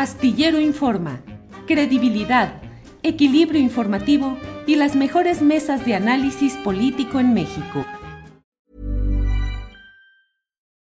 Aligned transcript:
Astillero 0.00 0.58
Informa, 0.58 1.20
credibilidad, 1.66 2.62
equilibrio 3.02 3.60
informativo 3.60 4.38
y 4.66 4.76
las 4.76 4.96
mejores 4.96 5.42
mesas 5.42 5.84
de 5.84 5.94
análisis 5.94 6.54
político 6.64 7.20
en 7.20 7.34
México. 7.34 7.84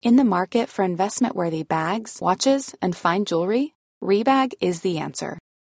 In 0.03 0.17
the 0.17 0.23
market 0.23 0.69
for 0.69 0.85
investment-worthy 0.85 1.63
bags, 1.63 2.19
watches, 2.21 2.75
and 2.79 2.95
fine 2.95 3.25
jewelry, 3.25 3.73
Rebag 4.03 4.53
is 4.61 4.81
the 4.81 4.99
answer. 4.99 5.39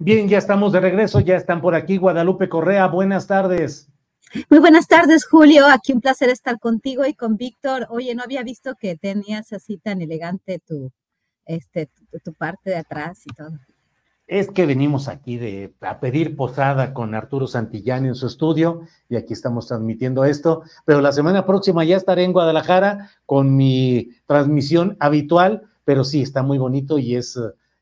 Bien, 0.00 0.28
ya 0.28 0.38
estamos 0.38 0.72
de 0.72 0.78
regreso, 0.78 1.18
ya 1.18 1.34
están 1.34 1.60
por 1.60 1.74
aquí 1.74 1.96
Guadalupe 1.96 2.48
Correa, 2.48 2.86
buenas 2.86 3.26
tardes. 3.26 3.90
Muy 4.48 4.60
buenas 4.60 4.86
tardes, 4.86 5.26
Julio. 5.26 5.66
Aquí 5.66 5.92
un 5.92 6.00
placer 6.00 6.28
estar 6.28 6.60
contigo 6.60 7.04
y 7.04 7.14
con 7.14 7.36
Víctor. 7.36 7.88
Oye, 7.90 8.14
no 8.14 8.22
había 8.22 8.44
visto 8.44 8.74
que 8.78 8.96
tenías 8.96 9.52
así 9.52 9.76
tan 9.78 10.00
elegante 10.00 10.60
tu, 10.64 10.92
este, 11.46 11.86
tu, 11.86 12.18
tu 12.20 12.32
parte 12.32 12.70
de 12.70 12.76
atrás 12.76 13.22
y 13.26 13.34
todo. 13.34 13.58
Es 14.28 14.48
que 14.52 14.66
venimos 14.66 15.08
aquí 15.08 15.36
de, 15.36 15.74
a 15.80 15.98
pedir 15.98 16.36
posada 16.36 16.94
con 16.94 17.16
Arturo 17.16 17.48
Santillán 17.48 18.06
en 18.06 18.14
su 18.14 18.28
estudio 18.28 18.82
y 19.08 19.16
aquí 19.16 19.32
estamos 19.32 19.66
transmitiendo 19.66 20.24
esto, 20.24 20.62
pero 20.84 21.00
la 21.00 21.10
semana 21.10 21.44
próxima 21.44 21.82
ya 21.82 21.96
estaré 21.96 22.22
en 22.22 22.32
Guadalajara 22.32 23.10
con 23.26 23.56
mi 23.56 24.10
transmisión 24.26 24.96
habitual, 25.00 25.62
pero 25.84 26.04
sí, 26.04 26.22
está 26.22 26.44
muy 26.44 26.58
bonito 26.58 26.98
y 26.98 27.16
es 27.16 27.36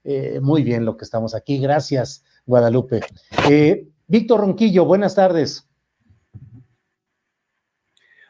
eh, 0.08 0.38
muy 0.40 0.62
bien 0.62 0.84
lo 0.84 0.96
que 0.96 1.04
estamos 1.04 1.34
aquí. 1.34 1.58
Gracias, 1.58 2.24
Guadalupe. 2.46 3.00
Eh, 3.50 3.88
Víctor 4.06 4.40
Ronquillo, 4.40 4.84
buenas 4.84 5.16
tardes. 5.16 5.68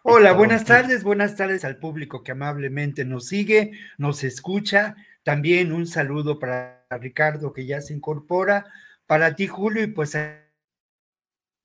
Hola, 0.03 0.33
buenas 0.33 0.65
tardes, 0.65 1.05
buenas 1.05 1.37
tardes 1.37 1.67
al 1.67 1.77
público 1.77 2.23
que 2.23 2.33
amablemente 2.33 3.05
nos 3.05 3.27
sigue, 3.27 3.73
nos 3.99 4.25
escucha. 4.25 4.97
También 5.23 5.73
un 5.73 5.87
saludo 5.87 6.39
para 6.39 6.87
Ricardo 6.89 7.53
que 7.53 7.67
ya 7.67 7.83
se 7.83 7.93
incorpora, 7.93 8.65
para 9.07 9.35
ti 9.35 9.47
Julio 9.47 9.83
y 9.83 9.89
pues 9.89 10.15
a 10.15 10.45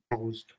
gusto. 0.10 0.56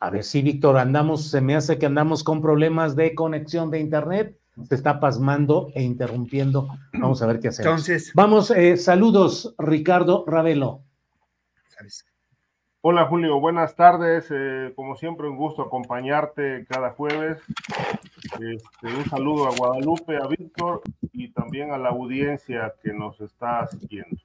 A 0.00 0.10
ver 0.10 0.22
si, 0.22 0.42
Víctor, 0.42 0.76
andamos, 0.76 1.30
se 1.30 1.40
me 1.40 1.54
hace 1.54 1.78
que 1.78 1.86
andamos 1.86 2.22
con 2.22 2.42
problemas 2.42 2.94
de 2.94 3.14
conexión 3.14 3.70
de 3.70 3.78
internet. 3.78 4.38
Se 4.64 4.74
está 4.74 5.00
pasmando 5.00 5.70
e 5.74 5.82
interrumpiendo. 5.82 6.68
Vamos 6.94 7.22
a 7.22 7.26
ver 7.26 7.40
qué 7.40 7.48
hacemos. 7.48 7.66
Entonces, 7.66 8.12
Vamos, 8.14 8.50
eh, 8.50 8.76
saludos, 8.76 9.54
Ricardo 9.58 10.24
Ravelo. 10.26 10.82
¿sabes? 11.68 12.06
Hola 12.80 13.06
Julio, 13.06 13.40
buenas 13.40 13.74
tardes. 13.74 14.28
eh, 14.30 14.72
como 14.76 14.96
siempre, 14.96 15.28
un 15.28 15.36
gusto 15.36 15.62
acompañarte 15.62 16.64
cada 16.68 16.90
jueves. 16.92 17.38
Este, 18.40 18.96
un 18.96 19.04
saludo 19.10 19.48
a 19.48 19.56
Guadalupe, 19.56 20.16
a 20.16 20.26
Víctor 20.26 20.82
y 21.12 21.32
también 21.32 21.72
a 21.72 21.78
la 21.78 21.88
audiencia 21.90 22.74
que 22.82 22.92
nos 22.92 23.20
está 23.20 23.66
siguiendo. 23.66 24.16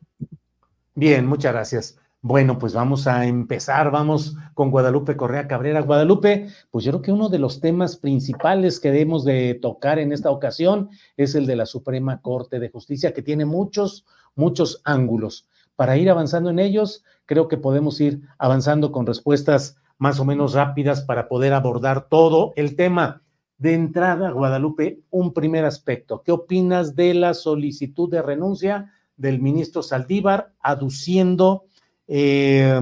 Bien, 0.94 1.26
muchas 1.26 1.54
gracias. 1.54 2.01
Bueno, 2.24 2.60
pues 2.60 2.76
vamos 2.76 3.08
a 3.08 3.26
empezar, 3.26 3.90
vamos 3.90 4.38
con 4.54 4.70
Guadalupe 4.70 5.18
Correa 5.18 5.48
Cabrera. 5.48 5.82
Guadalupe, 5.82 6.50
pues 6.70 6.86
yo 6.86 6.92
creo 6.92 7.02
que 7.02 7.12
uno 7.12 7.30
de 7.30 7.40
los 7.40 7.60
temas 7.60 7.98
principales 7.98 8.80
que 8.80 8.92
debemos 8.92 9.26
de 9.26 9.56
tocar 9.56 9.98
en 9.98 10.12
esta 10.12 10.30
ocasión 10.30 10.92
es 11.18 11.34
el 11.34 11.48
de 11.48 11.56
la 11.56 11.66
Suprema 11.66 12.22
Corte 12.22 12.60
de 12.60 12.70
Justicia, 12.70 13.12
que 13.12 13.24
tiene 13.24 13.46
muchos, 13.46 14.06
muchos 14.36 14.82
ángulos. 14.86 15.48
Para 15.76 15.98
ir 15.98 16.12
avanzando 16.12 16.52
en 16.52 16.60
ellos, 16.60 17.04
creo 17.26 17.48
que 17.48 17.58
podemos 17.58 18.00
ir 18.00 18.22
avanzando 18.38 18.92
con 18.92 19.08
respuestas 19.08 19.78
más 19.98 20.20
o 20.20 20.26
menos 20.26 20.54
rápidas 20.54 21.02
para 21.02 21.28
poder 21.28 21.54
abordar 21.54 22.08
todo 22.08 22.54
el 22.56 22.76
tema. 22.76 23.24
De 23.58 23.74
entrada, 23.74 24.30
Guadalupe, 24.30 25.02
un 25.10 25.34
primer 25.34 25.66
aspecto. 25.66 26.22
¿Qué 26.24 26.32
opinas 26.32 26.96
de 26.96 27.16
la 27.16 27.34
solicitud 27.34 28.12
de 28.12 28.22
renuncia 28.22 28.92
del 29.18 29.42
ministro 29.42 29.82
Saldívar 29.82 30.54
aduciendo 30.62 31.66
eh, 32.14 32.80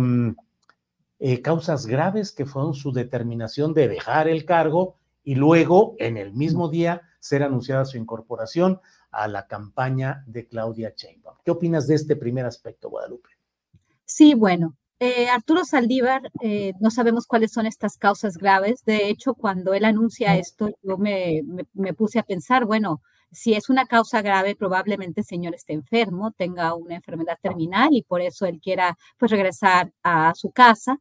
eh, 1.19 1.41
causas 1.41 1.85
graves 1.85 2.31
que 2.31 2.45
fueron 2.45 2.73
su 2.73 2.91
determinación 2.91 3.73
de 3.73 3.87
dejar 3.87 4.27
el 4.27 4.45
cargo 4.45 4.95
y 5.23 5.35
luego, 5.35 5.95
en 5.99 6.17
el 6.17 6.33
mismo 6.33 6.69
día, 6.69 7.01
ser 7.19 7.43
anunciada 7.43 7.85
su 7.85 7.97
incorporación 7.97 8.79
a 9.11 9.27
la 9.27 9.47
campaña 9.47 10.23
de 10.27 10.47
Claudia 10.47 10.93
Sheinbaum? 10.95 11.37
¿Qué 11.43 11.51
opinas 11.51 11.87
de 11.87 11.95
este 11.95 12.15
primer 12.15 12.45
aspecto, 12.45 12.89
Guadalupe? 12.89 13.29
Sí, 14.05 14.33
bueno, 14.33 14.75
eh, 14.99 15.27
Arturo 15.29 15.65
Saldívar, 15.65 16.21
eh, 16.41 16.73
no 16.79 16.89
sabemos 16.89 17.27
cuáles 17.27 17.51
son 17.51 17.65
estas 17.65 17.97
causas 17.97 18.37
graves. 18.37 18.83
De 18.85 19.09
hecho, 19.09 19.33
cuando 19.33 19.73
él 19.73 19.85
anuncia 19.85 20.37
esto, 20.37 20.69
yo 20.81 20.97
me, 20.97 21.41
me- 21.45 21.67
me 21.73 21.93
puse 21.93 22.17
a 22.19 22.23
pensar, 22.23 22.65
bueno, 22.65 23.01
si 23.31 23.53
es 23.53 23.69
una 23.69 23.85
causa 23.85 24.21
grave, 24.21 24.55
probablemente 24.55 25.21
el 25.21 25.25
señor 25.25 25.55
esté 25.55 25.73
enfermo, 25.73 26.31
tenga 26.31 26.73
una 26.75 26.95
enfermedad 26.95 27.37
terminal 27.41 27.89
y 27.91 28.03
por 28.03 28.21
eso 28.21 28.45
él 28.45 28.59
quiera 28.61 28.97
pues 29.17 29.31
regresar 29.31 29.91
a 30.03 30.33
su 30.35 30.51
casa. 30.51 30.99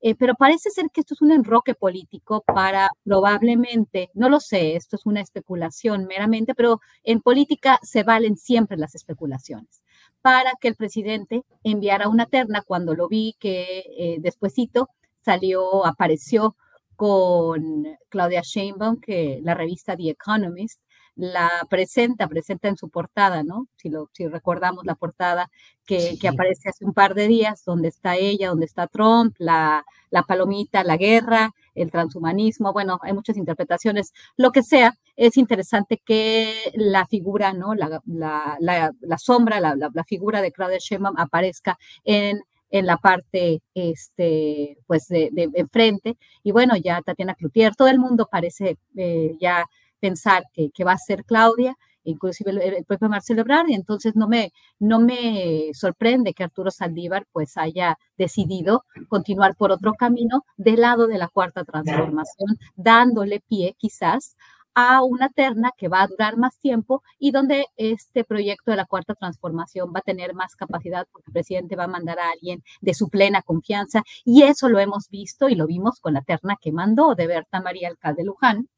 Eh, 0.00 0.14
pero 0.14 0.34
parece 0.36 0.70
ser 0.70 0.86
que 0.92 1.00
esto 1.00 1.14
es 1.14 1.22
un 1.22 1.32
enroque 1.32 1.74
político 1.74 2.42
para 2.46 2.88
probablemente, 3.02 4.10
no 4.14 4.28
lo 4.28 4.38
sé, 4.38 4.76
esto 4.76 4.94
es 4.94 5.04
una 5.06 5.20
especulación 5.20 6.06
meramente, 6.06 6.54
pero 6.54 6.80
en 7.02 7.20
política 7.20 7.80
se 7.82 8.04
valen 8.04 8.36
siempre 8.36 8.76
las 8.76 8.94
especulaciones 8.94 9.82
para 10.22 10.52
que 10.60 10.68
el 10.68 10.76
presidente 10.76 11.42
enviara 11.64 12.08
una 12.08 12.26
terna 12.26 12.62
cuando 12.62 12.94
lo 12.94 13.08
vi 13.08 13.36
que 13.40 13.84
eh, 13.98 14.16
despuesito 14.20 14.88
salió, 15.20 15.84
apareció 15.86 16.56
con 16.96 17.86
Claudia 18.08 18.42
Sheinbaum, 18.42 19.00
que 19.00 19.40
la 19.42 19.54
revista 19.54 19.96
The 19.96 20.10
Economist 20.10 20.80
la 21.18 21.50
presenta, 21.68 22.28
presenta 22.28 22.68
en 22.68 22.76
su 22.76 22.88
portada, 22.90 23.42
¿no? 23.42 23.66
Si, 23.76 23.88
lo, 23.90 24.08
si 24.12 24.26
recordamos 24.28 24.86
la 24.86 24.94
portada 24.94 25.50
que, 25.84 26.00
Sí. 26.00 26.18
que 26.18 26.28
aparece 26.28 26.68
hace 26.70 26.84
un 26.84 26.94
par 26.94 27.14
de 27.14 27.28
días, 27.28 27.64
donde 27.64 27.88
está 27.88 28.16
ella, 28.16 28.48
donde 28.50 28.66
está 28.66 28.86
Trump, 28.86 29.34
la, 29.38 29.84
la 30.10 30.22
palomita, 30.22 30.84
la 30.84 30.96
guerra, 30.96 31.50
el 31.74 31.90
transhumanismo, 31.90 32.72
bueno, 32.72 32.98
hay 33.02 33.12
muchas 33.12 33.36
interpretaciones. 33.36 34.12
Lo 34.36 34.52
que 34.52 34.62
sea, 34.62 34.94
es 35.16 35.36
interesante 35.36 36.00
que 36.04 36.54
la 36.74 37.06
figura, 37.06 37.52
¿no? 37.52 37.74
La, 37.74 38.00
la, 38.06 38.56
la, 39.00 39.18
sombra, 39.18 39.60
la, 39.60 39.74
la, 39.74 39.90
la 39.92 40.04
figura 40.04 40.40
de 40.40 40.52
Claudia 40.52 40.78
Sheinbaum 40.80 41.16
aparezca 41.18 41.78
en 42.04 42.40
en 42.70 42.84
la 42.84 42.98
parte, 42.98 43.62
este, 43.74 44.76
pues, 44.86 45.08
de, 45.08 45.30
de 45.32 45.48
enfrente. 45.54 46.18
Y 46.42 46.52
bueno, 46.52 46.76
ya 46.76 47.00
Tatiana 47.00 47.34
Cloutier, 47.34 47.74
todo 47.74 47.88
el 47.88 47.98
mundo 47.98 48.28
parece 48.30 48.76
eh, 48.94 49.36
ya 49.40 49.64
pensar 50.00 50.44
que, 50.52 50.84
va 50.84 50.92
a 50.92 50.98
ser 50.98 51.24
Claudia, 51.24 51.76
inclusive 52.04 52.50
el, 52.50 52.58
el, 52.58 52.84
propio 52.84 53.08
Marcelo 53.08 53.42
Ebrard, 53.42 53.68
y 53.68 53.74
entonces 53.74 54.16
no 54.16 54.28
me, 54.28 54.52
no 54.78 55.00
me 55.00 55.70
sorprende 55.74 56.34
que 56.34 56.44
Arturo 56.44 56.70
Saldívar 56.70 57.26
pues 57.32 57.56
haya 57.56 57.98
decidido 58.16 58.84
continuar 59.08 59.56
por 59.56 59.72
otro 59.72 59.92
camino 59.94 60.44
del 60.56 60.80
lado 60.80 61.06
de 61.06 61.18
la 61.18 61.28
cuarta 61.28 61.64
transformación, 61.64 62.58
dándole 62.76 63.40
pie 63.40 63.74
quizás 63.78 64.36
a 64.80 65.02
una 65.02 65.28
terna 65.28 65.72
que 65.76 65.88
va 65.88 66.02
a 66.02 66.06
durar 66.06 66.36
más 66.36 66.56
tiempo 66.60 67.02
y 67.18 67.32
donde 67.32 67.66
este 67.76 68.22
proyecto 68.22 68.70
de 68.70 68.76
la 68.76 68.86
cuarta 68.86 69.14
transformación 69.16 69.92
va 69.92 69.98
a 69.98 70.02
tener 70.02 70.34
más 70.34 70.54
capacidad 70.54 71.04
porque 71.10 71.30
el 71.30 71.32
presidente 71.32 71.74
va 71.74 71.84
a 71.84 71.88
mandar 71.88 72.20
a 72.20 72.30
alguien 72.30 72.62
de 72.80 72.94
su 72.94 73.08
plena 73.08 73.42
confianza 73.42 74.04
y 74.24 74.44
eso 74.44 74.68
lo 74.68 74.78
hemos 74.78 75.08
visto 75.10 75.48
y 75.48 75.56
lo 75.56 75.66
vimos 75.66 75.98
con 75.98 76.14
la 76.14 76.22
terna 76.22 76.54
que 76.60 76.70
mandó 76.70 77.16
de 77.16 77.26
Berta 77.26 77.60
María 77.60 77.88
Alcalde 77.88 78.22
Luján, 78.22 78.68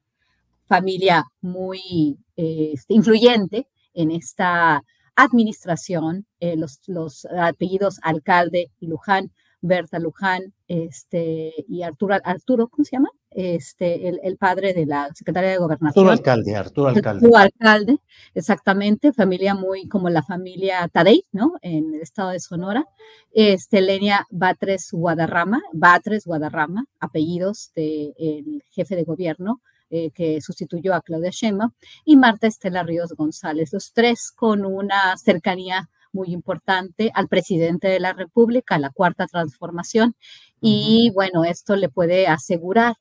familia 0.70 1.25
muy 1.40 2.17
eh, 2.37 2.75
influyente 2.87 3.67
en 3.93 4.12
esta 4.12 4.81
administración, 5.17 6.26
eh, 6.38 6.56
los, 6.56 6.78
los 6.87 7.26
apellidos 7.26 7.99
alcalde 8.02 8.70
y 8.78 8.87
Luján, 8.87 9.32
Berta 9.61 9.99
Luján, 9.99 10.55
este, 10.69 11.52
y 11.69 11.82
Arturo, 11.82 12.17
Arturo, 12.22 12.69
¿cómo 12.69 12.84
se 12.84 12.96
llama? 12.96 13.11
Este, 13.32 14.08
el, 14.08 14.37
padre 14.37 14.72
de 14.72 14.87
la 14.87 15.08
secretaria 15.12 15.50
de 15.50 15.58
Gobernación. 15.58 16.06
Arturo 16.06 16.12
Alcalde, 16.12 16.55
Arturo 16.55 16.88
Alcalde. 16.88 17.26
Arturo 17.26 17.37
Alcalde, 17.37 17.99
exactamente, 18.34 19.12
familia 19.12 19.55
muy 19.55 19.88
como 19.88 20.08
la 20.08 20.22
familia 20.22 20.88
Tadei, 20.88 21.26
¿no? 21.32 21.55
En 21.62 21.94
el 21.94 22.00
estado 22.00 22.31
de 22.31 22.38
Sonora. 22.40 22.87
Este, 23.32 23.81
Lenia 23.81 24.25
Batres 24.31 24.88
Guadarrama, 24.93 25.61
Batres 25.72 26.25
Guadarrama, 26.26 26.84
apellidos 27.00 27.72
del 27.75 28.62
jefe 28.70 28.94
de 28.94 29.05
gobierno, 29.05 29.61
eh, 29.90 30.10
que 30.12 30.40
sustituyó 30.40 30.94
a 30.94 31.02
Claudia 31.02 31.31
Sheinbaum, 31.31 31.72
y 32.04 32.16
Marta 32.16 32.46
Estela 32.46 32.82
Ríos 32.82 33.12
González, 33.12 33.72
los 33.72 33.92
tres 33.92 34.32
con 34.34 34.64
una 34.64 35.16
cercanía 35.16 35.90
muy 36.12 36.32
importante 36.32 37.10
al 37.14 37.28
presidente 37.28 37.88
de 37.88 38.00
la 38.00 38.12
República, 38.12 38.76
a 38.76 38.78
la 38.78 38.90
cuarta 38.90 39.26
transformación, 39.26 40.14
y 40.60 41.10
bueno, 41.14 41.44
esto 41.44 41.76
le 41.76 41.88
puede 41.88 42.26
asegurar 42.26 42.94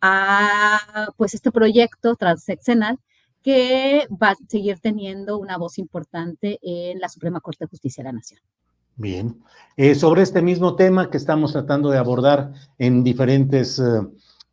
a 0.00 1.12
pues 1.16 1.34
este 1.34 1.50
proyecto 1.50 2.16
transeccional 2.16 2.98
que 3.42 4.08
va 4.10 4.30
a 4.30 4.36
seguir 4.48 4.80
teniendo 4.80 5.38
una 5.38 5.56
voz 5.56 5.78
importante 5.78 6.58
en 6.62 6.98
la 6.98 7.08
Suprema 7.08 7.40
Corte 7.40 7.64
de 7.64 7.68
Justicia 7.68 8.02
de 8.02 8.08
la 8.08 8.12
Nación. 8.12 8.40
Bien, 8.96 9.42
eh, 9.76 9.94
sobre 9.94 10.22
este 10.22 10.42
mismo 10.42 10.74
tema 10.74 11.10
que 11.10 11.16
estamos 11.16 11.52
tratando 11.52 11.90
de 11.90 11.98
abordar 11.98 12.52
en 12.78 13.04
diferentes 13.04 13.78
eh, 13.78 14.00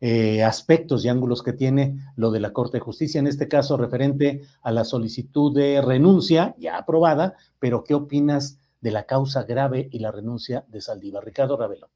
eh, 0.06 0.44
aspectos 0.44 1.02
y 1.02 1.08
ángulos 1.08 1.42
que 1.42 1.54
tiene 1.54 1.96
lo 2.16 2.30
de 2.30 2.38
la 2.38 2.52
Corte 2.52 2.76
de 2.76 2.82
Justicia, 2.84 3.18
en 3.18 3.26
este 3.26 3.48
caso 3.48 3.78
referente 3.78 4.42
a 4.62 4.70
la 4.70 4.84
solicitud 4.84 5.56
de 5.56 5.80
renuncia 5.80 6.54
ya 6.58 6.76
aprobada, 6.76 7.36
pero 7.58 7.84
¿qué 7.84 7.94
opinas 7.94 8.60
de 8.82 8.90
la 8.90 9.06
causa 9.06 9.44
grave 9.44 9.88
y 9.90 10.00
la 10.00 10.12
renuncia 10.12 10.66
de 10.68 10.82
Saldívar? 10.82 11.24
Ricardo 11.24 11.56
Ravelo. 11.56 11.88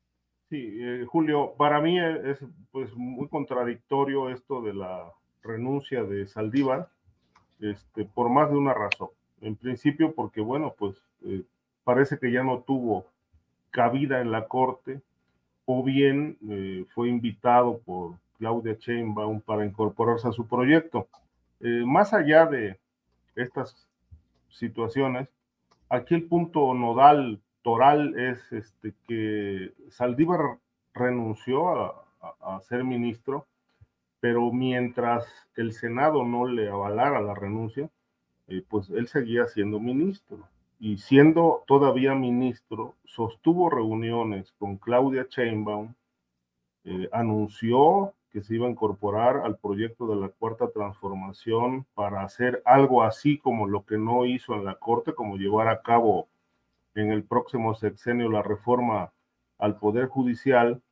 Sí, 0.49 0.79
eh, 0.81 1.05
Julio, 1.07 1.53
para 1.59 1.83
mí 1.83 1.99
es 2.01 2.39
pues 2.73 2.89
muy 2.97 3.29
contradictorio 3.29 4.31
esto 4.31 4.63
de 4.63 4.73
la 4.73 5.13
renuncia 5.43 6.03
de 6.03 6.27
Saldívar, 6.27 6.89
este, 7.61 8.07
por 8.07 8.31
más 8.31 8.51
de 8.51 8.57
una 8.57 8.73
razón. 8.73 9.11
En 9.43 9.55
principio, 9.55 10.15
porque 10.15 10.41
bueno, 10.41 10.75
pues 10.79 10.97
eh, 11.27 11.43
parece 11.85 12.19
que 12.19 12.33
ya 12.33 12.43
no 12.43 12.61
tuvo 12.67 13.05
cabida 13.69 14.23
en 14.23 14.33
la 14.33 14.49
Corte, 14.49 15.03
o 15.71 15.83
bien 15.83 16.39
eh, 16.49 16.87
fue 16.95 17.11
invitado 17.11 17.79
por 17.85 18.15
Claudia 18.39 18.79
Sheinbaum 18.81 19.43
para 19.43 19.67
incorporarse 19.67 20.27
a 20.27 20.33
su 20.33 20.47
proyecto. 20.47 21.09
Eh, 21.61 21.83
más 21.85 22.15
allá 22.15 22.47
de 22.47 22.79
estas 23.37 23.87
situaciones, 24.49 25.29
aquí 25.91 26.15
el 26.15 26.25
punto 26.25 26.73
nodal, 26.73 27.39
toral, 27.61 28.19
es 28.19 28.51
este, 28.51 28.95
que 29.07 29.75
Saldívar 29.91 30.57
renunció 30.95 31.69
a, 32.41 32.61
ser 32.63 32.83
ministro, 32.83 33.47
pero 34.21 34.51
mientras 34.51 35.27
el 35.55 35.75
Senado 35.75 36.25
no 36.25 36.47
le 36.47 36.71
avalara 36.71 37.21
la 37.21 37.35
renuncia, 37.35 37.91
eh, 38.49 38.63
pues 38.67 38.89
él 38.89 39.07
seguía 39.07 39.47
siendo 39.47 39.79
ministro 39.79 40.39
y 40.79 40.99
siendo 40.99 41.65
todavía 41.67 42.15
ministro, 42.15 42.95
sostuvo 43.05 43.69
reuniones 43.69 44.53
con 44.59 44.77
Claudia 44.77 45.27
Sheinbaum, 45.29 45.95
eh, 46.85 47.09
anunció 47.13 48.15
que 48.31 48.43
se 48.43 48.55
iba 48.55 48.67
a 48.67 48.71
incorporar 48.71 49.39
al 49.39 49.59
proyecto 49.59 50.07
de 50.07 50.17
la 50.17 50.29
cuarta 50.29 50.71
transformación 50.71 51.87
para 51.95 52.23
hacer 52.23 52.63
algo 52.65 53.03
así 53.03 53.39
como 53.39 53.67
lo 53.67 53.85
que 53.85 53.97
no 53.97 54.27
hizo 54.27 54.55
en 54.55 54.65
la 54.65 54.75
Corte, 54.75 55.15
como 55.15 55.37
llevar 55.37 55.69
a 55.69 55.83
cabo 55.83 56.29
en 56.95 57.11
el 57.11 57.25
próximo 57.25 57.75
sexenio 57.75 58.29
la 58.29 58.43
reforma 58.43 59.13
al 59.59 59.79
Poder 59.79 60.07
Judicial, 60.07 60.83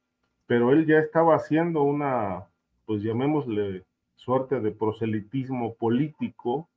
pero 0.47 0.73
él 0.73 0.87
ya 0.87 0.99
estaba 0.99 1.37
haciendo 1.37 1.83
una, 1.83 2.47
pues 2.87 3.03
llamémosle 3.03 3.85
suerte 4.17 4.61
de 4.61 4.71
proselitismo 4.73 5.75
político, 5.75 6.69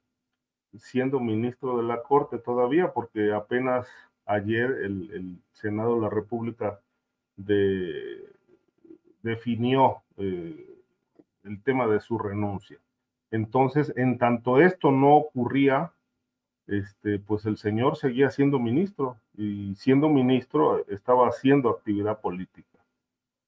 siendo 0.77 1.19
ministro 1.19 1.77
de 1.77 1.83
la 1.83 2.03
Corte 2.03 2.37
todavía, 2.37 2.91
porque 2.93 3.33
apenas 3.33 3.87
ayer 4.25 4.71
el, 4.83 5.37
Senado 5.51 5.95
de 5.95 6.01
la 6.01 6.09
República 6.09 6.79
definió 9.21 10.01
eh, 10.17 10.65
el 11.43 11.61
tema 11.63 11.87
de 11.87 11.99
su 11.99 12.17
renuncia. 12.17 12.77
Entonces, 13.31 13.93
en 13.95 14.17
tanto 14.17 14.59
esto 14.59 14.91
no 14.91 15.15
ocurría, 15.15 15.91
este, 16.67 17.19
pues 17.19 17.45
el 17.45 17.57
señor 17.57 17.97
seguía 17.97 18.29
siendo 18.29 18.59
ministro 18.59 19.17
y 19.35 19.75
siendo 19.75 20.09
ministro 20.09 20.85
estaba 20.87 21.27
haciendo 21.27 21.69
actividad 21.69 22.19
política. 22.21 22.79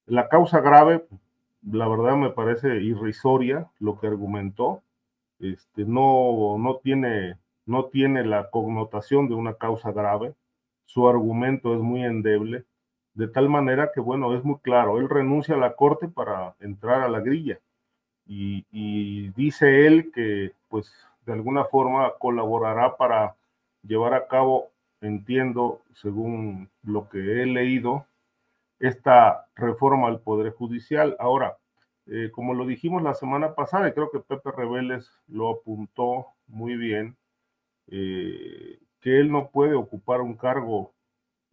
La 0.05 0.27
causa 0.27 0.59
grave, 0.59 1.05
la 1.69 1.87
verdad 1.87 2.15
me 2.15 2.31
parece 2.31 2.81
irrisoria 2.81 3.69
lo 3.79 3.99
que 3.99 4.07
argumentó, 4.07 4.81
este, 5.41 5.85
no, 5.85 6.57
no, 6.57 6.77
tiene, 6.77 7.37
no 7.65 7.85
tiene 7.85 8.23
la 8.25 8.49
connotación 8.49 9.27
de 9.27 9.35
una 9.35 9.55
causa 9.55 9.91
grave, 9.91 10.33
su 10.85 11.07
argumento 11.07 11.73
es 11.73 11.81
muy 11.81 12.03
endeble, 12.03 12.65
de 13.13 13.27
tal 13.27 13.49
manera 13.49 13.91
que, 13.93 13.99
bueno, 13.99 14.35
es 14.35 14.43
muy 14.43 14.59
claro, 14.59 14.99
él 14.99 15.09
renuncia 15.09 15.55
a 15.55 15.59
la 15.59 15.75
corte 15.75 16.07
para 16.07 16.55
entrar 16.59 17.01
a 17.01 17.09
la 17.09 17.19
grilla 17.19 17.59
y, 18.25 18.65
y 18.71 19.29
dice 19.29 19.87
él 19.87 20.11
que, 20.13 20.53
pues, 20.69 20.93
de 21.25 21.33
alguna 21.33 21.65
forma 21.65 22.13
colaborará 22.19 22.95
para 22.97 23.35
llevar 23.83 24.13
a 24.13 24.27
cabo, 24.27 24.71
entiendo, 25.01 25.81
según 25.93 26.69
lo 26.83 27.09
que 27.09 27.41
he 27.41 27.45
leído, 27.45 28.05
esta 28.79 29.47
reforma 29.55 30.07
al 30.07 30.19
Poder 30.19 30.53
Judicial. 30.53 31.15
Ahora, 31.19 31.57
eh, 32.13 32.29
como 32.29 32.53
lo 32.53 32.65
dijimos 32.65 33.01
la 33.01 33.13
semana 33.13 33.55
pasada, 33.55 33.87
y 33.87 33.93
creo 33.93 34.11
que 34.11 34.19
Pepe 34.19 34.51
Reveles 34.51 35.09
lo 35.29 35.49
apuntó 35.49 36.25
muy 36.47 36.75
bien, 36.75 37.15
eh, 37.87 38.79
que 38.99 39.21
él 39.21 39.31
no 39.31 39.49
puede 39.49 39.75
ocupar 39.75 40.19
un 40.19 40.35
cargo 40.35 40.93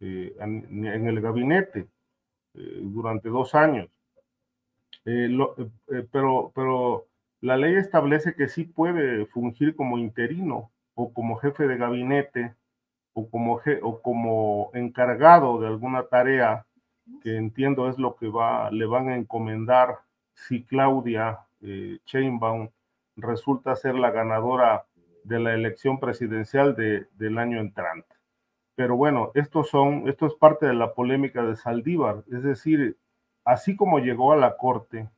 eh, 0.01 0.35
en, 0.37 0.85
el 0.85 1.21
gabinete 1.21 1.87
durante 2.53 3.29
dos 3.29 3.55
años. 3.55 3.89
pero, 6.11 6.51
pero 6.53 7.07
la 7.39 7.55
ley 7.55 7.75
establece 7.75 8.35
que 8.35 8.49
sí 8.49 8.65
puede 8.65 9.27
fungir 9.27 9.77
como 9.77 9.97
interino 9.97 10.71
o 10.93 11.13
como 11.13 11.37
jefe 11.37 11.67
de 11.67 11.77
gabinete 11.77 12.53
o 13.13 13.29
como, 13.29 13.61
o 13.81 14.01
como 14.01 14.71
encargado 14.73 15.61
de 15.61 15.67
alguna 15.67 16.03
tarea 16.07 16.65
que 17.23 17.37
entiendo 17.37 17.87
es 17.87 17.97
lo 17.97 18.17
que 18.17 18.27
va, 18.27 18.69
le 18.71 18.85
van 18.85 19.07
a 19.07 19.15
encomendar 19.15 19.99
si 20.47 20.63
Claudia 20.63 21.39
eh, 21.61 21.99
Sheinbaum 22.05 22.69
resulta 23.15 23.75
ser 23.75 23.95
la 23.95 24.11
ganadora 24.11 24.85
de 25.23 25.39
la 25.39 25.53
elección 25.53 25.99
presidencial 25.99 26.75
de, 26.75 27.07
del 27.17 27.37
año 27.37 27.59
entrante. 27.59 28.15
Pero 28.75 28.95
bueno, 28.95 29.31
esto, 29.35 29.63
son, 29.63 30.07
esto 30.07 30.25
es 30.25 30.33
parte 30.35 30.65
de 30.65 30.73
la 30.73 30.93
polémica 30.93 31.43
de 31.43 31.55
Saldívar, 31.55 32.23
es 32.31 32.43
decir, 32.43 32.97
así 33.43 33.75
como 33.75 33.99
llegó 33.99 34.31
a 34.31 34.37
la 34.37 34.55
corte, 34.55 35.09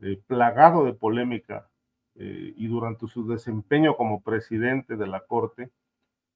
eh, 0.00 0.20
plagado 0.26 0.84
de 0.84 0.92
polémica, 0.92 1.68
eh, 2.18 2.54
y 2.56 2.66
durante 2.66 3.06
su 3.08 3.26
desempeño 3.26 3.96
como 3.96 4.22
presidente 4.22 4.96
de 4.96 5.06
la 5.06 5.20
corte, 5.20 5.70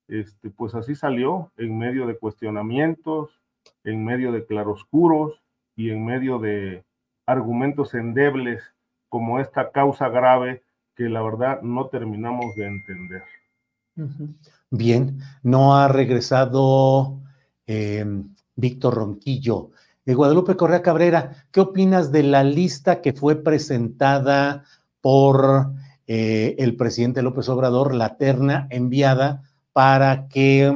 este, 0.07 0.49
pues 0.51 0.75
así 0.75 0.93
salió 0.93 1.51
en 1.57 1.77
medio 1.77 2.05
de 2.05 2.17
cuestionamientos, 2.17 3.41
en 3.83 4.05
medio 4.05 4.31
de 4.31 4.45
claroscuros 4.45 5.41
y 5.75 5.89
en 5.89 6.05
medio 6.05 6.37
de 6.37 6.83
argumentos 7.31 7.93
endebles 7.93 8.61
como 9.09 9.39
esta 9.39 9.71
causa 9.71 10.09
grave 10.09 10.63
que 10.95 11.09
la 11.09 11.21
verdad 11.21 11.61
no 11.61 11.87
terminamos 11.87 12.55
de 12.55 12.65
entender. 12.65 13.23
Bien, 14.69 15.19
no 15.43 15.75
ha 15.75 15.87
regresado 15.87 17.19
eh, 17.67 18.05
Víctor 18.55 18.95
Ronquillo. 18.95 19.71
de 20.05 20.13
Guadalupe 20.13 20.55
Correa 20.55 20.81
Cabrera, 20.81 21.45
¿qué 21.51 21.59
opinas 21.61 22.11
de 22.11 22.23
la 22.23 22.43
lista 22.43 23.01
que 23.01 23.13
fue 23.13 23.35
presentada 23.43 24.63
por 24.99 25.71
eh, 26.07 26.55
el 26.57 26.75
presidente 26.75 27.21
López 27.21 27.49
Obrador, 27.49 27.93
la 27.93 28.17
terna 28.17 28.67
enviada 28.69 29.43
para 29.73 30.27
que 30.27 30.73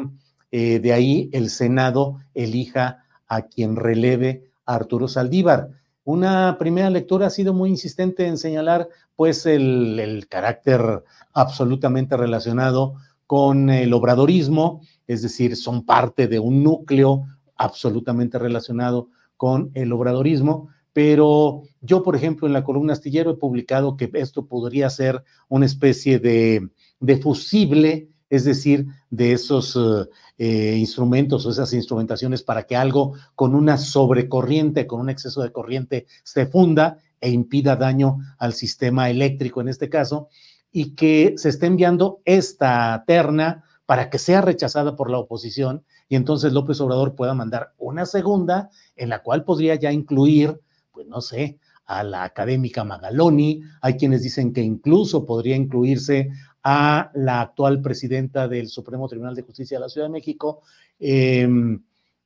eh, 0.52 0.80
de 0.80 0.94
ahí 0.94 1.30
el 1.34 1.50
Senado 1.50 2.20
elija 2.34 3.04
a 3.28 3.44
quien 3.44 3.76
releve 3.76 4.50
a 4.66 4.76
Arturo 4.76 5.08
Saldívar? 5.08 5.70
Una 6.06 6.58
primera 6.60 6.92
lectura 6.92 7.26
ha 7.26 7.32
sido 7.32 7.52
muy 7.52 7.72
insistente 7.72 8.28
en 8.28 8.38
señalar 8.38 8.90
pues 9.16 9.48
el, 9.48 10.28
carácter 10.30 11.04
absolutamente 11.34 12.16
relacionado 12.16 12.94
con 13.26 13.72
el 13.72 13.92
obradorismo, 13.92 14.82
es 15.08 15.24
decir, 15.24 15.56
son 15.56 15.84
parte 15.84 16.28
de 16.28 16.38
un 16.38 16.64
núcleo 16.64 17.26
absolutamente 17.56 18.38
relacionado 18.38 19.10
con 19.36 19.72
el 19.74 19.92
obradorismo, 19.92 20.70
pero 20.94 21.64
yo, 21.82 22.04
por 22.04 22.16
ejemplo, 22.16 22.46
en 22.46 22.54
la 22.54 22.64
columna 22.64 22.94
astillero 22.94 23.32
he 23.32 23.38
publicado 23.38 23.98
que 23.98 24.12
esto 24.14 24.46
podría 24.46 24.92
ser 24.92 25.24
una 25.50 25.66
especie 25.66 26.20
de, 26.20 26.70
de 27.00 27.18
fusible 27.18 28.10
es 28.30 28.44
decir, 28.46 28.88
de 29.10 29.34
esos 29.34 29.76
eh, 29.76 30.10
eh, 30.38 30.76
instrumentos 30.78 31.46
o 31.46 31.52
esas 31.52 31.74
instrumentaciones 31.74 32.44
para 32.44 32.64
que 32.64 32.76
algo 32.76 33.14
con 33.36 33.56
una 33.56 33.78
sobrecorriente, 33.78 34.88
con 34.88 35.02
un 35.02 35.10
exceso 35.10 35.42
de 35.42 35.52
corriente, 35.52 36.08
se 36.24 36.46
funda 36.46 36.98
e 37.22 37.30
impida 37.30 37.76
daño 37.76 38.18
al 38.38 38.54
sistema 38.54 39.10
eléctrico 39.10 39.62
en 39.62 39.70
este 39.70 39.90
caso, 39.90 40.30
y 40.72 40.96
que 40.96 41.36
se 41.38 41.50
esté 41.50 41.68
enviando 41.68 42.20
esta 42.26 43.04
terna 43.08 43.64
para 43.86 44.10
que 44.10 44.20
sea 44.20 44.42
rechazada 44.42 44.96
por 44.96 45.10
la 45.10 45.20
oposición 45.20 45.86
y 46.08 46.16
entonces 46.16 46.54
López 46.54 46.80
Obrador 46.82 47.16
pueda 47.16 47.34
mandar 47.34 47.74
una 47.78 48.06
segunda 48.06 48.70
en 48.96 49.10
la 49.10 49.24
cual 49.24 49.44
podría 49.44 49.76
ya 49.76 49.92
incluir, 49.92 50.60
pues 50.92 51.08
no 51.08 51.22
sé, 51.22 51.60
a 51.86 52.04
la 52.04 52.24
académica 52.24 52.84
Magaloni, 52.84 53.62
hay 53.82 53.96
quienes 53.96 54.24
dicen 54.24 54.54
que 54.54 54.62
incluso 54.62 55.26
podría 55.26 55.56
incluirse 55.56 56.32
a 56.68 57.12
la 57.14 57.42
actual 57.42 57.80
presidenta 57.80 58.48
del 58.48 58.70
Supremo 58.70 59.08
Tribunal 59.08 59.36
de 59.36 59.44
Justicia 59.44 59.78
de 59.78 59.82
la 59.82 59.90
Ciudad 59.90 60.08
de 60.08 60.14
México, 60.14 60.64
em, 60.98 61.80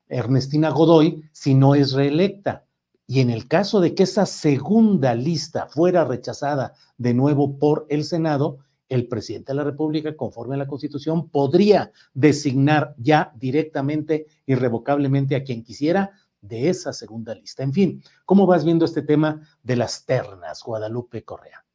Ernestina 0.08 0.70
Godoy, 0.70 1.22
si 1.34 1.54
no 1.54 1.76
es 1.76 1.92
reelecta. 1.92 2.66
Y 3.06 3.20
en 3.20 3.32
el 3.32 3.50
caso 3.50 3.82
de 3.82 3.94
que 3.94 4.04
esa 4.04 4.26
segunda 4.26 5.14
lista 5.14 5.68
fuera 5.68 6.06
rechazada 6.06 6.74
de 6.98 7.14
nuevo 7.14 7.58
por 7.60 7.86
el 7.90 8.06
Senado, 8.06 8.60
el 8.88 9.10
presidente 9.10 9.52
de 9.52 9.58
la 9.58 9.66
República, 9.66 10.16
conforme 10.16 10.56
a 10.56 10.60
la 10.60 10.68
Constitución, 10.68 11.28
podría 11.28 11.92
designar 12.14 12.96
ya 12.98 13.34
directamente, 13.36 14.28
irrevocablemente 14.46 15.36
a 15.36 15.44
quien 15.44 15.64
quisiera 15.64 16.12
de 16.40 16.70
esa 16.70 16.94
segunda 16.94 17.36
lista. 17.36 17.62
En 17.62 17.74
fin, 17.74 18.02
¿cómo 18.26 18.46
vas 18.46 18.64
viendo 18.64 18.86
este 18.86 19.02
tema 19.02 19.42
de 19.64 19.76
las 19.76 20.06
ternas, 20.06 20.64
Guadalupe 20.64 21.26
Correa? 21.26 21.66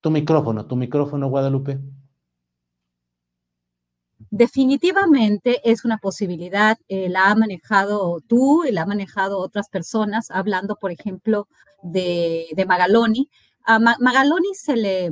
Tu 0.00 0.10
micrófono, 0.10 0.66
tu 0.66 0.76
micrófono, 0.76 1.28
Guadalupe. 1.28 1.80
Definitivamente 4.30 5.60
es 5.64 5.84
una 5.84 5.98
posibilidad, 5.98 6.76
eh, 6.88 7.08
la 7.08 7.30
ha 7.30 7.34
manejado 7.34 8.20
tú 8.26 8.62
la 8.70 8.82
ha 8.82 8.86
manejado 8.86 9.38
otras 9.38 9.68
personas, 9.68 10.30
hablando, 10.30 10.76
por 10.76 10.92
ejemplo, 10.92 11.48
de, 11.82 12.64
Magaloni. 12.66 13.30
A 13.64 13.78
Magaloni 13.78 14.54
se 14.54 14.76
le, 14.76 15.10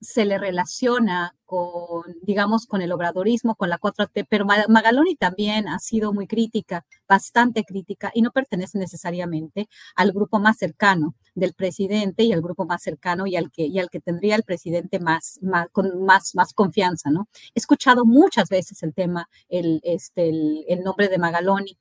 se 0.00 0.24
le 0.24 0.38
relaciona 0.38 1.37
con, 1.48 2.02
digamos, 2.20 2.66
con 2.66 2.82
el 2.82 2.92
obradorismo, 2.92 3.54
con 3.54 3.70
la 3.70 3.78
4T, 3.78 4.26
pero 4.28 4.44
Magaloni 4.44 5.16
también 5.16 5.66
ha 5.66 5.78
sido 5.78 6.12
muy 6.12 6.26
crítica, 6.26 6.84
bastante 7.08 7.64
crítica, 7.64 8.10
y 8.14 8.20
no 8.20 8.32
pertenece 8.32 8.76
necesariamente 8.78 9.66
al 9.96 10.12
grupo 10.12 10.40
más 10.40 10.58
cercano 10.58 11.14
del 11.34 11.54
presidente 11.54 12.22
y 12.24 12.34
al 12.34 12.42
grupo 12.42 12.66
más 12.66 12.82
cercano 12.82 13.26
y 13.26 13.36
al 13.36 13.50
que, 13.50 13.64
y 13.64 13.78
al 13.78 13.88
que 13.88 13.98
tendría 13.98 14.36
el 14.36 14.42
presidente 14.42 15.00
más, 15.00 15.38
más, 15.40 15.68
con 15.72 16.04
más, 16.04 16.34
más 16.34 16.52
confianza, 16.52 17.10
¿no? 17.10 17.28
He 17.54 17.60
escuchado 17.60 18.04
muchas 18.04 18.50
veces 18.50 18.82
el 18.82 18.92
tema, 18.92 19.30
el, 19.48 19.80
este, 19.84 20.28
el 20.28 20.82
nombre 20.84 21.08
de 21.08 21.16
Magaloni. 21.16 21.78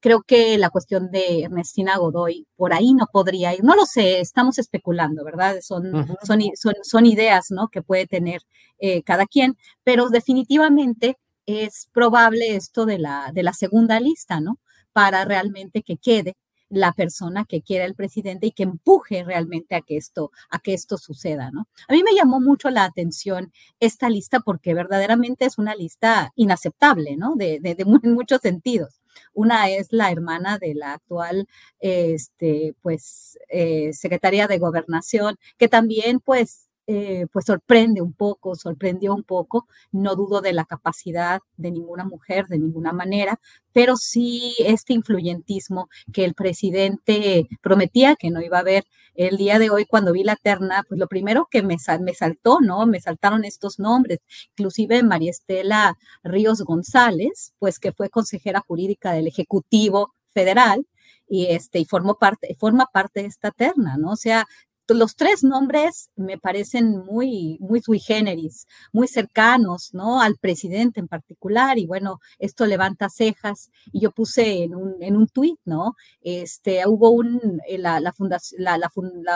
Creo 0.00 0.22
que 0.22 0.58
la 0.58 0.68
cuestión 0.68 1.10
de 1.10 1.44
Ernestina 1.44 1.96
Godoy 1.96 2.46
por 2.54 2.74
ahí 2.74 2.92
no 2.92 3.06
podría 3.10 3.54
ir. 3.54 3.64
No 3.64 3.74
lo 3.74 3.86
sé, 3.86 4.20
estamos 4.20 4.58
especulando, 4.58 5.24
¿verdad? 5.24 5.56
Son, 5.62 6.06
son, 6.22 6.42
son, 6.82 7.06
ideas, 7.06 7.50
¿no? 7.50 7.68
Que 7.68 7.82
puede 7.82 8.06
tener 8.06 8.42
eh, 8.78 9.02
cada 9.06 9.26
quien, 9.26 9.56
pero 9.84 10.10
definitivamente 10.10 11.16
es 11.46 11.88
probable 11.92 12.56
esto 12.56 12.86
de 12.86 12.98
la, 12.98 13.30
de 13.32 13.42
la 13.42 13.54
segunda 13.54 14.00
lista, 14.00 14.40
¿no? 14.40 14.58
Para 14.92 15.24
realmente 15.24 15.82
que 15.82 15.96
quede 15.96 16.36
la 16.68 16.92
persona 16.92 17.44
que 17.44 17.62
quiera 17.62 17.84
el 17.84 17.94
presidente 17.94 18.48
y 18.48 18.52
que 18.52 18.64
empuje 18.64 19.24
realmente 19.24 19.74
a 19.76 19.82
que 19.82 19.96
esto, 19.96 20.32
a 20.50 20.58
que 20.58 20.74
esto 20.74 20.98
suceda, 20.98 21.50
¿no? 21.50 21.68
A 21.88 21.92
mí 21.92 22.02
me 22.02 22.14
llamó 22.14 22.40
mucho 22.40 22.70
la 22.70 22.84
atención 22.84 23.52
esta 23.80 24.10
lista 24.10 24.40
porque 24.40 24.74
verdaderamente 24.74 25.44
es 25.44 25.58
una 25.58 25.74
lista 25.74 26.32
inaceptable, 26.34 27.16
¿no? 27.16 27.34
De, 27.36 27.60
de, 27.60 27.84
muchos 28.02 28.40
sentidos. 28.40 29.00
Una 29.32 29.70
es 29.70 29.88
la 29.92 30.10
hermana 30.10 30.58
de 30.58 30.74
la 30.74 30.94
actual, 30.94 31.48
este, 31.78 32.74
pues, 32.82 33.38
eh, 33.48 33.92
secretaria 33.92 34.46
de 34.46 34.58
gobernación, 34.58 35.38
que 35.58 35.68
también, 35.68 36.20
pues, 36.20 36.65
eh, 36.86 37.26
pues 37.32 37.46
sorprende 37.46 38.00
un 38.00 38.12
poco, 38.12 38.54
sorprendió 38.54 39.14
un 39.14 39.24
poco. 39.24 39.66
No 39.92 40.14
dudo 40.14 40.40
de 40.40 40.52
la 40.52 40.64
capacidad 40.64 41.40
de 41.56 41.70
ninguna 41.70 42.04
mujer, 42.04 42.46
de 42.46 42.58
ninguna 42.58 42.92
manera, 42.92 43.40
pero 43.72 43.96
sí 43.96 44.54
este 44.60 44.92
influyentismo 44.92 45.88
que 46.12 46.24
el 46.24 46.34
presidente 46.34 47.48
prometía 47.62 48.16
que 48.16 48.30
no 48.30 48.40
iba 48.40 48.58
a 48.58 48.60
haber. 48.60 48.84
El 49.14 49.36
día 49.38 49.58
de 49.58 49.70
hoy, 49.70 49.86
cuando 49.86 50.12
vi 50.12 50.24
la 50.24 50.36
terna, 50.36 50.84
pues 50.88 51.00
lo 51.00 51.08
primero 51.08 51.48
que 51.50 51.62
me, 51.62 51.76
me 52.00 52.14
saltó, 52.14 52.60
¿no? 52.60 52.86
Me 52.86 53.00
saltaron 53.00 53.44
estos 53.44 53.78
nombres, 53.78 54.20
inclusive 54.50 55.02
María 55.02 55.30
Estela 55.30 55.96
Ríos 56.22 56.62
González, 56.62 57.54
pues 57.58 57.78
que 57.78 57.92
fue 57.92 58.10
consejera 58.10 58.60
jurídica 58.60 59.12
del 59.12 59.26
Ejecutivo 59.26 60.12
Federal, 60.34 60.86
y 61.28 61.46
este 61.46 61.80
y 61.80 61.84
formó 61.86 62.18
parte 62.18 62.54
forma 62.58 62.86
parte 62.92 63.22
de 63.22 63.26
esta 63.28 63.50
terna, 63.50 63.96
¿no? 63.96 64.12
O 64.12 64.16
sea, 64.16 64.46
los 64.94 65.16
tres 65.16 65.42
nombres 65.44 66.10
me 66.16 66.38
parecen 66.38 66.98
muy, 67.04 67.58
muy 67.60 67.80
sui 67.80 67.98
generis, 67.98 68.66
muy 68.92 69.08
cercanos, 69.08 69.90
¿no? 69.92 70.20
Al 70.20 70.36
presidente 70.36 71.00
en 71.00 71.08
particular, 71.08 71.78
y 71.78 71.86
bueno, 71.86 72.20
esto 72.38 72.66
levanta 72.66 73.08
cejas, 73.08 73.70
y 73.92 74.00
yo 74.00 74.10
puse 74.12 74.62
en 74.64 74.74
un, 74.74 74.96
en 75.02 75.16
un 75.16 75.26
tuit, 75.28 75.58
¿no? 75.64 75.94
Este, 76.22 76.86
hubo 76.86 77.10
un, 77.10 77.60
eh, 77.68 77.78
la, 77.78 78.00
la, 78.00 78.12
fundación, 78.12 78.62
la, 78.62 78.78
la, 78.78 78.90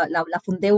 la, 0.09 0.25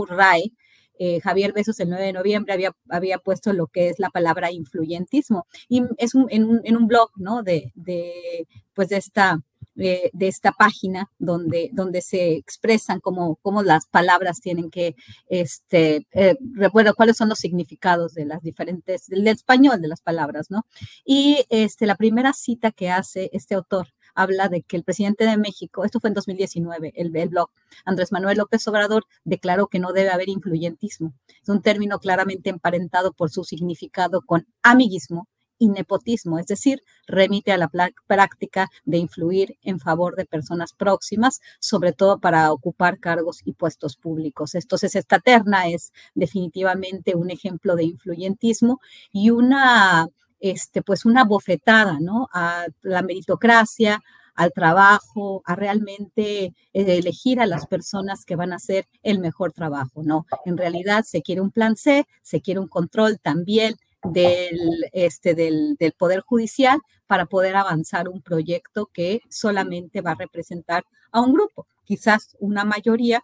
RAE, 0.09 0.51
eh, 0.99 1.19
Javier 1.21 1.53
Besos 1.53 1.79
el 1.79 1.89
9 1.89 2.05
de 2.05 2.13
noviembre 2.13 2.53
había, 2.53 2.71
había 2.89 3.17
puesto 3.17 3.51
lo 3.51 3.67
que 3.67 3.89
es 3.89 3.99
la 3.99 4.09
palabra 4.09 4.51
influyentismo, 4.51 5.47
y 5.69 5.83
es 5.97 6.15
un, 6.15 6.27
en, 6.29 6.45
un, 6.45 6.61
en 6.63 6.77
un 6.77 6.87
blog, 6.87 7.09
¿no? 7.15 7.43
De, 7.43 7.71
de, 7.75 8.47
pues 8.73 8.89
de 8.89 8.97
esta 8.97 9.39
de, 9.75 10.11
esta 10.19 10.51
página 10.51 11.09
donde, 11.19 11.69
donde 11.73 12.01
se 12.01 12.33
expresan 12.33 12.99
cómo, 12.99 13.37
cómo 13.41 13.63
las 13.63 13.87
palabras 13.87 14.39
tienen 14.39 14.69
que, 14.69 14.95
este, 15.27 16.07
eh, 16.11 16.35
recuerdo 16.53 16.93
cuáles 16.95 17.17
son 17.17 17.29
los 17.29 17.39
significados 17.39 18.13
de 18.13 18.25
las 18.25 18.41
diferentes, 18.41 19.07
del 19.07 19.27
español 19.27 19.81
de 19.81 19.87
las 19.87 20.01
palabras, 20.01 20.49
¿no? 20.49 20.65
Y 21.05 21.45
este, 21.49 21.85
la 21.85 21.95
primera 21.95 22.33
cita 22.33 22.71
que 22.71 22.89
hace 22.89 23.29
este 23.33 23.55
autor 23.55 23.87
habla 24.15 24.47
de 24.47 24.61
que 24.61 24.77
el 24.77 24.83
presidente 24.83 25.25
de 25.25 25.37
México, 25.37 25.85
esto 25.85 25.99
fue 25.99 26.09
en 26.09 26.13
2019, 26.13 26.93
el, 26.95 27.15
el 27.15 27.29
blog, 27.29 27.49
Andrés 27.85 28.11
Manuel 28.11 28.37
López 28.37 28.67
Obrador 28.67 29.05
declaró 29.23 29.67
que 29.67 29.79
no 29.79 29.91
debe 29.91 30.09
haber 30.09 30.29
influyentismo. 30.29 31.13
Es 31.41 31.49
un 31.49 31.61
término 31.61 31.99
claramente 31.99 32.49
emparentado 32.49 33.13
por 33.13 33.31
su 33.31 33.43
significado 33.43 34.21
con 34.21 34.47
amiguismo 34.61 35.27
y 35.63 35.69
nepotismo, 35.69 36.39
es 36.39 36.47
decir, 36.47 36.83
remite 37.07 37.53
a 37.53 37.57
la 37.57 37.71
práctica 38.05 38.67
de 38.83 38.97
influir 38.97 39.57
en 39.63 39.79
favor 39.79 40.17
de 40.17 40.25
personas 40.25 40.73
próximas, 40.73 41.39
sobre 41.59 41.93
todo 41.93 42.19
para 42.19 42.51
ocupar 42.51 42.99
cargos 42.99 43.39
y 43.45 43.53
puestos 43.53 43.95
públicos. 43.95 44.55
Entonces, 44.55 44.93
esta 44.95 45.19
terna 45.19 45.69
es 45.69 45.93
definitivamente 46.15 47.15
un 47.15 47.31
ejemplo 47.31 47.77
de 47.77 47.85
influyentismo 47.85 48.81
y 49.13 49.29
una, 49.29 50.09
este, 50.41 50.81
pues 50.81 51.05
una 51.05 51.23
bofetada, 51.23 51.99
¿no? 52.01 52.27
A 52.33 52.65
la 52.81 53.01
meritocracia, 53.01 54.01
al 54.35 54.51
trabajo, 54.51 55.43
a 55.45 55.55
realmente 55.55 56.45
eh, 56.45 56.53
elegir 56.73 57.39
a 57.39 57.45
las 57.45 57.67
personas 57.67 58.25
que 58.25 58.35
van 58.35 58.51
a 58.51 58.57
hacer 58.57 58.85
el 59.01 59.19
mejor 59.19 59.53
trabajo, 59.53 60.03
¿no? 60.03 60.25
En 60.45 60.57
realidad 60.57 61.05
se 61.07 61.21
quiere 61.21 61.39
un 61.39 61.51
plan 61.51 61.77
C, 61.77 62.05
se 62.21 62.41
quiere 62.41 62.59
un 62.59 62.67
control 62.67 63.19
también 63.21 63.75
del, 64.03 64.57
este, 64.91 65.33
del, 65.33 65.75
del, 65.77 65.93
Poder 65.93 66.21
Judicial 66.21 66.79
para 67.07 67.25
poder 67.25 67.55
avanzar 67.55 68.09
un 68.09 68.21
proyecto 68.21 68.89
que 68.91 69.21
solamente 69.29 70.01
va 70.01 70.11
a 70.11 70.15
representar 70.15 70.83
a 71.11 71.21
un 71.21 71.33
grupo, 71.33 71.67
quizás 71.85 72.35
una 72.39 72.65
mayoría. 72.65 73.23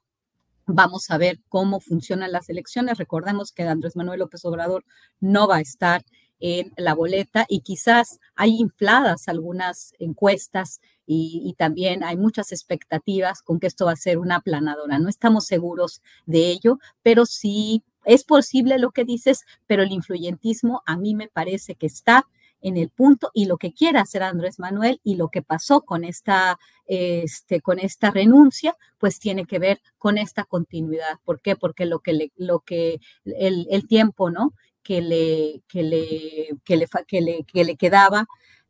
Vamos 0.66 1.10
a 1.10 1.18
ver 1.18 1.40
cómo 1.50 1.80
funcionan 1.80 2.32
las 2.32 2.50
elecciones. 2.50 2.98
Recordemos 2.98 3.52
que 3.52 3.64
Andrés 3.64 3.96
Manuel 3.96 4.20
López 4.20 4.46
Obrador 4.46 4.86
no 5.20 5.48
va 5.48 5.58
a 5.58 5.62
estar 5.62 6.04
en 6.40 6.72
la 6.78 6.94
boleta 6.94 7.46
y 7.50 7.62
quizás 7.62 8.20
hay 8.36 8.56
infladas 8.60 9.28
algunas 9.28 9.94
encuestas 10.00 10.80
y, 11.06 11.42
y, 11.44 11.54
también 11.54 12.04
hay 12.04 12.18
muchas 12.18 12.52
expectativas 12.52 13.42
con 13.42 13.60
que 13.60 13.66
esto 13.66 13.86
va 13.86 13.94
a 13.94 13.96
ser 13.96 14.20
una 14.20 14.36
aplanadora. 14.36 15.00
No 15.00 15.10
estamos 15.10 15.48
seguros 15.48 16.02
de 16.28 16.52
ello, 16.52 16.78
pero 17.02 17.26
sí 17.26 17.84
es 18.06 18.24
posible 18.24 18.80
lo 18.80 18.92
que 18.92 19.06
dices, 19.06 19.46
pero 19.68 19.84
el 19.84 19.92
influyentismo 19.92 20.82
a 20.86 20.98
mí 20.98 21.16
me 21.16 21.28
parece 21.28 21.76
que 21.76 21.88
está 21.88 22.26
en 22.62 22.78
el 22.78 22.90
punto 22.90 23.32
y 23.34 23.46
lo 23.46 23.58
que 23.58 23.74
quiere 23.74 24.00
hacer 24.00 24.24
Andrés 24.24 24.60
Manuel 24.60 25.00
y 25.04 25.16
lo 25.16 25.30
que 25.30 25.42
pasó 25.42 25.82
con 25.82 26.04
esta, 26.04 26.60
este, 26.88 27.62
con 27.62 27.80
esta 27.80 28.12
renuncia, 28.12 28.76
pues 28.98 29.20
tiene 29.20 29.46
que 29.46 29.60
ver 29.60 29.82
con 29.98 30.18
esta 30.18 30.44
continuidad. 30.44 31.20
¿Por 31.24 31.42
qué? 31.42 31.56
Porque 31.56 31.86
lo 31.86 32.00
que, 32.00 32.14
le, 32.14 32.32
lo 32.36 32.60
que 32.62 33.00
el, 33.26 33.88
tiempo, 33.88 34.30
¿no? 34.30 34.54
Que 34.84 35.02
le, 35.02 35.62
que 35.68 35.84
le, 35.84 36.50
que 36.66 36.78
le, 36.78 36.88
que 37.08 37.22
le, 37.22 37.44
que 37.46 37.64
le 37.64 37.76
quedaba 37.78 38.28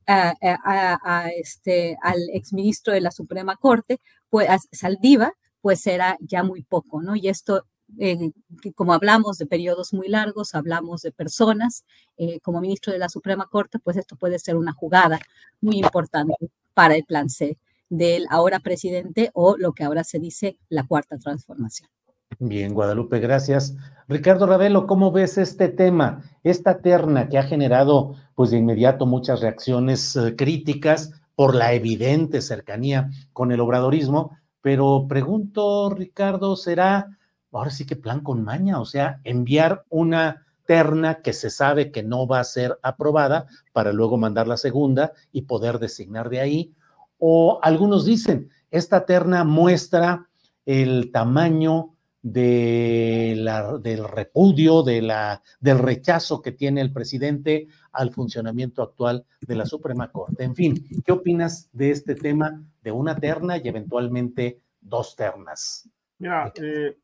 a, 0.07 0.33
a, 0.41 1.29
este, 1.29 1.97
al 2.01 2.17
exministro 2.33 2.93
de 2.93 3.01
la 3.01 3.11
Suprema 3.11 3.57
Corte, 3.57 3.99
pues 4.29 4.47
Saldiva, 4.71 5.33
pues 5.61 5.85
era 5.87 6.17
ya 6.21 6.43
muy 6.43 6.63
poco, 6.63 7.01
¿no? 7.01 7.15
Y 7.15 7.27
esto 7.27 7.65
eh, 7.97 8.31
como 8.75 8.93
hablamos 8.93 9.37
de 9.37 9.45
periodos 9.45 9.93
muy 9.93 10.07
largos, 10.07 10.55
hablamos 10.55 11.01
de 11.01 11.11
personas, 11.11 11.85
eh, 12.17 12.39
como 12.41 12.61
ministro 12.61 12.93
de 12.93 12.99
la 12.99 13.09
Suprema 13.09 13.47
Corte, 13.47 13.79
pues 13.79 13.97
esto 13.97 14.15
puede 14.15 14.39
ser 14.39 14.55
una 14.55 14.73
jugada 14.73 15.19
muy 15.61 15.77
importante 15.79 16.35
para 16.73 16.95
el 16.95 17.03
plan 17.03 17.29
C 17.29 17.57
del 17.89 18.25
ahora 18.29 18.59
presidente 18.59 19.31
o 19.33 19.57
lo 19.57 19.73
que 19.73 19.83
ahora 19.83 20.03
se 20.03 20.19
dice 20.19 20.57
la 20.69 20.85
cuarta 20.85 21.17
transformación. 21.17 21.89
Bien, 22.37 22.73
Guadalupe, 22.73 23.19
gracias. 23.19 23.75
Ricardo 24.07 24.45
Ravelo, 24.45 24.85
¿cómo 24.85 25.11
ves 25.11 25.37
este 25.37 25.67
tema? 25.67 26.21
Esta 26.43 26.79
terna 26.81 27.27
que 27.27 27.39
ha 27.39 27.43
generado, 27.43 28.15
pues 28.35 28.51
de 28.51 28.57
inmediato, 28.57 29.07
muchas 29.07 29.41
reacciones 29.41 30.15
eh, 30.15 30.35
críticas 30.35 31.11
por 31.35 31.55
la 31.55 31.73
evidente 31.73 32.41
cercanía 32.41 33.09
con 33.33 33.51
el 33.51 33.59
obradorismo, 33.59 34.37
pero 34.61 35.05
pregunto, 35.07 35.89
Ricardo, 35.89 36.55
¿será 36.55 37.17
ahora 37.51 37.69
sí 37.69 37.85
que 37.85 37.95
plan 37.95 38.21
con 38.21 38.43
maña? 38.43 38.79
O 38.79 38.85
sea, 38.85 39.19
enviar 39.23 39.85
una 39.89 40.45
terna 40.65 41.21
que 41.21 41.33
se 41.33 41.49
sabe 41.49 41.91
que 41.91 42.03
no 42.03 42.27
va 42.27 42.39
a 42.39 42.43
ser 42.43 42.77
aprobada 42.83 43.47
para 43.73 43.91
luego 43.91 44.17
mandar 44.17 44.47
la 44.47 44.57
segunda 44.57 45.13
y 45.31 45.43
poder 45.43 45.79
designar 45.79 46.29
de 46.29 46.41
ahí. 46.41 46.73
O 47.17 47.59
algunos 47.63 48.05
dicen, 48.05 48.49
esta 48.69 49.05
terna 49.05 49.43
muestra 49.43 50.29
el 50.65 51.11
tamaño 51.11 51.95
de 52.21 53.33
la, 53.37 53.77
del 53.77 54.03
repudio, 54.03 54.83
de 54.83 55.01
la, 55.01 55.41
del 55.59 55.79
rechazo 55.79 56.41
que 56.41 56.51
tiene 56.51 56.81
el 56.81 56.91
presidente 56.91 57.67
al 57.91 58.11
funcionamiento 58.11 58.83
actual 58.83 59.25
de 59.41 59.55
la 59.55 59.65
Suprema 59.65 60.11
Corte. 60.11 60.43
En 60.43 60.55
fin, 60.55 60.83
¿qué 61.03 61.11
opinas 61.11 61.69
de 61.71 61.91
este 61.91 62.15
tema 62.15 62.61
de 62.83 62.91
una 62.91 63.15
terna 63.15 63.57
y 63.57 63.67
eventualmente 63.67 64.61
dos 64.81 65.15
ternas? 65.15 65.89
Mira, 66.19 66.51
eh, 66.61 66.97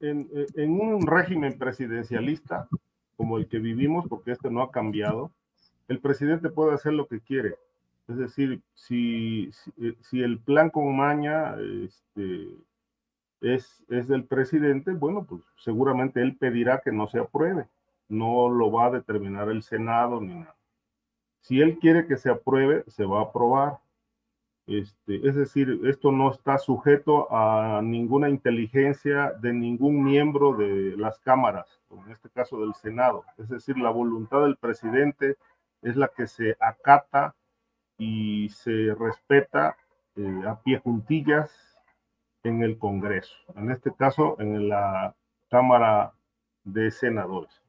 en, 0.00 0.28
en, 0.54 0.80
un 0.80 1.06
régimen 1.06 1.58
presidencialista 1.58 2.68
como 3.16 3.38
el 3.38 3.48
que 3.48 3.58
vivimos, 3.58 4.06
porque 4.08 4.32
este 4.32 4.50
no 4.50 4.62
ha 4.62 4.70
cambiado, 4.70 5.30
el 5.88 6.00
presidente 6.00 6.48
puede 6.48 6.74
hacer 6.74 6.92
lo 6.92 7.06
que 7.06 7.20
quiere. 7.20 7.56
Es 8.08 8.16
decir, 8.16 8.62
si, 8.74 9.50
si, 9.52 9.96
si 10.00 10.22
el 10.22 10.38
plan 10.40 10.70
con 10.70 10.96
maña 10.96 11.54
este, 11.84 12.56
es, 13.40 13.84
es 13.88 14.08
del 14.08 14.24
presidente, 14.24 14.92
bueno, 14.92 15.24
pues 15.24 15.42
seguramente 15.56 16.20
él 16.20 16.36
pedirá 16.36 16.80
que 16.80 16.92
no 16.92 17.08
se 17.08 17.18
apruebe. 17.18 17.66
No 18.08 18.48
lo 18.48 18.72
va 18.72 18.86
a 18.86 18.90
determinar 18.90 19.48
el 19.48 19.62
Senado 19.62 20.20
ni 20.20 20.34
nada. 20.34 20.56
Si 21.40 21.60
él 21.60 21.78
quiere 21.78 22.06
que 22.06 22.16
se 22.16 22.30
apruebe, 22.30 22.84
se 22.88 23.04
va 23.04 23.20
a 23.20 23.24
aprobar. 23.24 23.78
Este, 24.70 25.26
es 25.26 25.34
decir, 25.34 25.80
esto 25.82 26.12
no 26.12 26.30
está 26.30 26.56
sujeto 26.56 27.26
a 27.34 27.80
ninguna 27.82 28.28
inteligencia 28.28 29.32
de 29.40 29.52
ningún 29.52 30.04
miembro 30.04 30.54
de 30.54 30.96
las 30.96 31.18
cámaras, 31.18 31.80
en 31.90 32.12
este 32.12 32.30
caso 32.30 32.60
del 32.60 32.74
Senado. 32.74 33.24
Es 33.36 33.48
decir, 33.48 33.76
la 33.76 33.90
voluntad 33.90 34.42
del 34.42 34.56
presidente 34.56 35.36
es 35.82 35.96
la 35.96 36.06
que 36.06 36.28
se 36.28 36.56
acata 36.60 37.34
y 37.98 38.48
se 38.50 38.94
respeta 38.94 39.76
eh, 40.14 40.42
a 40.46 40.60
pie 40.62 40.78
juntillas 40.78 41.76
en 42.44 42.62
el 42.62 42.78
Congreso, 42.78 43.34
en 43.56 43.72
este 43.72 43.92
caso 43.92 44.36
en 44.38 44.68
la 44.68 45.16
Cámara 45.48 46.12
de 46.62 46.92
Senadores. 46.92 47.60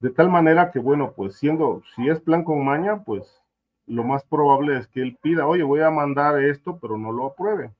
De 0.00 0.08
tal 0.08 0.30
manera 0.30 0.70
que, 0.70 0.78
bueno, 0.78 1.12
pues 1.14 1.36
siendo, 1.36 1.82
si 1.94 2.08
es 2.08 2.18
plan 2.18 2.44
con 2.44 2.64
maña, 2.64 3.04
pues 3.04 3.42
lo 3.88 4.04
más 4.04 4.24
probable 4.24 4.78
es 4.78 4.86
que 4.86 5.00
él 5.00 5.18
pida, 5.20 5.46
oye, 5.46 5.62
voy 5.62 5.80
a 5.80 5.90
mandar 5.90 6.42
esto, 6.42 6.78
pero 6.78 6.98
no 6.98 7.10
lo 7.10 7.26
apruebe, 7.26 7.74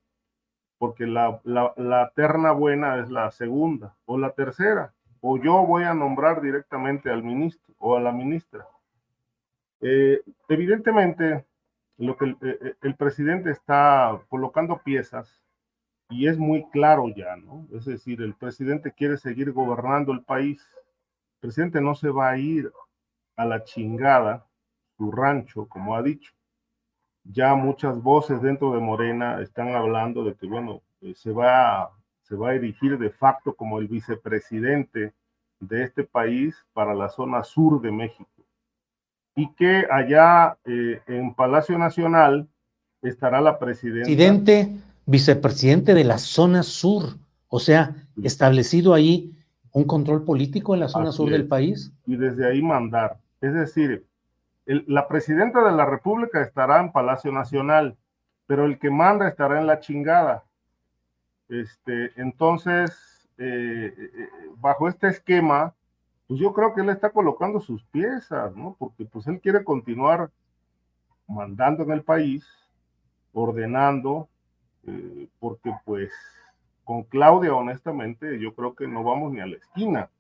porque 0.79 1.07
la, 1.07 1.41
la, 1.45 2.13
terna 2.15 2.53
buena 2.53 2.99
es 2.99 3.11
la 3.11 3.31
segunda 3.31 3.95
o 4.07 4.19
la 4.19 4.33
tercera, 4.33 4.95
o 5.21 5.37
yo 5.37 5.67
voy 5.67 5.85
a 5.85 5.95
nombrar 5.95 6.41
directamente 6.41 7.11
al 7.11 7.23
ministro 7.23 7.75
o 7.79 7.97
a 7.97 8.01
la 8.01 8.13
ministra. 8.13 8.67
Eh, 9.81 10.23
evidentemente, 10.49 11.45
lo 11.99 12.17
que 12.17 12.25
el, 12.25 12.37
eh, 12.43 12.75
el 12.83 12.95
presidente 12.97 13.51
está 13.51 14.19
colocando 14.29 14.79
piezas 14.83 15.43
y 16.09 16.27
es 16.27 16.39
muy 16.39 16.65
claro 16.71 17.09
ya, 17.15 17.37
¿no? 17.37 17.67
Es 17.73 17.85
decir, 17.85 18.23
el 18.23 18.35
presidente 18.35 18.93
quiere 18.93 19.19
seguir 19.19 19.53
gobernando 19.53 20.13
el 20.13 20.23
país. 20.23 20.67
El 21.35 21.41
presidente 21.41 21.81
no 21.81 21.95
se 21.95 22.09
va 22.09 22.31
a 22.31 22.39
ir 22.39 22.73
a 23.37 23.45
la 23.45 23.63
chingada 23.63 24.48
su 24.99 25.11
rancho, 25.11 25.67
como 25.67 25.95
ha 25.97 26.03
dicho. 26.03 26.33
Ya 27.25 27.55
muchas 27.55 28.03
voces 28.03 28.43
dentro 28.43 28.73
de 28.73 28.81
Morena 28.81 29.41
están 29.41 29.69
hablando 29.69 30.25
de 30.25 30.35
que, 30.35 30.47
bueno, 30.47 30.83
eh, 31.01 31.15
se 31.15 31.31
va, 31.31 31.91
se 32.23 32.35
va 32.35 32.51
a 32.51 32.55
erigir 32.55 32.99
de 32.99 33.11
facto 33.11 33.55
como 33.55 33.79
el 33.79 33.87
vicepresidente 33.87 35.15
de 35.61 35.85
este 35.85 36.05
país 36.05 36.57
para 36.73 36.95
la 36.95 37.09
zona 37.09 37.45
sur 37.45 37.81
de 37.81 37.93
México. 37.93 38.29
Y 39.37 39.53
que 39.55 39.87
allá 39.91 40.59
eh, 40.65 41.01
en 41.07 41.33
Palacio 41.35 41.79
Nacional 41.79 42.49
estará 43.03 43.41
la 43.41 43.59
presidenta. 43.59 44.07
Presidente, 44.07 44.77
vicepresidente 45.07 45.95
de 45.95 46.05
la 46.05 46.19
zona 46.19 46.65
sur, 46.65 47.05
o 47.49 47.61
sea, 47.61 47.95
establecido 48.23 48.95
ahí 48.95 49.33
un 49.73 49.85
control 49.85 50.25
político 50.25 50.75
en 50.75 50.81
la 50.81 50.89
zona 50.89 51.13
sur 51.13 51.31
del 51.31 51.47
país. 51.47 51.93
Y 52.07 52.17
desde 52.17 52.49
ahí 52.49 52.63
mandar. 52.63 53.21
Es 53.41 53.55
decir, 53.55 54.05
la 54.69 55.09
presidenta 55.09 55.65
de 55.65 55.73
la 55.73 55.87
República 55.87 56.43
estará 56.43 56.81
en 56.81 56.93
Palacio 56.93 57.33
Nacional, 57.33 57.97
pero 58.47 58.67
el 58.67 58.79
que 58.79 58.91
manda 58.91 59.27
estará 59.27 59.59
en 59.59 59.67
la 59.67 59.81
chingada. 59.81 60.45
Este, 61.49 62.13
entonces, 62.21 63.29
eh, 63.39 63.95
eh, 63.97 64.29
bajo 64.57 64.89
este 64.89 65.09
esquema, 65.09 65.75
pues 66.27 66.39
yo 66.39 66.53
creo 66.53 66.75
que 66.75 66.83
él 66.83 66.91
está 66.91 67.11
colocando 67.11 67.61
sus 67.61 67.83
piezas, 67.85 68.55
¿no? 68.55 68.77
Porque 68.79 69.07
pues 69.07 69.27
él 69.27 69.41
quiere 69.41 69.65
continuar 69.65 70.31
mandando 71.27 71.83
en 71.85 71.93
el 71.93 72.03
país, 72.03 72.47
ordenando, 73.33 74.29
eh, 74.87 75.29
porque 75.41 75.73
pues 75.87 76.13
con 76.85 77.05
Claudia, 77.05 77.55
honestamente, 77.55 78.39
yo 78.39 78.55
creo 78.55 78.75
que 78.75 78.87
no 78.87 79.03
vamos 79.03 79.33
ni 79.33 79.41
a 79.41 79.47
la 79.47 79.57
esquina. 79.57 80.11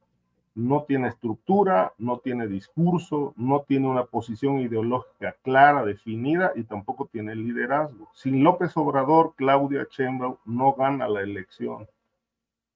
No 0.59 0.83
tiene 0.83 1.07
estructura, 1.07 1.92
no 1.99 2.18
tiene 2.18 2.49
discurso, 2.49 3.33
no 3.37 3.61
tiene 3.61 3.87
una 3.87 4.07
posición 4.07 4.59
ideológica 4.59 5.37
clara, 5.44 5.85
definida 5.85 6.51
y 6.57 6.64
tampoco 6.64 7.07
tiene 7.07 7.37
liderazgo. 7.37 8.09
Sin 8.12 8.42
López 8.42 8.77
Obrador, 8.77 9.35
Claudia 9.37 9.87
Sheinbaum 9.88 10.35
no 10.47 10.73
gana 10.73 11.09
la 11.09 11.21
elección 11.21 11.87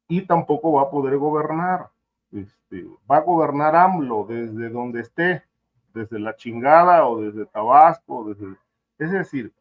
y 0.07 0.21
tampoco 0.23 0.75
va 0.75 0.83
a 0.83 0.91
poder 0.91 1.17
gobernar. 1.17 1.89
Este, 2.31 2.87
va 3.11 3.17
a 3.17 3.23
gobernar 3.23 3.75
AMLO 3.75 4.27
desde 4.29 4.71
donde 4.71 5.01
esté, 5.01 5.43
desde 5.93 6.21
la 6.21 6.37
chingada 6.37 7.09
o 7.09 7.21
desde 7.21 7.47
Tabasco, 7.47 8.31
es 8.97 9.11
decir, 9.11 9.53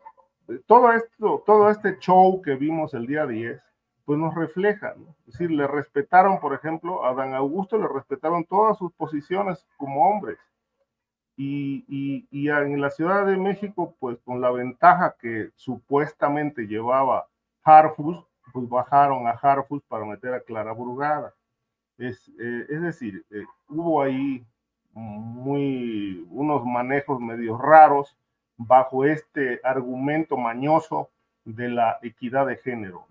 todo 0.67 0.93
esto, 0.93 1.41
todo 1.43 1.71
este 1.71 1.97
show 1.97 2.39
que 2.39 2.53
vimos 2.53 2.93
el 2.93 3.07
día 3.07 3.25
10, 3.25 3.59
pues 4.05 4.19
nos 4.19 4.35
refleja, 4.35 4.93
¿no? 4.97 5.15
Es 5.27 5.33
decir, 5.33 5.51
le 5.51 5.67
respetaron, 5.67 6.39
por 6.39 6.53
ejemplo, 6.53 7.05
a 7.05 7.13
Dan 7.13 7.33
Augusto 7.33 7.77
le 7.77 7.87
respetaron 7.87 8.45
todas 8.45 8.77
sus 8.77 8.91
posiciones 8.93 9.65
como 9.77 10.09
hombres. 10.09 10.37
Y, 11.37 11.85
y, 11.87 12.27
y, 12.29 12.49
en 12.49 12.81
la 12.81 12.89
Ciudad 12.89 13.25
de 13.25 13.37
México, 13.37 13.95
pues 13.99 14.19
con 14.19 14.41
la 14.41 14.51
ventaja 14.51 15.15
que 15.19 15.51
supuestamente 15.55 16.67
llevaba 16.67 17.27
Harfus, 17.63 18.23
pues 18.53 18.67
bajaron 18.67 19.27
a 19.27 19.31
Harfus 19.31 19.81
para 19.87 20.05
meter 20.05 20.33
a 20.33 20.41
Clara 20.41 20.73
Burgada. 20.73 21.33
Es, 21.97 22.29
eh, 22.39 22.65
es 22.69 22.81
decir, 22.81 23.25
eh, 23.31 23.45
hubo 23.69 24.01
ahí 24.01 24.45
muy, 24.93 26.25
unos 26.29 26.65
manejos 26.65 27.19
medio 27.19 27.57
raros 27.57 28.17
bajo 28.57 29.05
este 29.05 29.59
argumento 29.63 30.37
mañoso 30.37 31.09
de 31.45 31.69
la 31.69 31.97
equidad 32.01 32.47
de 32.47 32.57
género. 32.57 33.07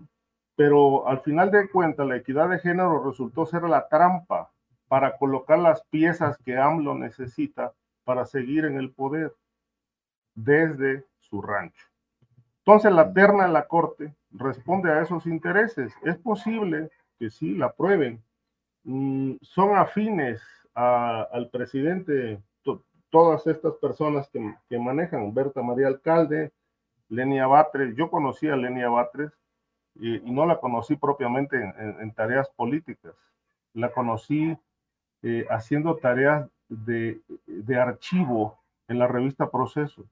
Pero 0.60 1.08
al 1.08 1.20
final 1.20 1.50
de 1.50 1.70
cuentas, 1.70 2.06
la 2.06 2.16
equidad 2.16 2.50
de 2.50 2.58
género 2.58 3.02
resultó 3.02 3.46
ser 3.46 3.62
la 3.62 3.88
trampa 3.88 4.52
para 4.88 5.16
colocar 5.16 5.58
las 5.58 5.82
piezas 5.84 6.36
que 6.44 6.58
AMLO 6.58 6.94
necesita 6.94 7.72
para 8.04 8.26
seguir 8.26 8.66
en 8.66 8.76
el 8.76 8.92
poder 8.92 9.34
desde 10.34 11.06
su 11.18 11.40
rancho. 11.40 11.86
Entonces, 12.58 12.92
la 12.92 13.10
terna 13.10 13.46
de 13.46 13.54
la 13.54 13.66
Corte 13.66 14.14
responde 14.32 14.92
a 14.92 15.00
esos 15.00 15.24
intereses. 15.24 15.94
Es 16.02 16.18
posible 16.18 16.90
que 17.18 17.30
sí 17.30 17.54
la 17.54 17.68
aprueben. 17.68 18.22
Mm, 18.84 19.36
son 19.40 19.78
afines 19.78 20.42
al 20.74 21.48
presidente 21.48 22.42
todas 23.08 23.46
estas 23.46 23.76
personas 23.76 24.28
que, 24.28 24.78
manejan, 24.78 25.32
Berta 25.32 25.62
María 25.62 25.86
Alcalde, 25.86 26.52
Lenia 27.08 27.46
Batres, 27.46 27.96
yo 27.96 28.10
conocí 28.10 28.46
a 28.46 28.56
Lenia 28.56 28.90
Batres 28.90 29.39
y, 29.96 30.20
no 30.30 30.46
la 30.46 30.58
conocí 30.58 30.96
propiamente 30.96 31.56
en, 31.78 32.12
tareas 32.12 32.48
políticas, 32.50 33.14
la 33.74 33.92
conocí 33.92 34.56
eh, 35.22 35.46
haciendo 35.50 35.96
tareas 35.96 36.48
de, 36.68 37.20
archivo 37.78 38.58
en 38.88 38.98
la 38.98 39.06
revista 39.06 39.50
Proceso. 39.50 40.04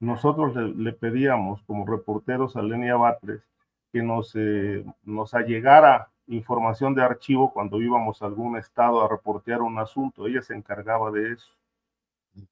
Nosotros 0.00 0.54
le, 0.56 0.92
pedíamos 0.92 1.62
como 1.62 1.86
reporteros 1.86 2.56
a 2.56 2.62
Lenia 2.62 2.96
Batres 2.96 3.42
que 3.92 4.02
nos, 4.02 4.32
eh, 4.34 4.84
nos 5.04 5.34
allegara 5.34 6.10
información 6.26 6.94
de 6.94 7.02
archivo 7.02 7.52
cuando 7.52 7.80
íbamos 7.80 8.22
a 8.22 8.26
algún 8.26 8.56
estado 8.56 9.02
a 9.02 9.08
reportear 9.08 9.62
un 9.62 9.78
asunto. 9.78 10.26
Ella 10.26 10.42
se 10.42 10.54
encargaba 10.54 11.10
de 11.10 11.32
eso. 11.32 11.50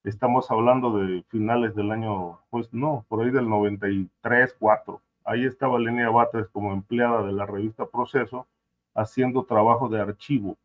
Estamos 0.05 0.51
hablando 0.51 0.99
de 0.99 1.23
finales 1.29 1.75
del 1.75 1.91
año, 1.91 2.39
pues 2.51 2.73
no, 2.73 3.05
por 3.09 3.25
ahí 3.25 3.31
del 3.31 3.49
93, 3.49 4.55
4. 4.59 5.01
Ahí 5.25 5.45
estaba 5.45 5.79
Lenia 5.79 6.11
Batres 6.11 6.49
como 6.49 6.73
empleada 6.73 7.23
de 7.23 7.33
la 7.33 7.47
revista 7.47 7.87
Proceso 7.87 8.47
haciendo 8.95 9.45
trabajo 9.45 9.89
de 9.89 10.01
archivo 10.01 10.57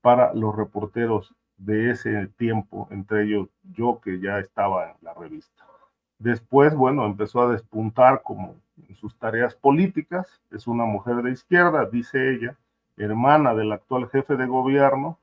para 0.00 0.34
los 0.34 0.54
reporteros 0.54 1.34
de 1.56 1.90
ese 1.90 2.26
tiempo, 2.36 2.88
entre 2.90 3.24
ellos 3.24 3.48
yo 3.72 4.00
que 4.02 4.20
ya 4.20 4.38
estaba 4.38 4.90
en 4.90 4.96
la 5.02 5.14
revista. 5.14 5.64
Después, 6.18 6.74
bueno, 6.74 7.04
empezó 7.06 7.42
a 7.42 7.52
despuntar 7.52 8.22
como 8.22 8.56
en 8.88 8.94
sus 8.96 9.16
tareas 9.16 9.54
políticas. 9.54 10.40
Es 10.50 10.66
una 10.66 10.84
mujer 10.84 11.16
de 11.16 11.32
izquierda, 11.32 11.86
dice 11.86 12.34
ella, 12.34 12.56
hermana 12.96 13.54
del 13.54 13.72
actual 13.72 14.08
jefe 14.08 14.36
de 14.36 14.46
gobierno 14.46 15.18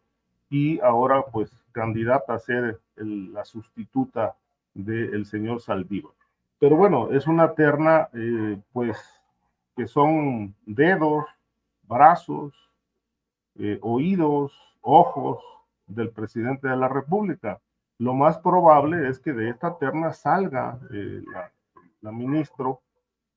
y 0.50 0.80
ahora 0.80 1.24
pues 1.32 1.52
candidata 1.72 2.34
a 2.34 2.40
ser 2.40 2.80
la 2.96 3.46
sustituta 3.46 4.36
del 4.74 5.26
señor 5.26 5.62
Saldívar. 5.62 6.19
Pero 6.60 6.76
bueno, 6.76 7.10
es 7.12 7.26
una 7.26 7.54
terna 7.54 8.10
eh, 8.14 8.60
pues 8.74 8.98
que 9.76 9.88
son 9.88 10.56
dedos, 10.66 11.26
brazos, 11.84 12.54
eh, 13.58 13.80
oídos, 13.82 14.54
ojos 14.82 15.42
del 15.88 16.10
presidente 16.10 16.68
de 16.68 16.76
la 16.76 16.90
República. 16.90 17.62
Lo 17.98 18.14
más 18.14 18.38
probable 18.38 19.10
es 19.10 19.20
que 19.20 19.34
de 19.34 19.50
esta 19.50 19.78
terna 19.78 20.12
salga 20.14 20.78
eh, 20.94 21.22
la, 21.32 21.52
la 22.02 22.12
ministro 22.12 22.82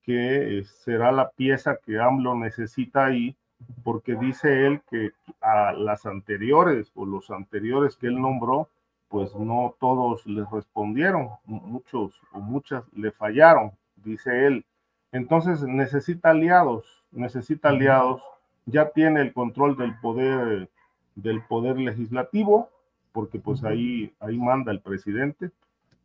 que 0.03 0.65
será 0.65 1.13
la 1.13 1.31
pieza 1.31 1.77
que 1.77 2.01
AMLO 2.01 2.35
necesita 2.35 3.07
ahí, 3.07 3.37
porque 3.85 4.17
dice 4.17 4.67
él 4.67 4.81
que 4.91 5.13
a 5.41 5.73
las 5.73 6.07
anteriores 6.07 6.91
o 6.97 7.07
los 7.07 7.31
anteriores 7.31 7.97
que 7.97 8.09
él 8.09 8.21
nombró, 8.21 8.69
pues 9.13 9.35
no 9.35 9.75
todos 9.79 10.27
les 10.27 10.51
respondieron, 10.51 11.29
muchos 11.45 12.19
o 12.33 12.41
muchas 12.41 12.83
le 12.95 13.13
fallaron, 13.13 13.73
dice 13.97 14.47
él. 14.47 14.65
Entonces 15.13 15.63
necesita 15.65 16.31
aliados, 16.31 17.05
necesita 17.11 17.69
aliados, 17.69 18.23
ya 18.65 18.89
tiene 18.89 19.21
el 19.21 19.35
control 19.35 19.77
del 19.77 19.95
poder 20.01 20.71
del 21.15 21.43
poder 21.43 21.79
legislativo, 21.79 22.71
porque 23.13 23.39
pues 23.39 23.63
ahí 23.65 24.15
ahí 24.19 24.39
manda 24.39 24.73
el 24.73 24.81
presidente 24.81 25.51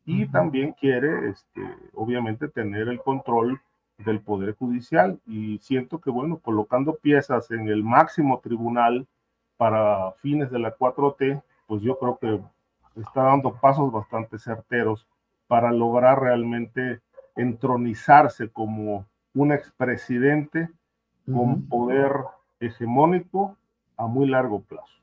y 0.05 0.27
también 0.27 0.73
quiere 0.73 1.29
este 1.29 1.61
obviamente 1.93 2.49
tener 2.49 2.89
el 2.89 3.01
control 3.01 3.61
del 3.99 4.19
Poder 4.19 4.53
Judicial 4.55 5.17
y 5.25 5.59
siento 5.59 5.99
que, 6.01 6.09
bueno, 6.09 6.39
colocando 6.39 6.95
piezas 6.95 7.51
en 7.51 7.69
el 7.69 7.83
máximo 7.83 8.41
tribunal 8.41 9.07
para 9.55 10.11
fines 10.21 10.51
de 10.51 10.59
la 10.59 10.75
4T, 10.75 11.41
pues 11.67 11.81
yo 11.81 11.97
creo 11.97 12.17
que 12.19 12.39
está 13.01 13.23
dando 13.23 13.53
pasos 13.55 13.91
bastante 13.91 14.37
certeros 14.39 15.07
para 15.47 15.71
lograr 15.71 16.21
realmente 16.21 17.01
entronizarse 17.35 18.49
como 18.49 19.05
un 19.33 19.51
expresidente 19.51 20.69
con 21.25 21.67
poder 21.67 22.11
hegemónico 22.59 23.55
a 23.97 24.07
muy 24.07 24.27
largo 24.27 24.61
plazo. 24.61 24.97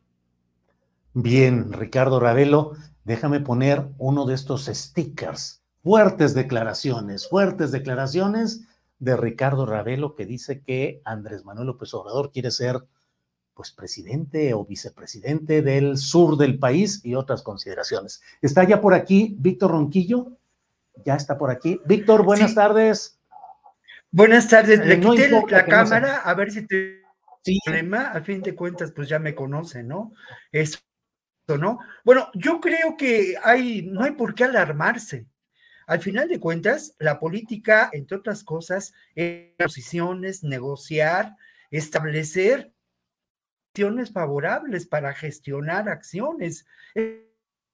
Bien, 1.13 1.73
Ricardo 1.73 2.19
Ravelo, 2.19 2.73
déjame 3.05 3.41
poner 3.41 3.87
uno 3.99 4.27
de 4.27 4.35
estos 4.35 4.65
stickers. 4.67 5.63
Fuertes 5.83 6.35
declaraciones, 6.35 7.29
fuertes 7.29 7.71
declaraciones 7.71 8.67
de 8.99 9.17
Ricardo 9.17 9.67
Ravelo 9.67 10.15
que 10.15 10.27
dice 10.27 10.63
que 10.63 11.03
Andrés 11.05 11.45
Manuel 11.45 11.69
López 11.69 11.93
Obrador 11.95 12.33
quiere 12.33 12.51
ser 12.51 12.85
pues 13.55 13.71
presidente 13.71 14.53
o 14.53 14.65
vicepresidente 14.65 15.63
del 15.63 15.97
sur 15.97 16.37
del 16.37 16.59
país 16.59 17.01
y 17.05 17.15
otras 17.15 17.43
consideraciones. 17.43 18.21
¿Está 18.43 18.65
ya 18.65 18.81
por 18.81 18.95
aquí 18.95 19.37
Víctor 19.39 19.71
Ronquillo? 19.71 20.37
Ya 21.05 21.15
está 21.15 21.39
por 21.39 21.51
aquí. 21.51 21.81
Víctor, 21.87 22.25
buenas 22.25 22.55
tardes. 22.55 23.19
Buenas 24.11 24.49
tardes. 24.49 24.85
Le 24.85 25.01
quité 25.01 25.31
la 25.49 25.65
cámara 25.65 26.19
a 26.19 26.35
ver 26.35 26.51
si 26.51 26.67
te 26.67 27.03
sí. 27.43 27.59
problema. 27.65 28.09
Al 28.09 28.25
fin 28.25 28.43
de 28.43 28.55
cuentas, 28.55 28.93
pues 28.93 29.09
ya 29.09 29.19
me 29.19 29.35
conoce, 29.35 29.83
¿no? 29.83 30.13
Eso, 30.51 30.79
¿no? 31.49 31.79
Bueno, 32.05 32.31
yo 32.35 32.61
creo 32.61 32.97
que 32.97 33.37
hay, 33.43 33.83
no 33.83 34.03
hay 34.03 34.13
por 34.13 34.35
qué 34.35 34.45
alarmarse. 34.45 35.27
Al 35.87 36.01
final 36.01 36.29
de 36.29 36.41
cuentas, 36.41 36.97
la 36.99 37.21
política, 37.21 37.91
entre 37.93 38.17
otras 38.17 38.43
cosas, 38.43 38.95
es 39.15 39.53
posiciones, 39.59 40.43
negociar, 40.43 41.37
establecer 41.71 42.74
acciones 43.75 44.13
favorables 44.13 44.87
para 44.87 45.13
gestionar 45.13 45.89
acciones. 45.89 46.65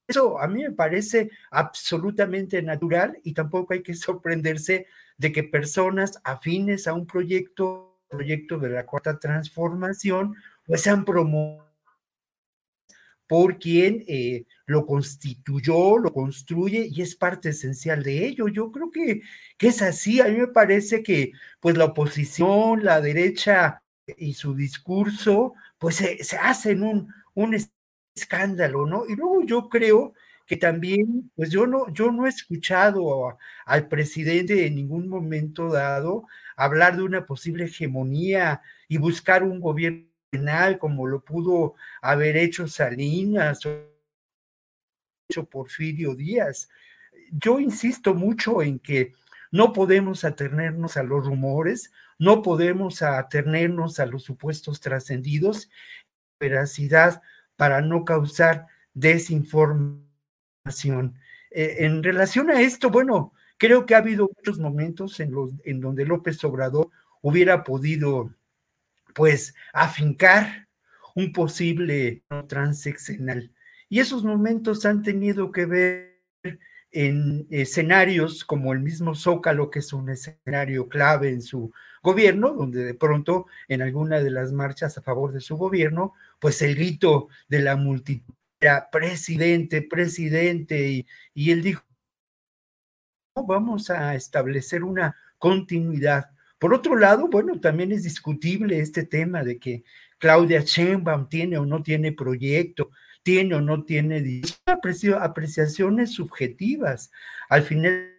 Eso 0.08 0.40
a 0.40 0.48
mí 0.48 0.62
me 0.62 0.72
parece 0.72 1.30
absolutamente 1.50 2.62
natural 2.62 3.18
y 3.22 3.34
tampoco 3.34 3.74
hay 3.74 3.82
que 3.82 3.92
sorprenderse 4.08 4.86
de 5.18 5.30
que 5.30 5.42
personas 5.44 6.18
afines 6.24 6.86
a 6.88 6.94
un 6.94 7.06
proyecto, 7.06 8.00
proyecto 8.08 8.58
de 8.58 8.70
la 8.70 8.86
cuarta 8.86 9.18
transformación, 9.18 10.34
pues 10.64 10.86
han 10.86 11.04
promovido 11.04 11.68
por 13.26 13.58
quien 13.58 14.02
eh, 14.08 14.46
lo 14.66 14.86
constituyó, 14.86 15.98
lo 15.98 16.12
construye 16.12 16.88
y 16.90 17.02
es 17.02 17.14
parte 17.14 17.50
esencial 17.50 18.02
de 18.02 18.26
ello. 18.26 18.48
Yo 18.48 18.72
creo 18.72 18.90
que, 18.90 19.20
que 19.58 19.68
es 19.68 19.82
así. 19.82 20.20
A 20.20 20.28
mí 20.28 20.38
me 20.38 20.48
parece 20.48 21.02
que 21.02 21.32
pues 21.60 21.76
la 21.76 21.84
oposición, 21.84 22.84
la 22.84 23.00
derecha 23.00 23.82
y 24.16 24.34
su 24.34 24.54
discurso, 24.54 25.54
pues 25.80 25.96
se, 25.96 26.36
hacen 26.36 26.82
un, 26.82 27.12
un 27.34 27.56
escándalo, 28.14 28.86
¿no? 28.86 29.06
Y 29.08 29.16
luego 29.16 29.42
yo 29.44 29.68
creo 29.70 30.12
que 30.46 30.56
también, 30.56 31.32
pues 31.34 31.50
yo 31.50 31.66
no, 31.66 31.90
yo 31.92 32.12
no 32.12 32.26
he 32.26 32.28
escuchado 32.28 33.38
al 33.64 33.88
presidente 33.88 34.66
en 34.66 34.74
ningún 34.74 35.08
momento 35.08 35.72
dado 35.72 36.26
hablar 36.56 36.96
de 36.96 37.04
una 37.04 37.24
posible 37.24 37.64
hegemonía 37.64 38.60
y 38.88 38.98
buscar 38.98 39.42
un 39.42 39.58
gobierno 39.58 40.10
como 40.78 41.06
lo 41.06 41.24
pudo 41.24 41.74
haber 42.02 42.36
hecho 42.36 42.68
Salinas 42.68 43.64
o 43.64 43.70
hecho 45.28 45.44
Porfirio 45.44 46.14
Díaz. 46.14 46.68
Yo 47.32 47.58
insisto 47.58 48.14
mucho 48.14 48.62
en 48.62 48.78
que 48.78 49.14
no 49.50 49.72
podemos 49.72 50.24
atenernos 50.24 50.96
a 50.96 51.02
los 51.02 51.24
rumores, 51.26 51.90
no 52.20 52.42
podemos 52.42 53.02
atenernos 53.02 53.98
a 53.98 54.04
los 54.04 54.22
supuestos 54.24 54.78
trascendidos, 54.80 55.70
veracidad 56.38 57.22
para 57.56 57.80
no 57.80 58.04
causar 58.04 58.66
desinformación. 58.92 60.04
Eh, 61.50 61.76
en 61.78 62.02
relación 62.02 62.50
a 62.50 62.60
esto, 62.60 62.90
bueno, 62.90 63.32
creo 63.56 63.86
que 63.86 63.94
ha 63.94 63.98
habido 63.98 64.30
muchos 64.36 64.58
momentos 64.58 65.18
en, 65.18 65.32
los, 65.32 65.52
en 65.64 65.80
donde 65.80 66.04
López 66.04 66.44
Obrador 66.44 66.90
hubiera 67.22 67.64
podido 67.64 68.34
pues 69.14 69.54
afincar 69.72 70.68
un 71.14 71.32
posible 71.32 72.22
transeccional. 72.48 73.50
Y 73.88 74.00
esos 74.00 74.24
momentos 74.24 74.84
han 74.84 75.02
tenido 75.02 75.50
que 75.52 75.64
ver 75.64 76.09
en 76.92 77.46
escenarios 77.50 78.44
como 78.44 78.72
el 78.72 78.80
mismo 78.80 79.14
Zócalo, 79.14 79.70
que 79.70 79.80
es 79.80 79.92
un 79.92 80.10
escenario 80.10 80.88
clave 80.88 81.30
en 81.30 81.42
su 81.42 81.72
gobierno, 82.02 82.52
donde 82.52 82.84
de 82.84 82.94
pronto 82.94 83.46
en 83.68 83.82
alguna 83.82 84.20
de 84.20 84.30
las 84.30 84.52
marchas 84.52 84.98
a 84.98 85.02
favor 85.02 85.32
de 85.32 85.40
su 85.40 85.56
gobierno, 85.56 86.14
pues 86.38 86.62
el 86.62 86.74
grito 86.74 87.28
de 87.48 87.60
la 87.60 87.76
multitud 87.76 88.34
era 88.60 88.90
presidente, 88.90 89.82
presidente, 89.82 90.88
y, 90.88 91.06
y 91.34 91.50
él 91.50 91.62
dijo, 91.62 91.82
vamos 93.46 93.88
a 93.90 94.14
establecer 94.14 94.84
una 94.84 95.16
continuidad 95.38 96.30
por 96.60 96.74
otro 96.74 96.94
lado, 96.94 97.26
bueno, 97.28 97.58
también 97.58 97.90
es 97.90 98.02
discutible 98.02 98.80
este 98.80 99.06
tema 99.06 99.42
de 99.42 99.58
que 99.58 99.82
Claudia 100.18 100.60
Sheinbaum 100.60 101.26
tiene 101.26 101.56
o 101.56 101.64
no 101.64 101.82
tiene 101.82 102.12
proyecto, 102.12 102.90
tiene 103.22 103.54
o 103.54 103.60
no 103.60 103.84
tiene 103.84 104.42
apreciaciones 104.66 106.12
subjetivas. 106.12 107.10
Al 107.48 107.62
final 107.62 108.16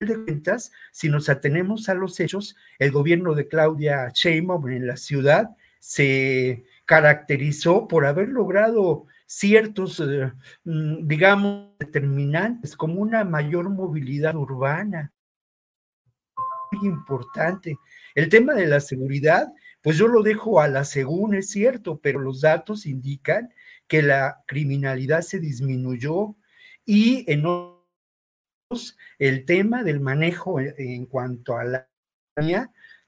de 0.00 0.24
cuentas, 0.24 0.72
si 0.92 1.08
nos 1.08 1.28
atenemos 1.28 1.88
a 1.88 1.94
los 1.94 2.18
hechos, 2.20 2.56
el 2.78 2.92
gobierno 2.92 3.34
de 3.34 3.48
Claudia 3.48 4.10
Sheinbaum 4.14 4.68
en 4.68 4.86
la 4.86 4.96
ciudad 4.96 5.50
se 5.80 6.64
caracterizó 6.84 7.88
por 7.88 8.06
haber 8.06 8.28
logrado 8.28 9.06
ciertos, 9.26 10.00
eh, 10.00 10.32
mm, 10.64 11.06
digamos, 11.06 11.76
determinantes, 11.78 12.76
como 12.76 13.00
una 13.00 13.24
mayor 13.24 13.68
movilidad 13.68 14.34
urbana, 14.36 15.12
muy 16.72 16.88
importante. 16.88 17.78
El 18.14 18.28
tema 18.28 18.54
de 18.54 18.66
la 18.66 18.80
seguridad, 18.80 19.52
pues 19.82 19.96
yo 19.96 20.08
lo 20.08 20.22
dejo 20.22 20.60
a 20.60 20.68
la 20.68 20.84
según, 20.84 21.34
es 21.34 21.50
cierto, 21.50 21.98
pero 21.98 22.20
los 22.20 22.40
datos 22.40 22.86
indican 22.86 23.50
que 23.88 24.02
la 24.02 24.42
criminalidad 24.46 25.22
se 25.22 25.40
disminuyó 25.40 26.36
y 26.84 27.24
en 27.30 27.44
otros, 27.46 28.96
el 29.18 29.44
tema 29.44 29.82
del 29.82 30.00
manejo 30.00 30.60
en 30.60 31.06
cuanto 31.06 31.56
a 31.56 31.64
la 31.64 31.88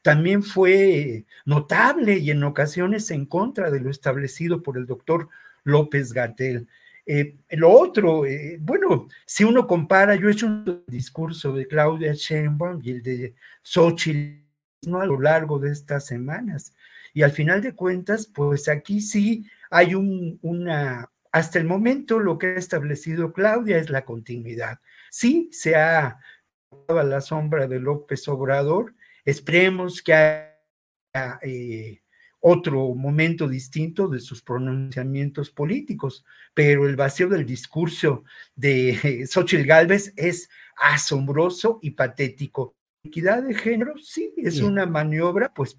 también 0.02 0.42
fue 0.42 1.26
notable 1.44 2.18
y 2.18 2.30
en 2.30 2.42
ocasiones 2.42 3.10
en 3.10 3.26
contra 3.26 3.70
de 3.70 3.80
lo 3.80 3.90
establecido 3.90 4.62
por 4.62 4.78
el 4.78 4.86
doctor 4.86 5.28
López 5.62 6.12
Gatel. 6.12 6.68
Eh, 7.06 7.36
lo 7.50 7.70
otro, 7.70 8.24
eh, 8.24 8.58
bueno, 8.60 9.08
si 9.26 9.44
uno 9.44 9.66
compara, 9.66 10.14
yo 10.14 10.28
he 10.28 10.32
hecho 10.32 10.46
un 10.46 10.84
discurso 10.86 11.52
de 11.52 11.66
Claudia 11.66 12.12
Sheinbaum 12.14 12.80
y 12.82 12.90
el 12.92 13.02
de 13.02 13.34
Xochitl 13.62 14.40
a 14.94 15.04
lo 15.04 15.20
largo 15.20 15.58
de 15.58 15.72
estas 15.72 16.06
semanas. 16.06 16.72
Y 17.12 17.22
al 17.22 17.32
final 17.32 17.60
de 17.60 17.74
cuentas, 17.74 18.26
pues 18.26 18.68
aquí 18.68 19.00
sí 19.00 19.44
hay 19.70 19.94
un, 19.94 20.38
una, 20.42 21.10
hasta 21.32 21.58
el 21.58 21.64
momento 21.64 22.18
lo 22.18 22.38
que 22.38 22.48
ha 22.48 22.54
establecido 22.54 23.32
Claudia 23.32 23.78
es 23.78 23.88
la 23.88 24.04
continuidad. 24.04 24.80
Sí, 25.10 25.48
se 25.52 25.76
ha 25.76 26.18
a 26.88 27.02
la 27.02 27.20
sombra 27.20 27.66
de 27.66 27.80
López 27.80 28.26
Obrador, 28.28 28.94
esperemos 29.24 30.02
que 30.02 30.12
haya 30.14 31.38
eh, 31.42 32.02
otro 32.40 32.94
momento 32.94 33.48
distinto 33.48 34.08
de 34.08 34.20
sus 34.20 34.42
pronunciamientos 34.42 35.50
políticos, 35.50 36.24
pero 36.54 36.88
el 36.88 36.96
vacío 36.96 37.28
del 37.28 37.44
discurso 37.44 38.24
de 38.54 39.26
Xochitl 39.30 39.66
Gálvez 39.66 40.12
es 40.16 40.48
asombroso 40.76 41.78
y 41.82 41.90
patético. 41.90 42.74
Equidad 43.04 43.42
de 43.42 43.54
género, 43.54 43.96
sí, 43.98 44.34
es 44.36 44.60
una 44.60 44.86
maniobra, 44.86 45.52
pues 45.54 45.74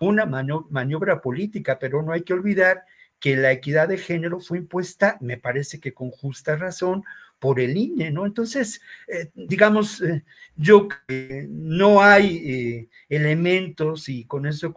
una 0.00 0.26
maniobra 0.26 1.20
política, 1.20 1.78
pero 1.78 2.02
no 2.02 2.12
hay 2.12 2.22
que 2.22 2.34
olvidar 2.34 2.84
que 3.18 3.36
la 3.36 3.52
equidad 3.52 3.88
de 3.88 3.98
género 3.98 4.40
fue 4.40 4.58
impuesta, 4.58 5.16
me 5.20 5.36
parece 5.38 5.80
que 5.80 5.94
con 5.94 6.10
justa 6.10 6.56
razón, 6.56 7.02
por 7.38 7.60
el 7.60 7.76
INE, 7.76 8.10
¿no? 8.10 8.26
Entonces, 8.26 8.80
eh, 9.08 9.30
digamos, 9.34 10.00
eh, 10.00 10.24
yo 10.56 10.88
que 10.88 11.46
no 11.50 12.02
hay 12.02 12.36
eh, 12.36 12.88
elementos, 13.08 14.08
y 14.08 14.24
con 14.24 14.46
eso 14.46 14.74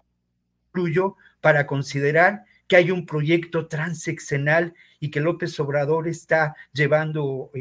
concluyo, 0.71 1.15
para 1.41 1.65
considerar 1.65 2.43
que 2.67 2.75
hay 2.75 2.91
un 2.91 3.05
proyecto 3.05 3.67
transeccional 3.67 4.73
y 4.99 5.09
que 5.09 5.21
López 5.21 5.59
Obrador 5.59 6.07
está 6.07 6.55
llevando 6.73 7.51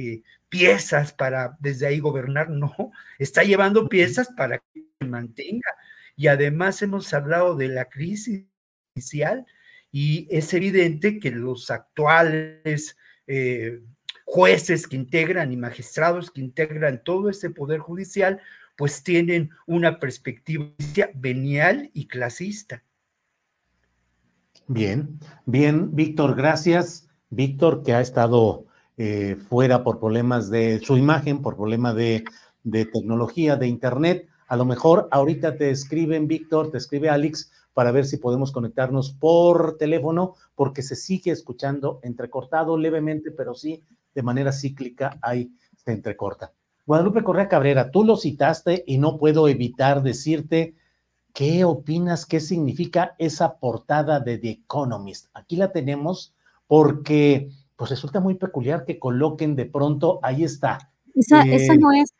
piezas 0.48 1.12
para 1.12 1.56
desde 1.60 1.86
ahí 1.86 2.00
gobernar, 2.00 2.50
no, 2.50 2.74
está 3.18 3.42
llevando 3.44 3.88
piezas 3.88 4.28
para 4.36 4.58
que 4.58 4.84
mantenga. 5.06 5.70
Y 6.18 6.26
además 6.26 6.82
hemos 6.82 7.14
hablado 7.14 7.54
de 7.54 7.68
la 7.68 7.86
crisis 7.86 8.44
inicial 8.94 9.46
y 9.92 10.26
es 10.30 10.52
evidente 10.52 11.20
que 11.20 11.30
los 11.30 11.70
actuales 11.70 12.96
jueces 14.24 14.86
que 14.88 14.96
integran 14.96 15.52
y 15.52 15.56
magistrados 15.56 16.30
que 16.30 16.40
integran 16.40 17.02
todo 17.04 17.30
ese 17.30 17.50
poder 17.50 17.78
judicial, 17.78 18.40
pues 18.76 19.02
tienen 19.02 19.50
una 19.66 20.00
perspectiva 20.00 20.66
venial 21.14 21.90
y 21.94 22.08
clasista. 22.08 22.82
Bien, 24.66 25.20
bien, 25.46 25.94
Víctor, 25.94 26.34
gracias. 26.34 27.08
Víctor, 27.30 27.82
que 27.84 27.94
ha 27.94 28.00
estado 28.00 28.66
eh, 28.96 29.36
fuera 29.48 29.84
por 29.84 30.00
problemas 30.00 30.50
de 30.50 30.80
su 30.80 30.96
imagen, 30.96 31.42
por 31.42 31.56
problemas 31.56 31.94
de, 31.94 32.24
de 32.64 32.86
tecnología, 32.86 33.56
de 33.56 33.68
Internet. 33.68 34.28
A 34.48 34.56
lo 34.56 34.64
mejor 34.64 35.08
ahorita 35.10 35.56
te 35.56 35.70
escriben, 35.70 36.26
Víctor, 36.26 36.70
te 36.70 36.78
escribe 36.78 37.08
Alex, 37.10 37.52
para 37.74 37.92
ver 37.92 38.06
si 38.06 38.16
podemos 38.16 38.50
conectarnos 38.50 39.12
por 39.12 39.76
teléfono, 39.78 40.34
porque 40.56 40.82
se 40.82 40.96
sigue 40.96 41.30
escuchando 41.30 42.00
entrecortado 42.02 42.76
levemente, 42.76 43.30
pero 43.30 43.54
sí 43.54 43.84
de 44.14 44.22
manera 44.22 44.50
cíclica 44.50 45.16
ahí 45.22 45.52
se 45.76 45.92
entrecorta. 45.92 46.52
Guadalupe 46.86 47.22
Correa 47.22 47.48
Cabrera, 47.48 47.92
tú 47.92 48.02
lo 48.02 48.16
citaste 48.16 48.82
y 48.84 48.98
no 48.98 49.16
puedo 49.16 49.46
evitar 49.46 50.02
decirte 50.02 50.74
qué 51.32 51.64
opinas, 51.64 52.26
qué 52.26 52.40
significa 52.40 53.14
esa 53.18 53.58
portada 53.58 54.18
de 54.18 54.38
The 54.38 54.50
Economist. 54.50 55.26
Aquí 55.34 55.54
la 55.54 55.70
tenemos 55.70 56.34
porque 56.66 57.50
pues 57.76 57.90
resulta 57.90 58.18
muy 58.18 58.34
peculiar 58.34 58.84
que 58.84 58.98
coloquen 58.98 59.54
de 59.54 59.66
pronto, 59.66 60.18
ahí 60.22 60.42
está. 60.42 60.90
Esa, 61.14 61.42
eh, 61.42 61.78
no 61.78 61.92
es, 61.92 62.12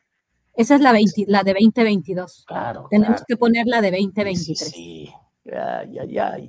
esa 0.58 0.74
es 0.74 0.80
la, 0.80 0.92
la 1.28 1.44
de 1.44 1.52
2022. 1.52 2.44
Claro. 2.48 2.88
Tenemos 2.90 3.22
que 3.26 3.36
poner 3.36 3.66
la 3.68 3.80
de 3.80 3.92
2023. 3.92 4.44
Sí, 4.44 4.54
sí. 4.56 5.12
Ay, 5.52 5.98
ay, 6.00 6.18
ay. 6.18 6.48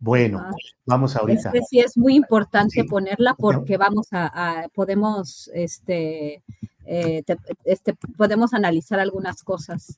Bueno, 0.00 0.40
ah, 0.42 0.50
vamos 0.84 1.14
ahorita. 1.14 1.50
Este 1.54 1.62
sí 1.62 1.78
es 1.78 1.96
muy 1.96 2.16
importante 2.16 2.82
ponerla 2.82 3.34
porque 3.38 3.76
vamos 3.76 4.08
a, 4.10 4.66
podemos, 4.74 5.48
este, 5.54 6.42
eh, 6.86 7.22
este, 7.64 7.94
podemos 8.16 8.52
analizar 8.52 8.98
algunas 8.98 9.44
cosas, 9.44 9.96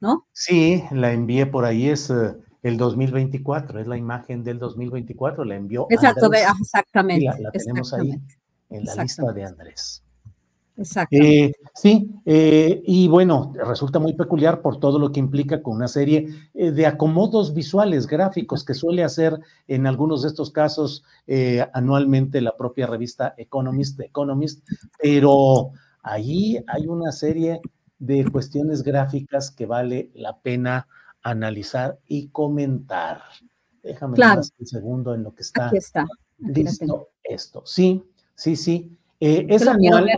¿no? 0.00 0.28
Sí, 0.32 0.84
la 0.92 1.12
envié 1.12 1.46
por 1.46 1.64
ahí, 1.64 1.88
es 1.88 2.10
eh, 2.10 2.36
el 2.62 2.76
2024, 2.76 3.80
es 3.80 3.88
la 3.88 3.96
imagen 3.96 4.44
del 4.44 4.60
2024, 4.60 5.44
la 5.44 5.56
envió. 5.56 5.88
Exacto, 5.90 6.30
exactamente. 6.32 7.26
La, 7.40 7.50
tenemos 7.50 7.92
ahí 7.92 8.12
en 8.70 8.84
la 8.84 9.02
lista 9.02 9.32
de 9.32 9.44
Andrés. 9.44 10.04
Exacto. 10.78 11.16
Eh, 11.16 11.52
sí, 11.74 12.08
eh, 12.24 12.80
y 12.86 13.08
bueno, 13.08 13.52
resulta 13.66 13.98
muy 13.98 14.14
peculiar 14.14 14.62
por 14.62 14.78
todo 14.78 15.00
lo 15.00 15.10
que 15.10 15.18
implica 15.18 15.60
con 15.60 15.74
una 15.76 15.88
serie 15.88 16.28
eh, 16.54 16.70
de 16.70 16.86
acomodos 16.86 17.52
visuales, 17.52 18.06
gráficos, 18.06 18.64
que 18.64 18.74
suele 18.74 19.02
hacer 19.02 19.38
en 19.66 19.88
algunos 19.88 20.22
de 20.22 20.28
estos 20.28 20.50
casos 20.50 21.04
anualmente 21.74 22.40
la 22.40 22.56
propia 22.56 22.86
revista 22.86 23.34
Economist, 23.36 24.00
Economist, 24.00 24.66
pero 24.98 25.72
ahí 26.02 26.58
hay 26.68 26.86
una 26.86 27.12
serie 27.12 27.60
de 27.98 28.24
cuestiones 28.30 28.82
gráficas 28.82 29.50
que 29.50 29.66
vale 29.66 30.10
la 30.14 30.38
pena 30.38 30.86
analizar 31.22 31.98
y 32.06 32.28
comentar. 32.28 33.22
Déjame 33.82 34.16
un 34.16 34.66
segundo 34.66 35.14
en 35.14 35.24
lo 35.24 35.34
que 35.34 35.42
está, 35.42 35.70
está. 35.70 36.06
listo 36.38 37.10
esto. 37.24 37.62
Sí, 37.66 38.02
sí, 38.34 38.56
sí. 38.56 38.96
Eh, 39.20 39.46
es 39.48 39.66
anual, 39.66 40.08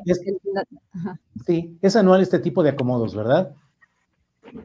sí, 1.47 1.79
es 1.81 1.97
anual 1.97 2.21
este 2.21 2.39
tipo 2.39 2.63
de 2.63 2.71
acomodos, 2.71 3.15
¿verdad? 3.15 3.55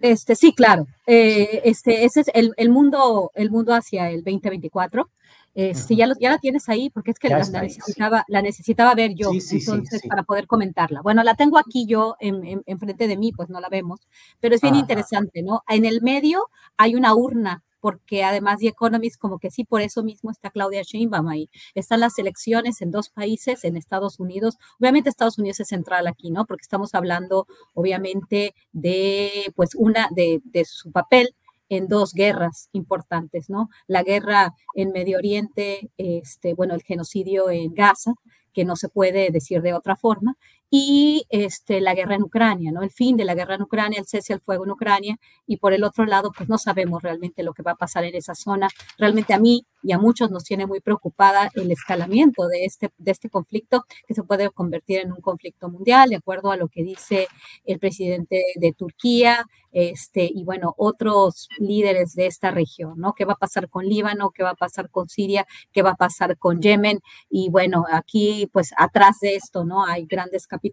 Este, 0.02 0.36
sí, 0.36 0.54
claro. 0.54 0.88
Eh, 1.06 1.62
este, 1.63 2.06
ese 2.06 2.21
es 2.21 2.32
el, 2.34 2.69
mundo, 2.69 3.32
el 3.36 3.52
mundo 3.52 3.74
hacia 3.74 4.10
el 4.10 4.24
2024. 4.24 5.10
Este, 5.54 5.95
ya, 5.95 6.12
ya 6.19 6.32
la 6.32 6.38
tienes 6.38 6.67
ahí, 6.67 6.89
porque 6.89 7.12
es 7.12 7.19
que 7.19 7.30
la, 7.30 7.39
necesitaba, 7.39 8.26
la 8.28 8.41
necesitaba 8.41 8.93
ver 8.93 9.15
yo, 9.15 9.32
entonces, 9.32 10.02
para 10.06 10.24
poder 10.24 10.48
comentarla. 10.48 11.02
Bueno, 11.02 11.24
la 11.24 11.36
tengo 11.36 11.58
aquí 11.58 11.86
yo 11.86 12.17
en, 12.19 12.62
en, 12.65 12.80
frente 12.80 13.08
de 13.08 13.15
mí, 13.15 13.32
pues 13.32 13.48
no 13.50 13.62
la 13.62 13.69
vemos, 13.69 14.02
pero 14.41 14.56
es 14.56 14.62
bien 14.62 14.76
interesante, 14.76 15.43
¿no? 15.43 15.63
En 15.69 15.86
el 15.86 16.02
medio 16.02 16.50
hay 16.76 16.95
una 16.95 17.15
urna 17.15 17.63
porque 17.86 18.24
además 18.24 18.62
de 18.62 18.69
Economist, 18.69 19.19
como 19.21 19.38
que 19.38 19.52
sí, 19.52 19.63
por 19.63 19.80
eso 19.80 20.02
mismo 20.02 20.32
está 20.32 20.50
Claudia 20.50 20.82
Sheinbaum 20.82 21.28
ahí. 21.28 21.52
Están 21.76 22.00
las 22.00 22.17
elecciones 22.17 22.82
en 22.82 22.89
dos 22.89 23.12
países, 23.12 23.63
en 23.63 23.78
Estados 23.78 24.19
Unidos. 24.19 24.58
Obviamente 24.80 25.08
Estados 25.08 25.38
Unidos 25.38 25.60
es 25.60 25.67
central 25.67 26.08
aquí, 26.08 26.32
¿no? 26.32 26.48
Porque 26.48 26.63
estamos 26.63 26.95
hablando, 26.95 27.45
obviamente, 27.76 28.56
de, 28.71 29.54
pues, 29.56 29.76
una, 29.76 30.10
de, 30.10 30.41
de 30.45 30.65
su 30.65 30.91
papel 30.91 31.36
en 31.69 31.88
dos 31.88 32.15
guerras 32.15 32.69
importantes, 32.71 33.52
¿no? 33.52 33.69
La 33.86 34.02
guerra 34.02 34.56
en 34.74 34.91
Medio 34.91 35.19
Oriente, 35.19 35.91
este, 35.98 36.56
bueno, 36.56 36.74
el 36.74 36.82
genocidio 36.82 37.52
en 37.52 37.76
Gaza, 37.76 38.15
que 38.52 38.65
no 38.65 38.76
se 38.78 38.89
puede 38.89 39.30
decir 39.30 39.62
de 39.62 39.76
otra 39.76 39.95
forma, 39.95 40.38
y 40.77 41.25
este, 41.29 41.79
la 41.79 41.95
guerra 41.95 42.15
en 42.15 42.23
Ucrania, 42.23 42.69
¿no? 42.69 42.83
El 42.83 42.91
fin 42.91 43.15
de 43.15 43.23
la 43.23 43.33
guerra 43.33 43.55
en 43.55 43.61
Ucrania, 43.61 43.97
el 43.97 44.05
cese 44.05 44.33
al 44.33 44.41
fuego 44.41 44.65
en 44.65 44.71
Ucrania, 44.71 45.15
y 45.47 45.55
por 45.55 45.71
el 45.71 45.85
otro 45.85 46.05
lado, 46.05 46.33
pues 46.35 46.49
no 46.49 46.57
sabemos 46.57 47.01
realmente 47.01 47.43
lo 47.43 47.53
que 47.53 47.63
va 47.63 47.71
a 47.71 47.75
pasar 47.75 48.03
en 48.03 48.13
esa 48.13 48.35
zona. 48.35 48.67
Realmente 48.97 49.33
a 49.33 49.39
mí 49.39 49.65
y 49.81 49.93
a 49.93 49.99
muchos 49.99 50.31
nos 50.31 50.43
tiene 50.43 50.65
muy 50.65 50.81
preocupada 50.81 51.49
el 51.53 51.71
escalamiento 51.71 52.47
de 52.47 52.65
este, 52.65 52.89
de 52.97 53.11
este 53.11 53.29
conflicto, 53.29 53.85
que 54.05 54.15
se 54.15 54.23
puede 54.23 54.49
convertir 54.49 54.99
en 54.99 55.13
un 55.13 55.21
conflicto 55.21 55.69
mundial, 55.69 56.09
de 56.09 56.17
acuerdo 56.17 56.51
a 56.51 56.57
lo 56.57 56.67
que 56.67 56.83
dice 56.83 57.29
el 57.63 57.79
presidente 57.79 58.43
de 58.55 58.73
Turquía, 58.73 59.45
este, 59.71 60.29
y 60.33 60.45
bueno, 60.45 60.73
otros 60.77 61.49
líderes 61.59 62.13
de 62.13 62.27
esta 62.27 62.49
región, 62.49 62.93
¿no? 62.97 63.13
¿Qué 63.13 63.25
va 63.25 63.33
a 63.33 63.38
pasar 63.38 63.69
con 63.69 63.85
Líbano? 63.85 64.31
¿Qué 64.31 64.41
va 64.41 64.51
a 64.51 64.55
pasar 64.55 64.89
con 64.89 65.09
Siria? 65.09 65.45
¿Qué 65.73 65.81
va 65.81 65.91
a 65.91 65.95
pasar 65.95 66.38
con 66.38 66.61
Yemen? 66.61 67.01
Y 67.29 67.49
bueno, 67.49 67.83
aquí, 67.91 68.49
pues 68.53 68.71
atrás 68.77 69.19
de 69.19 69.35
esto, 69.35 69.65
¿no? 69.65 69.85
Hay 69.85 70.05
grandes 70.05 70.47
capitales 70.47 70.64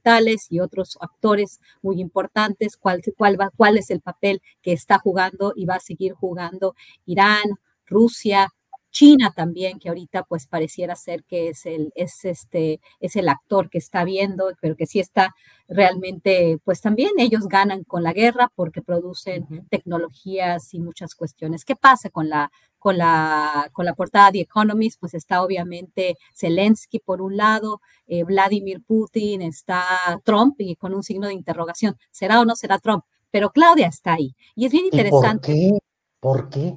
y 0.50 0.61
otros 0.61 0.96
actores 1.00 1.61
muy 1.83 2.00
importantes. 2.00 2.76
¿Cuál, 2.76 3.02
cuál, 3.16 3.40
va, 3.40 3.50
cuál 3.57 3.78
es 3.78 3.90
el 3.90 4.00
papel 4.00 4.42
que 4.62 4.72
está 4.72 4.98
jugando 4.98 5.52
y 5.57 5.66
va 5.66 5.76
a 5.76 5.81
seguir 5.81 6.12
jugando 6.12 6.74
Irán, 7.05 7.59
Rusia, 7.87 8.48
China 8.92 9.33
también, 9.35 9.81
que 9.81 9.88
ahorita 9.88 10.22
pues 10.22 10.46
pareciera 10.46 10.94
ser 10.94 11.24
que 11.24 11.48
es 11.48 11.66
el, 11.66 11.92
es 11.96 12.24
este, 12.24 12.81
es 13.00 13.16
el 13.16 13.28
actor 13.28 13.68
que 13.68 13.78
está 13.78 14.05
viendo, 14.05 14.52
pero 14.61 14.76
que 14.76 14.87
sí 14.87 15.00
está 15.00 15.35
realmente, 15.66 16.59
pues 16.64 16.81
también 16.81 17.11
ellos 17.18 17.48
ganan 17.48 17.83
con 17.83 18.05
la 18.05 18.12
guerra 18.12 18.52
porque 18.55 18.83
producen 18.83 19.66
tecnologías 19.70 20.72
y 20.74 20.78
muchas 20.78 21.14
cuestiones. 21.16 21.64
¿Qué 21.64 21.74
pasa 21.74 22.11
con 22.11 22.28
la, 22.28 22.52
con 22.78 22.98
la, 22.98 23.68
con 23.72 23.85
la 23.85 23.94
portada 23.94 24.31
de 24.31 24.42
Economist? 24.42 25.00
Pues 25.00 25.14
está 25.14 25.42
obviamente 25.42 26.16
Zelensky 26.37 27.00
por 27.00 27.22
un 27.22 27.37
lado, 27.37 27.81
eh, 28.07 28.22
Vladimir 28.22 28.83
Putin, 28.87 29.42
está 29.42 29.83
Trump 30.24 30.55
y 30.59 30.76
con 30.76 30.94
un 30.94 31.02
signo 31.02 31.26
de 31.26 31.35
interrogación. 31.35 31.96
¿Será 32.12 32.40
o 32.40 32.44
no 32.44 32.55
será 32.55 32.78
Trump? 32.78 33.05
pero 33.33 33.50
Claudia 33.50 33.88
está 33.88 34.12
ahí. 34.12 34.37
Y 34.55 34.66
es 34.66 34.72
bien 34.72 34.85
interesante. 34.85 35.48
¿Por 35.48 35.57
qué? 35.57 35.78
¿Por 36.20 36.50
qué? 36.50 36.76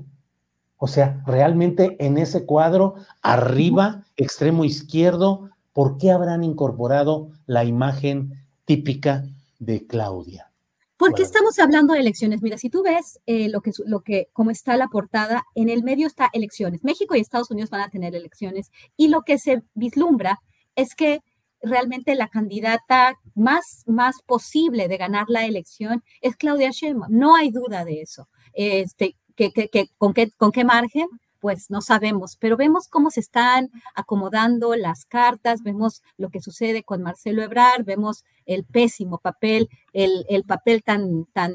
O 0.78 0.88
sea, 0.88 1.24
realmente 1.26 1.96
en 2.00 2.18
ese 2.18 2.46
cuadro, 2.46 2.96
arriba, 3.22 4.04
extremo 4.18 4.66
izquierdo, 4.66 5.50
¿por 5.74 5.98
qué 5.98 6.12
habrán 6.12 6.44
incorporado 6.44 7.30
la 7.46 7.64
imagen 7.64 8.34
típica 8.66 9.26
de 9.60 9.88
Claudia? 9.88 10.52
Porque 10.98 11.24
estamos 11.24 11.60
hablando 11.60 11.94
de 11.94 12.00
elecciones. 12.00 12.42
Mira, 12.42 12.58
si 12.58 12.70
tú 12.70 12.82
ves 12.82 13.20
eh, 13.26 13.50
lo 13.50 13.62
que, 13.62 13.72
lo 13.86 14.00
que, 14.02 14.30
cómo 14.32 14.50
está 14.50 14.78
la 14.78 14.88
portada, 14.88 15.44
en 15.54 15.68
el 15.68 15.84
medio 15.84 16.08
está 16.08 16.30
elecciones. 16.32 16.84
México 16.84 17.16
y 17.16 17.20
Estados 17.20 17.52
Unidos 17.52 17.70
van 17.70 17.82
a 17.82 17.90
tener 17.90 18.16
elecciones 18.16 18.72
y 18.96 19.10
lo 19.10 19.24
que 19.24 19.38
se 19.38 19.64
vislumbra 19.74 20.40
es 20.76 20.96
que 20.96 21.22
realmente 21.62 22.16
la 22.16 22.30
candidata 22.30 23.20
más, 23.34 23.84
más 23.88 24.22
posible 24.26 24.88
de 24.88 24.98
ganar 24.98 25.26
la 25.28 25.46
elección 25.46 26.04
es 26.22 26.38
Claudia 26.38 26.72
Sheinbaum. 26.72 27.12
No 27.12 27.36
hay 27.36 27.52
duda 27.52 27.84
de 27.84 28.02
eso. 28.02 28.30
Este, 28.54 29.16
que, 29.36 29.52
con, 29.98 30.14
qué, 30.14 30.32
¿Con 30.32 30.52
qué 30.52 30.64
margen? 30.64 31.08
Pues 31.40 31.70
no 31.70 31.82
sabemos, 31.82 32.38
pero 32.38 32.58
vemos 32.58 32.88
cómo 32.88 33.12
se 33.12 33.20
están 33.20 33.70
acomodando 33.94 34.76
las 34.76 35.06
cartas, 35.06 35.62
vemos 35.62 36.02
lo 36.18 36.30
que 36.30 36.42
sucede 36.42 36.84
con 36.84 37.04
Marcelo 37.04 37.44
Ebrard, 37.44 37.86
vemos 37.86 38.24
el 38.46 38.64
pésimo 38.64 39.20
papel, 39.20 39.70
el, 39.94 40.26
el 40.30 40.44
papel 40.44 40.82
tan, 40.84 41.26
tan, 41.34 41.54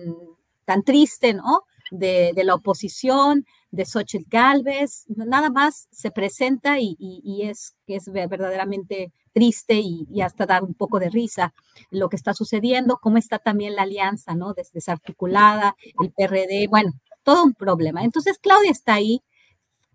tan 0.65 0.85
triste, 0.85 1.35
¿no? 1.35 1.63
De, 1.91 2.31
de, 2.37 2.45
la 2.45 2.55
oposición, 2.55 3.45
de 3.73 3.85
Xochitl 3.85 4.29
Galvez, 4.31 5.07
nada 5.09 5.51
más 5.51 5.89
se 5.91 6.13
presenta 6.13 6.79
y, 6.79 6.97
y, 6.99 7.43
es, 7.49 7.75
es 7.89 8.13
verdaderamente 8.13 9.13
triste 9.33 9.75
y, 9.75 10.07
y, 10.09 10.21
hasta 10.21 10.47
dar 10.47 10.63
un 10.63 10.75
poco 10.75 11.01
de 11.01 11.11
risa 11.11 11.53
lo 11.91 12.09
que 12.09 12.15
está 12.15 12.33
sucediendo, 12.33 12.99
cómo 13.03 13.17
está 13.17 13.41
también 13.41 13.75
la 13.75 13.83
alianza, 13.83 14.37
¿no? 14.37 14.55
Desarticulada, 14.55 15.75
el 16.01 16.13
PRD, 16.13 16.69
bueno, 16.69 16.93
todo 17.31 17.45
un 17.45 17.55
problema. 17.55 18.03
Entonces, 18.03 18.39
Claudia 18.39 18.73
está 18.73 18.95
ahí, 18.95 19.23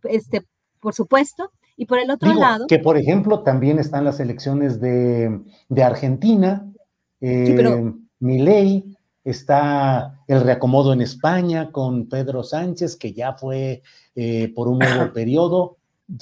este, 0.04 0.46
por 0.80 0.94
supuesto, 0.94 1.52
y 1.76 1.86
por 1.86 2.00
el 2.00 2.10
otro 2.10 2.34
lado... 2.34 2.68
Que, 2.68 2.80
por 2.80 2.98
ejemplo, 2.98 3.42
también 3.42 3.78
están 3.78 4.06
las 4.06 4.22
elecciones 4.22 4.80
de, 4.80 5.42
Argentina, 5.84 6.72
eh, 7.20 7.94
Milei, 8.20 8.96
está 9.26 10.22
el 10.28 10.42
reacomodo 10.42 10.94
en 10.94 11.02
España 11.02 11.72
con 11.74 12.08
Pedro 12.08 12.42
Sánchez, 12.42 12.96
que 12.96 13.12
ya 13.12 13.34
fue 13.34 13.82
eh, 14.16 14.54
por 14.56 14.70
un 14.70 14.80
nuevo 14.80 15.12
periodo, 15.14 15.78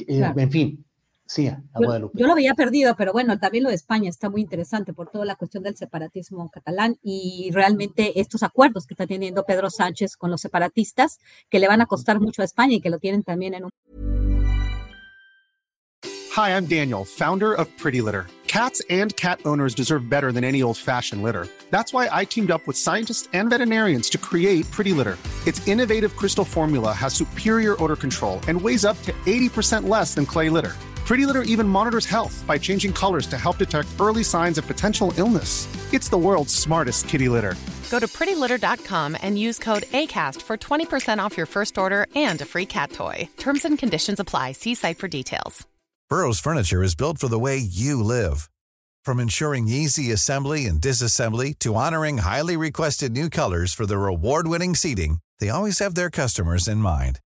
eh, 0.07 0.33
en 0.35 0.51
fin, 0.51 0.85
Sí, 1.25 1.47
a 1.47 1.61
Guadalupe. 1.73 2.19
Yo, 2.19 2.27
lo 2.27 2.33
había 2.33 2.53
perdido, 2.53 2.95
pero 2.95 3.13
bueno, 3.13 3.39
también 3.39 3.63
lo 3.63 3.69
de 3.69 3.75
España 3.75 4.09
está 4.09 4.29
muy 4.29 4.41
interesante 4.41 4.93
por 4.93 5.09
toda 5.09 5.25
la 5.25 5.35
cuestión 5.35 5.63
del 5.63 5.77
separatismo 5.77 6.49
catalán 6.49 6.97
y 7.01 7.49
realmente 7.53 8.19
estos 8.19 8.43
acuerdos 8.43 8.85
que 8.85 8.93
está 8.93 9.07
teniendo 9.07 9.45
Pedro 9.45 9.69
Sánchez 9.69 10.17
con 10.17 10.31
los 10.31 10.41
separatistas, 10.41 11.19
que 11.49 11.59
le 11.59 11.67
van 11.67 11.81
a 11.81 11.85
costar 11.85 12.19
mucho 12.19 12.41
a 12.41 12.45
España 12.45 12.75
y 12.75 12.81
que 12.81 12.89
lo 12.89 12.99
tienen 12.99 13.23
también 13.23 13.53
en 13.53 13.65
un... 13.65 13.69
Hi, 16.35 16.49
I'm 16.49 16.65
Daniel, 16.65 17.05
founder 17.05 17.53
of 17.53 17.67
Pretty 17.77 18.01
Litter. 18.01 18.25
Cats 18.47 18.81
and 18.89 19.15
cat 19.15 19.39
owners 19.45 19.73
deserve 19.73 20.09
better 20.09 20.31
than 20.31 20.43
any 20.43 20.61
old-fashioned 20.61 21.23
litter. 21.23 21.47
That's 21.71 21.93
why 21.93 22.09
I 22.11 22.25
teamed 22.25 22.51
up 22.51 22.67
with 22.67 22.77
scientists 22.77 23.29
and 23.33 23.49
veterinarians 23.49 24.09
to 24.09 24.17
create 24.17 24.69
Pretty 24.71 24.93
Litter. 24.93 25.17
Its 25.47 25.65
innovative 25.67 26.15
crystal 26.15 26.45
formula 26.45 26.91
has 26.91 27.13
superior 27.13 27.81
odor 27.81 27.95
control 27.95 28.39
and 28.47 28.61
weighs 28.61 28.85
up 28.85 29.01
to 29.03 29.13
80% 29.25 29.87
less 29.87 30.13
than 30.13 30.25
clay 30.25 30.49
litter. 30.49 30.73
Pretty 31.05 31.25
Litter 31.25 31.43
even 31.43 31.67
monitors 31.67 32.05
health 32.05 32.43
by 32.47 32.57
changing 32.57 32.93
colors 32.93 33.27
to 33.27 33.37
help 33.37 33.57
detect 33.57 33.89
early 33.99 34.23
signs 34.23 34.57
of 34.57 34.65
potential 34.65 35.13
illness. 35.17 35.67
It's 35.93 36.09
the 36.09 36.17
world's 36.17 36.53
smartest 36.55 37.07
kitty 37.09 37.29
litter. 37.29 37.55
Go 37.91 37.99
to 37.99 38.07
prettylitter.com 38.07 39.17
and 39.21 39.37
use 39.37 39.59
code 39.59 39.83
ACAST 39.83 40.41
for 40.41 40.57
20% 40.57 41.19
off 41.19 41.37
your 41.37 41.45
first 41.45 41.77
order 41.77 42.07
and 42.15 42.41
a 42.41 42.45
free 42.45 42.65
cat 42.65 42.91
toy. 42.91 43.29
Terms 43.37 43.65
and 43.65 43.77
conditions 43.77 44.19
apply. 44.19 44.53
See 44.53 44.75
site 44.75 44.97
for 44.97 45.07
details. 45.07 45.67
Burrow's 46.09 46.39
furniture 46.39 46.83
is 46.83 46.95
built 46.95 47.17
for 47.17 47.27
the 47.27 47.39
way 47.39 47.57
you 47.57 48.03
live. 48.03 48.49
From 49.03 49.19
ensuring 49.19 49.67
easy 49.67 50.11
assembly 50.11 50.65
and 50.67 50.79
disassembly 50.79 51.57
to 51.59 51.75
honoring 51.75 52.19
highly 52.19 52.55
requested 52.55 53.11
new 53.11 53.29
colors 53.29 53.73
for 53.73 53.85
their 53.85 54.07
award 54.07 54.47
winning 54.47 54.75
seating, 54.75 55.17
they 55.39 55.49
always 55.49 55.79
have 55.79 55.95
their 55.95 56.09
customers 56.09 56.67
in 56.67 56.77
mind. 56.77 57.19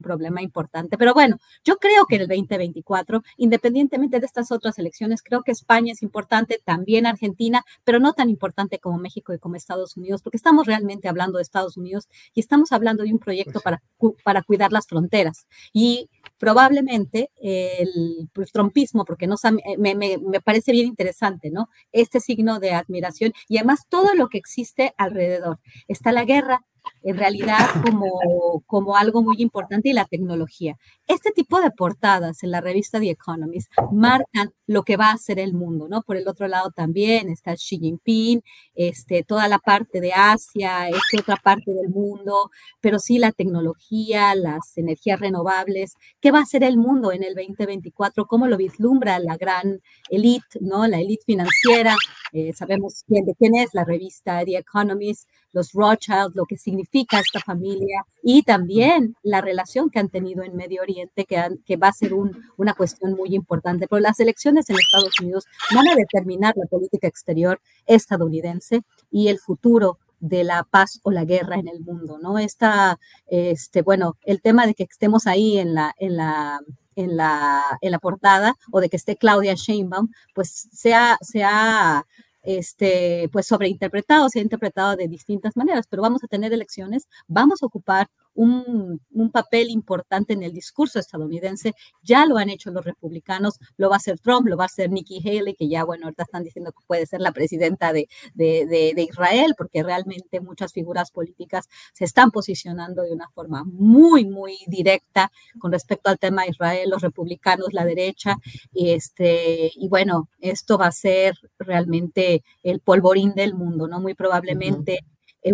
Problema 0.00 0.42
importante. 0.42 0.98
Pero 0.98 1.14
bueno, 1.14 1.38
yo 1.64 1.76
creo 1.76 2.06
que 2.06 2.16
en 2.16 2.22
el 2.22 2.28
2024, 2.28 3.22
independientemente 3.36 4.20
de 4.20 4.26
estas 4.26 4.50
otras 4.52 4.78
elecciones, 4.78 5.22
creo 5.22 5.42
que 5.42 5.52
España 5.52 5.92
es 5.92 6.02
importante, 6.02 6.60
también 6.64 7.06
Argentina, 7.06 7.64
pero 7.84 8.00
no 8.00 8.12
tan 8.12 8.30
importante 8.30 8.78
como 8.78 8.98
México 8.98 9.32
y 9.32 9.38
como 9.38 9.56
Estados 9.56 9.96
Unidos, 9.96 10.22
porque 10.22 10.36
estamos 10.36 10.66
realmente 10.66 11.08
hablando 11.08 11.38
de 11.38 11.42
Estados 11.42 11.76
Unidos 11.76 12.08
y 12.34 12.40
estamos 12.40 12.72
hablando 12.72 13.04
de 13.04 13.12
un 13.12 13.18
proyecto 13.18 13.60
para, 13.60 13.82
para 14.24 14.42
cuidar 14.42 14.72
las 14.72 14.86
fronteras. 14.86 15.46
Y 15.72 16.08
probablemente 16.38 17.30
el 17.40 18.28
pues, 18.32 18.50
trompismo, 18.52 19.04
porque 19.04 19.26
no, 19.26 19.36
me, 19.78 19.94
me, 19.94 20.18
me 20.18 20.40
parece 20.40 20.72
bien 20.72 20.86
interesante, 20.86 21.50
¿no? 21.50 21.68
Este 21.92 22.20
signo 22.20 22.58
de 22.58 22.72
admiración 22.72 23.32
y 23.48 23.58
además 23.58 23.86
todo 23.88 24.14
lo 24.14 24.28
que 24.28 24.38
existe 24.38 24.94
alrededor. 24.96 25.60
Está 25.88 26.12
la 26.12 26.24
guerra, 26.24 26.64
en 27.02 27.16
realidad 27.16 27.58
como, 27.84 28.62
como 28.66 28.96
algo 28.96 29.22
muy 29.22 29.36
importante 29.38 29.88
y 29.88 29.92
la 29.92 30.04
tecnología. 30.04 30.76
Este 31.06 31.30
tipo 31.32 31.60
de 31.60 31.70
portadas 31.70 32.42
en 32.42 32.50
la 32.50 32.60
revista 32.60 33.00
The 33.00 33.10
Economist 33.10 33.70
marcan 33.92 34.52
lo 34.66 34.84
que 34.84 34.96
va 34.96 35.10
a 35.10 35.18
ser 35.18 35.38
el 35.38 35.52
mundo, 35.52 35.88
¿no? 35.88 36.02
Por 36.02 36.16
el 36.16 36.28
otro 36.28 36.46
lado 36.46 36.70
también 36.70 37.28
está 37.28 37.54
Xi 37.54 37.78
Jinping, 37.78 38.42
este, 38.74 39.24
toda 39.24 39.48
la 39.48 39.58
parte 39.58 40.00
de 40.00 40.12
Asia, 40.12 40.88
esta 40.88 41.20
otra 41.20 41.36
parte 41.36 41.72
del 41.72 41.88
mundo, 41.88 42.50
pero 42.80 42.98
sí 42.98 43.18
la 43.18 43.32
tecnología, 43.32 44.34
las 44.34 44.76
energías 44.76 45.18
renovables, 45.18 45.96
¿qué 46.20 46.30
va 46.30 46.40
a 46.40 46.46
ser 46.46 46.62
el 46.62 46.76
mundo 46.76 47.12
en 47.12 47.24
el 47.24 47.34
2024? 47.34 48.26
¿Cómo 48.26 48.46
lo 48.46 48.56
vislumbra 48.56 49.18
la 49.18 49.36
gran 49.36 49.80
elite, 50.08 50.58
¿no? 50.60 50.86
La 50.86 51.00
elite 51.00 51.24
financiera, 51.26 51.96
eh, 52.32 52.52
sabemos 52.52 53.02
quién, 53.06 53.24
de 53.24 53.34
quién 53.34 53.54
es 53.56 53.70
la 53.72 53.84
revista 53.84 54.44
The 54.44 54.58
Economist, 54.58 55.28
los 55.52 55.72
Rothschild, 55.72 56.32
lo 56.34 56.44
que 56.46 56.56
significa 56.56 57.20
esta 57.20 57.40
familia 57.40 58.04
y 58.22 58.42
también 58.42 59.16
la 59.22 59.40
relación 59.40 59.90
que 59.90 59.98
han 59.98 60.08
tenido 60.08 60.42
en 60.42 60.56
Medio 60.56 60.82
Oriente, 60.82 61.24
que, 61.24 61.42
que 61.64 61.76
va 61.76 61.88
a 61.88 61.92
ser 61.92 62.12
una 62.56 62.74
cuestión 62.74 63.14
muy 63.14 63.34
importante. 63.34 63.86
Pero 63.88 64.00
las 64.00 64.20
elecciones 64.20 64.68
en 64.70 64.76
Estados 64.76 65.18
Unidos 65.20 65.44
van 65.74 65.88
a 65.88 65.94
determinar 65.94 66.54
la 66.56 66.66
política 66.66 67.08
exterior 67.08 67.60
estadounidense 67.86 68.82
y 69.10 69.28
el 69.28 69.38
futuro 69.38 69.98
de 70.20 70.44
la 70.44 70.64
paz 70.64 71.00
o 71.02 71.10
la 71.10 71.24
guerra 71.24 71.56
en 71.56 71.68
el 71.68 71.80
mundo, 71.80 72.18
¿no? 72.20 72.38
Esta, 72.38 72.98
este, 73.26 73.82
bueno, 73.82 74.16
el 74.24 74.42
tema 74.42 74.66
de 74.66 74.74
que 74.74 74.84
estemos 74.84 75.26
ahí 75.26 75.58
en 75.58 75.74
la, 75.74 75.94
en 75.98 76.16
la, 76.16 76.60
en 76.94 77.16
la, 77.16 77.62
en 77.80 77.90
la 77.90 77.98
portada 77.98 78.54
o 78.70 78.80
de 78.80 78.90
que 78.90 78.96
esté 78.96 79.16
Claudia 79.16 79.54
Sheinbaum, 79.54 80.10
pues 80.34 80.68
se 80.72 80.94
ha, 80.94 81.16
se 81.22 81.42
ha 81.42 82.06
este, 82.42 83.28
pues 83.32 83.46
sobreinterpretado, 83.46 84.28
se 84.28 84.40
ha 84.40 84.42
interpretado 84.42 84.96
de 84.96 85.08
distintas 85.08 85.56
maneras, 85.56 85.86
pero 85.88 86.02
vamos 86.02 86.24
a 86.24 86.28
tener 86.28 86.52
elecciones, 86.52 87.08
vamos 87.28 87.62
a 87.62 87.66
ocupar 87.66 88.08
un, 88.40 89.30
papel 89.32 89.70
importante 89.70 90.32
en 90.32 90.42
el 90.42 90.52
discurso 90.52 90.98
estadounidense. 90.98 91.74
Ya 92.02 92.26
lo 92.26 92.36
han 92.36 92.50
hecho 92.50 92.70
los 92.70 92.84
republicanos, 92.84 93.58
lo 93.76 93.88
va 93.88 93.96
a 93.96 93.98
hacer 93.98 94.18
Trump, 94.18 94.46
lo 94.48 94.56
va 94.56 94.64
a 94.64 94.66
hacer 94.66 94.90
Nikki 94.90 95.20
Haley, 95.20 95.54
que 95.54 95.68
ya, 95.68 95.84
bueno, 95.84 96.06
ahorita 96.06 96.24
están 96.24 96.42
diciendo 96.42 96.72
que 96.72 96.84
puede 96.86 97.06
ser 97.06 97.20
la 97.20 97.32
presidenta 97.32 97.92
de, 97.92 98.08
de, 98.34 98.94
Israel, 99.08 99.54
porque 99.56 99.82
realmente 99.82 100.40
muchas 100.40 100.72
figuras 100.72 101.10
políticas 101.10 101.68
se 101.92 102.04
están 102.04 102.30
posicionando 102.30 103.02
de 103.02 103.12
una 103.12 103.28
forma 103.30 103.62
muy, 103.64 104.24
muy 104.24 104.56
directa 104.66 105.30
con 105.58 105.70
respecto 105.72 106.10
al 106.10 106.18
tema 106.18 106.42
de 106.42 106.50
Israel, 106.50 106.90
los 106.90 107.02
republicanos, 107.02 107.68
la 107.72 107.84
derecha, 107.84 108.36
y, 108.72 108.90
este, 108.90 109.70
y 109.74 109.88
bueno, 109.88 110.28
esto 110.40 110.76
va 110.78 110.86
a 110.86 110.92
ser 110.92 111.34
realmente 111.58 112.42
el 112.62 112.80
polvorín 112.80 113.34
del 113.34 113.54
mundo, 113.54 113.86
¿no? 113.86 114.00
Muy 114.00 114.14
probablemente. 114.14 115.00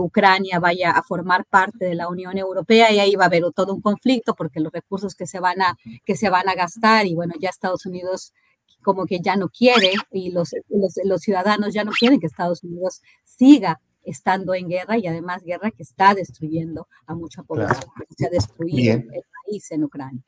Ucrania 0.01 0.59
vaya 0.59 0.91
a 0.91 1.03
formar 1.03 1.45
parte 1.45 1.85
de 1.85 1.95
la 1.95 2.09
Unión 2.09 2.39
Europea 2.39 2.93
y 2.93 2.99
ahí 2.99 3.15
va 3.15 3.25
a 3.25 3.27
haber 3.29 3.45
todo 3.55 3.75
un 3.75 3.81
conflicto 3.81 4.35
porque 4.35 4.61
los 4.61 4.73
recursos 4.73 5.15
que 5.15 5.27
se 5.27 5.41
van 5.41 5.63
a, 5.63 5.77
que 6.05 6.17
se 6.17 6.29
van 6.29 6.49
a 6.49 6.55
gastar 6.55 7.07
y 7.07 7.15
bueno, 7.15 7.35
ya 7.41 7.51
Estados 7.51 7.87
Unidos 7.87 8.33
como 8.83 9.07
que 9.07 9.21
ya 9.21 9.37
no 9.37 9.49
quiere 9.49 9.93
y 10.13 10.31
los, 10.31 10.51
los, 11.05 11.21
ciudadanos 11.21 11.75
ya 11.75 11.85
no 11.85 11.91
quieren 11.91 12.21
que 12.21 12.27
Estados 12.27 12.63
Unidos 12.63 13.03
siga 13.25 13.81
estando 14.05 14.55
en 14.55 14.69
guerra 14.69 14.97
y 14.99 15.07
además 15.09 15.43
guerra 15.43 15.73
que 15.73 15.83
está 15.83 16.15
destruyendo 16.15 16.87
a 17.07 17.15
mucha 17.15 17.43
población, 17.43 17.91
se 18.17 18.27
ha 18.27 18.31
destruido 18.31 18.95
el 18.95 19.23
país 19.45 19.71
en 19.73 19.85
Ucrania. 19.85 20.23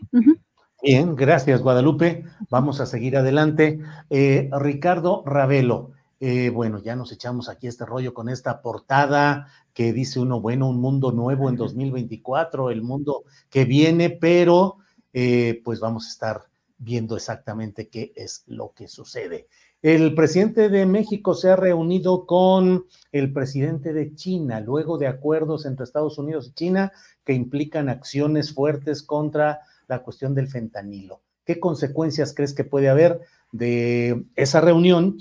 Bien, 0.83 1.15
gracias 1.15 1.63
Guadalupe. 1.63 2.25
Vamos 2.51 2.81
a 2.81 2.87
seguir 2.87 3.17
adelante. 3.17 3.81
Eh, 4.11 4.51
Ricardo 4.53 5.23
Ravelo, 5.25 5.93
eh, 6.21 6.51
bueno, 6.51 6.83
ya 6.83 6.97
nos 6.97 7.13
echamos 7.13 7.49
aquí 7.49 7.69
este 7.69 7.87
rollo 7.87 8.13
con 8.13 8.29
esta 8.29 8.61
portada 8.61 9.47
que 9.73 9.93
dice 9.93 10.19
uno, 10.19 10.41
bueno, 10.41 10.69
un 10.69 10.81
mundo 10.81 11.13
nuevo 11.13 11.49
en 11.49 11.57
2024, 11.57 12.71
el 12.71 12.83
mundo 12.83 13.25
que 13.49 13.65
viene, 13.65 14.11
pero 14.11 14.79
eh, 15.13 15.61
pues 15.65 15.79
vamos 15.79 16.07
a 16.07 16.11
estar 16.11 16.43
viendo 16.77 17.17
exactamente 17.17 17.89
qué 17.89 18.13
es 18.17 18.43
lo 18.47 18.73
que 18.73 18.89
sucede. 18.89 19.47
El 19.81 20.15
presidente 20.17 20.69
de 20.69 20.87
México 20.87 21.35
se 21.35 21.51
ha 21.51 21.57
reunido 21.57 22.27
con 22.27 22.87
el 23.13 23.33
presidente 23.33 23.93
de 23.93 24.13
China, 24.17 24.61
luego 24.61 24.99
de 24.99 25.07
acuerdos 25.07 25.67
entre 25.67 25.85
Estados 25.85 26.19
Unidos 26.19 26.49
y 26.49 26.55
China 26.55 26.93
que 27.25 27.33
implican 27.33 27.89
acciones 27.89 28.53
fuertes 28.53 29.05
contra 29.05 29.61
la 29.87 30.03
cuestión 30.03 30.35
del 30.35 30.49
fentanilo. 30.49 31.23
¿Qué 31.45 31.61
consecuencias 31.61 32.35
crees 32.35 32.55
que 32.55 32.65
puede 32.65 32.89
haber 32.89 33.21
de 33.53 34.25
esa 34.35 34.61
reunión 34.61 35.17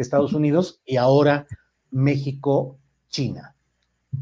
China-Estados 0.00 0.32
Unidos 0.32 0.80
y 0.86 0.96
ahora 0.96 1.46
México-China? 1.90 3.54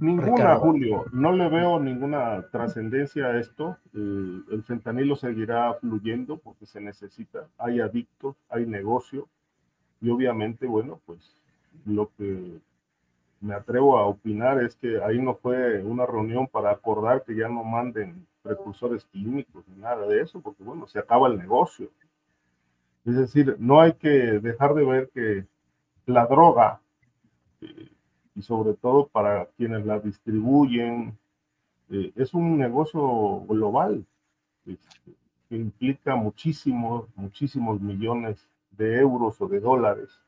Ninguna, 0.01 0.57
Julio. 0.57 1.05
No 1.13 1.33
le 1.33 1.49
veo 1.49 1.81
ninguna 1.81 2.45
trascendencia 2.51 3.27
a 3.27 3.39
esto. 3.39 3.77
el 3.95 4.63
fentanilo 4.67 5.15
seguirá 5.17 5.73
fluyendo 5.75 6.37
porque 6.37 6.67
se 6.67 6.81
necesita. 6.81 7.47
Hay 7.59 7.81
adictos, 7.81 8.37
hay 8.49 8.67
negocio 8.67 9.29
y 10.01 10.11
obviamente, 10.11 10.67
bueno, 10.67 11.01
pues 11.07 11.21
lo 11.87 12.11
que 12.17 12.59
me 13.41 13.55
atrevo 13.55 13.97
a 13.99 14.07
opinar 14.07 14.63
es 14.63 14.75
que 14.75 15.01
ahí 15.03 15.21
no 15.21 15.37
fue 15.37 15.83
una 15.83 16.07
reunión 16.07 16.49
para 16.49 16.73
acordar 16.73 17.23
que 17.25 17.37
ya 17.37 17.49
no 17.49 17.63
manden 17.63 18.27
precursores 18.43 19.05
químicos 19.07 19.65
ni 19.69 19.81
nada 19.81 20.07
de 20.07 20.23
eso, 20.23 20.41
porque 20.41 20.65
bueno, 20.65 20.87
se 20.87 20.99
acaba 20.99 21.29
el 21.29 21.39
negocio. 21.39 21.89
Es 23.05 23.17
decir, 23.17 23.57
no 23.59 23.81
hay 23.81 23.95
que 23.95 24.09
dejar 24.09 24.75
de 24.75 24.85
ver 24.85 25.11
que 25.15 25.47
la 26.09 26.27
droga, 26.27 26.81
y 28.35 28.43
sobre 28.43 28.75
todo 28.75 29.09
para 29.09 29.47
quienes 29.57 29.85
la 29.85 29.99
distribuyen, 29.99 31.19
eh, 31.91 32.13
es 32.17 32.35
un 32.35 32.57
negocio 32.57 33.41
global 33.49 34.05
este, 34.65 35.13
que 35.49 35.57
implica 35.57 36.15
muchísimos, 36.15 37.09
muchísimos 37.17 37.81
millones 37.81 38.49
de 38.71 38.99
euros 39.01 39.41
o 39.41 39.49
de 39.49 39.61
dólares 39.61 40.21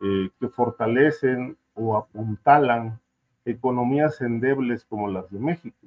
eh, 0.00 0.30
que 0.40 0.48
fortalecen 0.48 1.56
o 1.74 1.96
apuntalan 1.96 2.98
economías 3.44 4.20
endebles 4.20 4.84
como 4.84 5.08
las 5.08 5.30
de 5.30 5.38
México. 5.38 5.86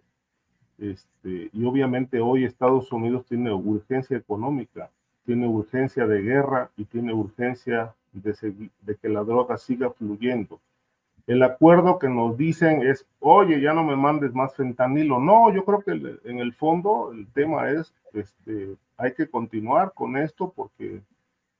Este, 0.77 1.49
y 1.51 1.65
obviamente 1.65 2.21
hoy 2.21 2.45
Estados 2.45 2.91
Unidos 2.93 3.25
tiene 3.25 3.51
urgencia 3.51 4.15
económica, 4.15 4.89
tiene 5.25 5.47
urgencia 5.47 6.07
de 6.07 6.21
guerra 6.21 6.71
y 6.77 6.85
tiene 6.85 7.13
urgencia 7.13 7.93
de, 8.13 8.95
que 9.01 9.09
la 9.09 9.23
droga 9.23 9.57
siga 9.57 9.91
fluyendo. 9.91 10.59
El 11.27 11.43
acuerdo 11.43 11.99
que 11.99 12.09
nos 12.09 12.37
dicen 12.37 12.81
es, 12.81 13.05
oye, 13.19 13.61
ya 13.61 13.73
no 13.73 13.83
me 13.83 13.95
mandes 13.95 14.33
más 14.33 14.55
fentanilo. 14.55 15.19
No, 15.19 15.53
yo 15.53 15.63
creo 15.63 15.81
que 15.81 15.91
en 16.23 16.39
el 16.39 16.53
fondo 16.53 17.11
el 17.11 17.27
tema 17.27 17.69
es, 17.69 17.93
este, 18.13 18.75
hay 18.97 19.13
que 19.13 19.29
continuar 19.29 19.93
con 19.93 20.17
esto 20.17 20.51
porque 20.55 21.01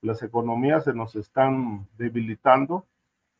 las 0.01 0.23
economías 0.23 0.85
se 0.85 0.93
nos 0.93 1.15
están 1.15 1.85
debilitando 1.97 2.85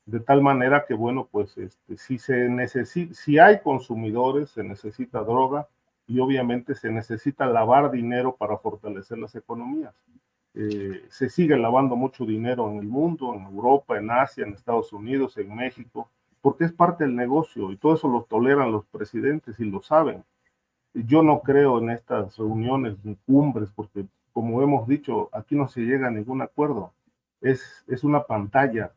de 0.10 0.20
tal 0.20 0.41
manera 0.41 0.86
que, 0.88 0.93
bueno, 0.93 1.28
pues 1.32 1.57
este, 1.57 1.97
si, 1.97 2.18
se 2.18 2.49
necesita, 2.49 3.14
si 3.14 3.38
hay 3.38 3.62
consumidores, 3.62 4.49
se 4.49 4.64
necesita 4.64 5.20
droga 5.20 5.68
y 6.07 6.20
obviamente 6.20 6.74
se 6.74 6.91
necesita 6.91 7.45
lavar 7.45 7.91
dinero 7.91 8.36
para 8.36 8.57
fortalecer 8.57 9.20
las 9.20 9.36
economías. 9.36 9.93
Eh, 10.62 11.05
se 11.07 11.30
sigue 11.30 11.57
lavando 11.57 11.95
mucho 11.95 12.26
dinero 12.26 12.70
en 12.70 12.80
el 12.80 12.88
mundo, 12.88 13.34
en 13.34 13.45
Europa, 13.45 13.97
en 13.97 14.12
Asia, 14.12 14.43
en 14.45 14.51
Estados 14.51 14.91
Unidos, 14.91 15.38
en 15.38 15.55
México, 15.55 16.10
porque 16.41 16.66
es 16.66 16.74
parte 16.74 17.05
del 17.05 17.16
negocio 17.16 17.72
y 17.72 17.78
todo 17.78 17.95
eso 17.95 18.10
lo 18.10 18.24
toleran 18.24 18.70
los 18.70 18.86
presidentes 18.88 19.57
y 19.62 19.64
lo 19.64 19.82
saben. 19.82 20.26
Yo 20.93 21.24
no 21.24 21.39
creo 21.43 21.80
en 21.80 21.91
estas 21.91 22.36
reuniones 22.38 22.97
ni 23.05 23.16
cumbres 23.16 23.70
porque 23.74 24.05
como 24.34 24.62
hemos 24.62 24.86
dicho, 24.86 25.30
aquí 25.32 25.55
no 25.55 25.70
se 25.70 25.80
llega 25.80 26.07
a 26.07 26.12
ningún 26.12 26.41
acuerdo. 26.41 26.91
Es, 27.39 27.86
es 27.88 28.03
una 28.03 28.24
pantalla. 28.24 28.91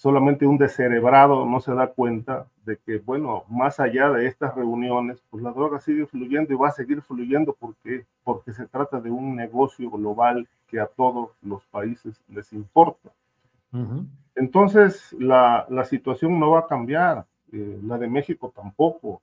Solamente 0.00 0.46
un 0.46 0.56
descerebrado 0.56 1.44
no 1.44 1.60
se 1.60 1.74
da 1.74 1.88
cuenta 1.88 2.46
de 2.64 2.78
que, 2.78 3.00
bueno, 3.00 3.44
más 3.50 3.80
allá 3.80 4.08
de 4.08 4.28
estas 4.28 4.54
reuniones, 4.54 5.22
pues 5.28 5.42
la 5.42 5.52
droga 5.52 5.78
sigue 5.78 6.06
fluyendo 6.06 6.54
y 6.54 6.56
va 6.56 6.68
a 6.68 6.72
seguir 6.72 7.02
fluyendo 7.02 7.54
porque, 7.60 8.06
porque 8.24 8.54
se 8.54 8.66
trata 8.66 8.98
de 8.98 9.10
un 9.10 9.36
negocio 9.36 9.90
global 9.90 10.48
que 10.68 10.80
a 10.80 10.86
todos 10.86 11.32
los 11.42 11.66
países 11.66 12.18
les 12.30 12.50
importa. 12.54 13.10
Entonces, 14.34 15.14
la, 15.18 15.66
la, 15.68 15.84
situación 15.84 16.40
no 16.40 16.52
va 16.52 16.60
a 16.60 16.66
cambiar, 16.66 17.26
eh, 17.52 17.78
la 17.84 17.98
de 17.98 18.08
México 18.08 18.50
tampoco. 18.56 19.20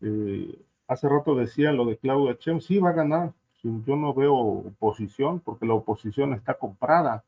Eh, 0.00 0.60
hace 0.88 1.08
rato 1.08 1.36
decía 1.36 1.70
lo 1.70 1.84
de 1.84 1.96
Claudia 1.96 2.36
Chem, 2.36 2.60
sí 2.60 2.80
va 2.80 2.88
a 2.88 2.94
ganar, 2.94 3.32
yo 3.62 3.94
no 3.94 4.12
veo 4.12 4.34
oposición 4.34 5.38
porque 5.38 5.66
la 5.66 5.74
oposición 5.74 6.32
está 6.32 6.54
comprada. 6.54 7.22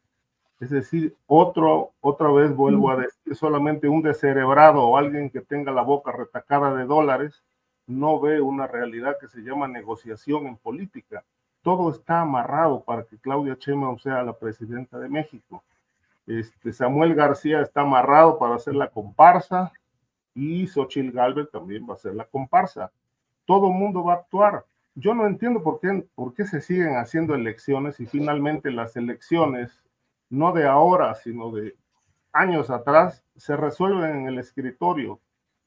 Es 0.62 0.70
decir, 0.70 1.16
otro, 1.26 1.90
otra 2.00 2.30
vez 2.30 2.54
vuelvo 2.54 2.88
a 2.92 2.96
decir, 2.96 3.34
solamente 3.34 3.88
un 3.88 4.00
descerebrado 4.00 4.84
o 4.84 4.96
alguien 4.96 5.28
que 5.28 5.40
tenga 5.40 5.72
la 5.72 5.82
boca 5.82 6.12
retacada 6.12 6.72
de 6.76 6.84
dólares 6.84 7.42
no 7.88 8.20
ve 8.20 8.40
una 8.40 8.68
realidad 8.68 9.16
que 9.20 9.26
se 9.26 9.40
llama 9.40 9.66
negociación 9.66 10.46
en 10.46 10.56
política. 10.56 11.24
Todo 11.62 11.90
está 11.90 12.20
amarrado 12.20 12.84
para 12.84 13.02
que 13.02 13.18
Claudia 13.18 13.56
Sheinbaum 13.58 13.98
sea 13.98 14.22
la 14.22 14.38
presidenta 14.38 15.00
de 15.00 15.08
México. 15.08 15.64
Este, 16.28 16.72
Samuel 16.72 17.16
García 17.16 17.60
está 17.60 17.80
amarrado 17.80 18.38
para 18.38 18.54
hacer 18.54 18.76
la 18.76 18.86
comparsa 18.86 19.72
y 20.32 20.68
Xochitl 20.68 21.10
Galvez 21.10 21.50
también 21.50 21.88
va 21.90 21.94
a 21.94 21.98
ser 21.98 22.14
la 22.14 22.24
comparsa. 22.24 22.92
Todo 23.46 23.66
el 23.66 23.74
mundo 23.74 24.04
va 24.04 24.12
a 24.12 24.16
actuar 24.18 24.64
yo 24.94 25.14
no 25.14 25.26
entiendo 25.26 25.62
por 25.62 25.80
qué, 25.80 26.04
por 26.14 26.34
qué 26.34 26.44
se 26.44 26.60
siguen 26.60 26.96
haciendo 26.96 27.34
elecciones 27.34 27.98
y 28.00 28.06
finalmente 28.06 28.70
las 28.70 28.96
elecciones, 28.96 29.81
no 30.32 30.52
de 30.52 30.66
ahora, 30.66 31.14
sino 31.14 31.50
de 31.50 31.76
años 32.32 32.70
atrás, 32.70 33.22
se 33.36 33.54
resuelven 33.54 34.20
en 34.20 34.26
el 34.28 34.38
escritorio. 34.38 35.20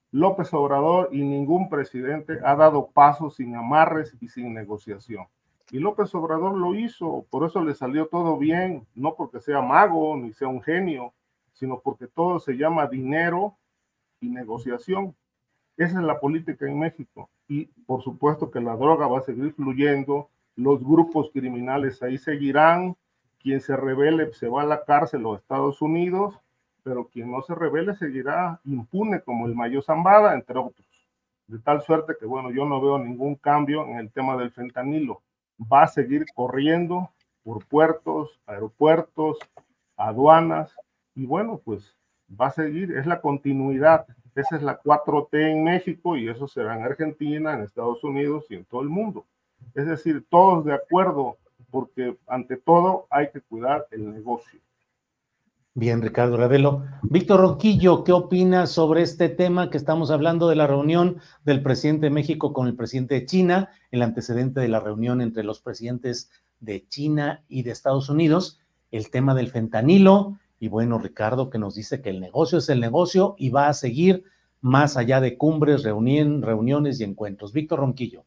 López 0.10 0.52
Obrador 0.56 1.10
y 1.12 1.22
ningún 1.22 1.70
presidente 1.70 2.40
ha 2.44 2.56
dado 2.56 2.88
pasos 2.88 3.36
sin 3.36 3.56
amarres 3.56 4.18
y 4.20 4.28
sin 4.28 4.56
negociación. 4.56 5.28
Y 5.70 5.78
López 5.78 6.16
Obrador 6.16 6.58
lo 6.58 6.74
hizo, 6.74 7.28
por 7.30 7.46
eso 7.46 7.64
le 7.64 7.76
salió 7.76 8.08
todo 8.08 8.38
bien, 8.38 8.88
no 8.96 9.14
porque 9.14 9.40
sea 9.40 9.62
mago 9.62 10.18
ni 10.18 10.34
sea 10.34 10.48
un 10.48 10.64
genio, 10.64 11.14
sino 11.54 11.80
porque 11.80 12.08
todo 12.08 12.40
se 12.40 12.54
llama 12.54 12.88
dinero 12.88 13.56
y 14.20 14.30
negociación. 14.30 15.16
Esa 15.78 16.00
es 16.00 16.06
la 16.06 16.20
política 16.20 16.66
en 16.66 16.80
México 16.80 17.30
y 17.48 17.66
por 17.86 18.02
supuesto 18.02 18.50
que 18.50 18.62
la 18.62 18.76
droga 18.76 19.06
va 19.06 19.20
a 19.20 19.24
seguir 19.24 19.54
fluyendo, 19.54 20.30
los 20.56 20.84
grupos 20.84 21.30
criminales 21.32 22.02
ahí 22.02 22.18
seguirán, 22.18 22.96
quien 23.46 23.62
se 23.62 23.78
revele 23.78 24.34
se 24.34 24.50
va 24.50 24.64
a 24.64 24.66
la 24.66 24.84
cárcel 24.84 25.24
o 25.26 25.36
Estados 25.36 25.80
Unidos, 25.82 26.34
pero 26.82 27.08
quien 27.08 27.32
no 27.32 27.44
se 27.44 27.54
revele 27.54 27.96
seguirá 27.96 28.60
impune 28.66 29.22
como 29.22 29.46
el 29.46 29.54
Mayo 29.54 29.84
Zambada, 29.84 30.34
entre 30.34 30.58
otros. 30.58 30.88
De 31.46 31.60
tal 31.60 31.84
suerte 31.84 32.16
que, 32.20 32.26
bueno, 32.26 32.50
yo 32.50 32.66
no 32.66 32.82
veo 32.82 32.98
ningún 32.98 33.36
cambio 33.36 33.86
en 33.86 34.00
el 34.00 34.12
tema 34.12 34.36
del 34.36 34.50
fentanilo. 34.50 35.22
Va 35.72 35.84
a 35.84 35.88
seguir 35.88 36.26
corriendo 36.34 37.12
por 37.44 37.64
puertos, 37.68 38.42
aeropuertos, 38.48 39.38
aduanas, 39.96 40.76
y 41.14 41.28
bueno, 41.28 41.62
pues 41.64 41.96
va 42.30 42.48
a 42.48 42.52
seguir, 42.52 42.98
es 42.98 43.06
la 43.06 43.22
continuidad 43.22 44.08
esa 44.36 44.58
es 44.58 44.64
la 44.64 44.82
4T 44.82 45.52
en 45.52 45.64
México 45.64 46.18
y 46.18 46.28
eso 46.28 46.48
será 46.48 46.76
en 46.76 46.84
Argentina, 46.84 47.54
en 47.54 47.62
Estados 47.62 48.04
Unidos 48.04 48.46
y 48.50 48.56
en 48.56 48.66
todo 48.66 48.82
el 48.82 48.90
mundo. 48.90 49.26
Es 49.74 49.88
decir, 49.88 50.26
todos 50.30 50.66
de 50.66 50.74
acuerdo, 50.74 51.38
porque 51.76 52.16
ante 52.28 52.56
todo 52.56 53.06
hay 53.10 53.28
que 53.34 53.42
cuidar 53.42 53.86
el 53.92 54.10
negocio. 54.14 54.62
Bien, 55.74 56.02
Ricardo 56.02 56.38
Ravelo. 56.38 56.86
Víctor 57.04 57.42
Roquillo, 57.42 58.06
¿qué 58.06 58.14
opinas 58.14 58.72
sobre 58.72 59.02
este 59.02 59.28
tema 59.28 59.70
que 59.70 59.76
estamos 59.76 60.10
hablando 60.10 60.48
de 60.48 60.56
la 60.56 60.68
reunión 60.68 61.18
del 61.44 61.62
presidente 61.62 62.06
de 62.06 62.12
México 62.12 62.54
con 62.54 62.68
el 62.68 62.78
presidente 62.78 63.16
de 63.16 63.26
China, 63.26 63.72
el 63.92 64.04
antecedente 64.04 64.62
de 64.62 64.70
la 64.70 64.80
reunión 64.80 65.20
entre 65.20 65.44
los 65.44 65.60
presidentes 65.60 66.32
de 66.62 66.88
China 66.88 67.44
y 67.50 67.64
de 67.64 67.72
Estados 67.72 68.08
Unidos, 68.08 68.62
el 68.90 69.10
tema 69.10 69.36
del 69.36 69.50
fentanilo, 69.52 70.40
y 70.58 70.70
bueno, 70.70 70.98
Ricardo, 70.98 71.50
que 71.50 71.60
nos 71.60 71.76
dice 71.76 72.02
que 72.02 72.10
el 72.10 72.22
negocio 72.22 72.60
es 72.60 72.70
el 72.70 72.80
negocio 72.80 73.36
y 73.38 73.50
va 73.50 73.68
a 73.68 73.74
seguir 73.74 74.24
más 74.62 74.96
allá 74.96 75.20
de 75.20 75.38
cumbres, 75.38 75.84
reuniones 75.84 77.02
y 77.02 77.04
encuentros. 77.04 77.52
Víctor 77.52 77.80
Ronquillo. 77.80 78.24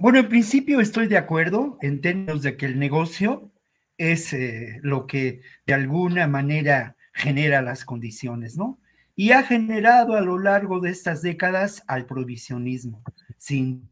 Bueno, 0.00 0.20
en 0.20 0.30
principio 0.30 0.80
estoy 0.80 1.08
de 1.08 1.18
acuerdo 1.18 1.76
en 1.82 2.00
términos 2.00 2.40
de 2.40 2.56
que 2.56 2.64
el 2.64 2.78
negocio 2.78 3.52
es 3.98 4.32
eh, 4.32 4.78
lo 4.82 5.06
que 5.06 5.42
de 5.66 5.74
alguna 5.74 6.26
manera 6.26 6.96
genera 7.12 7.60
las 7.60 7.84
condiciones, 7.84 8.56
¿no? 8.56 8.80
Y 9.14 9.32
ha 9.32 9.42
generado 9.42 10.14
a 10.14 10.22
lo 10.22 10.38
largo 10.38 10.80
de 10.80 10.88
estas 10.88 11.20
décadas 11.20 11.84
al 11.86 12.06
provisionismo. 12.06 13.02
sin 13.36 13.90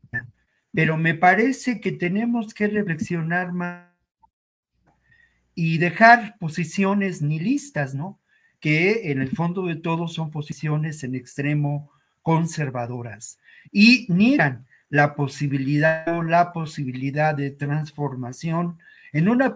pero 0.72 0.96
me 0.96 1.12
parece 1.12 1.78
que 1.78 1.92
tenemos 1.92 2.54
que 2.54 2.68
reflexionar 2.68 3.52
más 3.52 3.88
y 5.54 5.76
dejar 5.76 6.38
posiciones 6.38 7.20
nihilistas, 7.20 7.94
¿no? 7.94 8.18
Que 8.61 9.11
en 9.11 9.20
el 9.20 9.28
fondo 9.28 9.66
de 9.66 9.76
todo 9.76 10.09
son 10.09 10.30
posiciones 10.30 11.04
en 11.04 11.14
extremo 11.14 11.92
conservadoras 12.22 13.38
y 13.70 14.06
niegan 14.09 14.67
la 14.91 15.14
posibilidad 15.14 16.16
o 16.16 16.22
la 16.22 16.53
posibilidad 16.53 17.34
de 17.34 17.51
transformación 17.51 18.78
en 19.12 19.28
una 19.28 19.55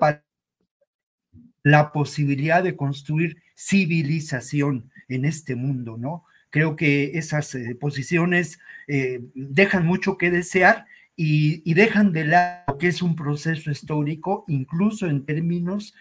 la 1.65 1.93
posibilidad 1.93 2.63
de 2.63 2.77
construir 2.77 3.43
civilización 3.55 4.91
en 5.09 5.25
este 5.25 5.55
mundo, 5.55 5.97
¿no? 5.97 6.25
Creo 6.51 6.77
que 6.77 7.17
esas 7.17 7.55
eh, 7.55 7.75
posiciones 7.75 8.59
eh, 8.89 9.21
dejan 9.35 9.87
mucho 9.87 10.19
que 10.19 10.31
desear 10.31 10.87
y, 11.17 11.73
dejan 11.75 12.13
de 12.13 12.25
lado 12.25 12.79
que 12.79 12.89
es 12.89 13.01
un 13.01 13.15
proceso 13.15 13.71
histórico, 13.71 14.45
incluso 14.49 15.07
en 15.07 15.25
términos 15.25 15.95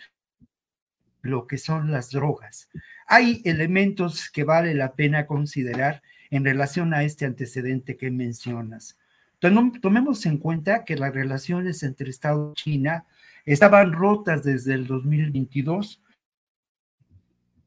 lo 1.22 1.46
que 1.48 1.58
son 1.58 1.92
las 1.92 2.10
drogas. 2.10 2.70
Hay 3.08 3.42
elementos 3.46 4.30
que 4.32 4.44
vale 4.44 4.74
la 4.74 4.96
pena 4.96 5.28
considerar 5.28 6.02
en 6.32 6.44
relación 6.44 6.94
a 6.94 7.04
este 7.04 7.26
antecedente 7.26 7.98
que 7.98 8.10
mencionas. 8.10 8.98
Tomemos 9.42 10.26
en 10.28 10.38
cuenta 10.38 10.86
que 10.86 10.96
las 10.96 11.14
relaciones 11.16 11.82
entre 11.82 12.12
Estados 12.12 12.54
y 12.58 12.62
China 12.62 13.06
estaban 13.44 13.92
rotas 13.92 14.44
desde 14.44 14.76
el 14.76 14.86
2022. 14.86 16.00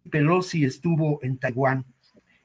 Pelosi 0.09 0.64
estuvo 0.64 1.18
en 1.25 1.37
Taiwán. 1.37 1.85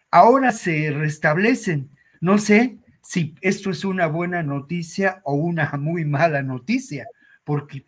Ahora 0.10 0.52
se 0.52 0.90
restablecen. 0.90 1.92
No 2.20 2.40
sé 2.40 2.80
si 3.04 3.36
esto 3.42 3.70
es 3.70 3.86
una 3.86 4.08
buena 4.08 4.42
noticia 4.42 5.22
o 5.24 5.36
una 5.36 5.72
muy 5.78 6.06
mala 6.06 6.42
noticia, 6.42 7.06
porque 7.44 7.84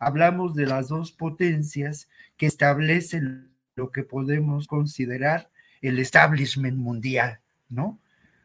hablamos 0.00 0.54
de 0.54 0.66
las 0.66 0.88
dos 0.88 1.12
potencias 1.12 2.08
que 2.36 2.46
establecen 2.46 3.52
lo 3.76 3.92
que 3.92 4.02
podemos 4.02 4.66
considerar 4.66 5.50
el 5.80 6.00
establishment 6.00 6.78
mundial, 6.78 7.38
¿no? 7.68 8.00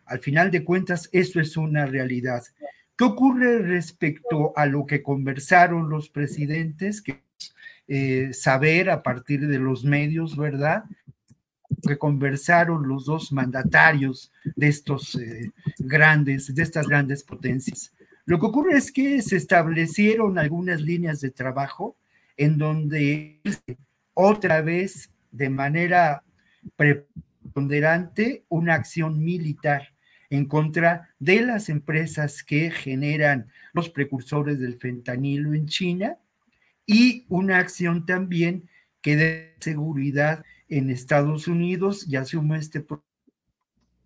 Al 0.08 0.20
final 0.20 0.52
de 0.52 0.64
cuentas, 0.64 1.10
esto 1.12 1.40
es 1.40 1.58
una 1.58 1.86
realidad. 1.86 2.44
¿Qué 2.98 3.04
ocurre 3.04 3.60
respecto 3.60 4.54
a 4.56 4.66
lo 4.66 4.86
que 4.86 5.04
conversaron 5.04 5.90
los 5.90 6.10
presidentes? 6.10 7.02
Que 7.02 7.22
eh, 7.88 8.34
saber 8.34 8.90
a 8.90 9.04
partir 9.04 9.48
de 9.48 9.60
los 9.60 9.84
medios, 9.84 10.36
¿verdad? 10.36 10.84
que 11.86 11.98
conversaron 11.98 12.88
los 12.88 13.06
dos 13.06 13.32
mandatarios 13.32 14.32
de 14.56 14.68
estos 14.68 15.16
eh, 15.16 15.52
grandes, 15.78 16.54
de 16.54 16.64
estas 16.64 16.88
grandes 16.88 17.24
potencias. 17.24 17.94
Lo 18.26 18.40
que 18.40 18.48
ocurre 18.48 18.78
es 18.78 18.92
que 18.92 19.22
se 19.22 19.38
establecieron 19.38 20.38
algunas 20.38 20.82
líneas 20.82 21.22
de 21.22 21.32
trabajo 21.32 21.98
en 22.36 22.58
donde 22.58 23.42
otra 24.14 24.62
vez 24.62 25.12
de 25.32 25.50
manera 25.50 26.24
preponderante 26.76 28.44
una 28.50 28.74
acción 28.74 29.24
militar 29.24 29.94
en 30.30 30.46
contra 30.46 31.14
de 31.20 31.42
las 31.42 31.70
empresas 31.70 32.44
que 32.44 32.72
generan 32.72 33.48
los 33.74 33.90
precursores 33.90 34.60
del 34.60 34.78
fentanilo 34.78 35.54
en 35.54 35.68
China 35.68 36.18
y 36.86 37.26
una 37.30 37.60
acción 37.60 38.06
también 38.06 38.70
que 39.02 39.16
de 39.16 39.56
seguridad 39.60 40.44
en 40.70 40.90
Estados 40.90 41.48
Unidos 41.48 42.06
y 42.08 42.16
asume 42.16 42.58
este 42.58 42.86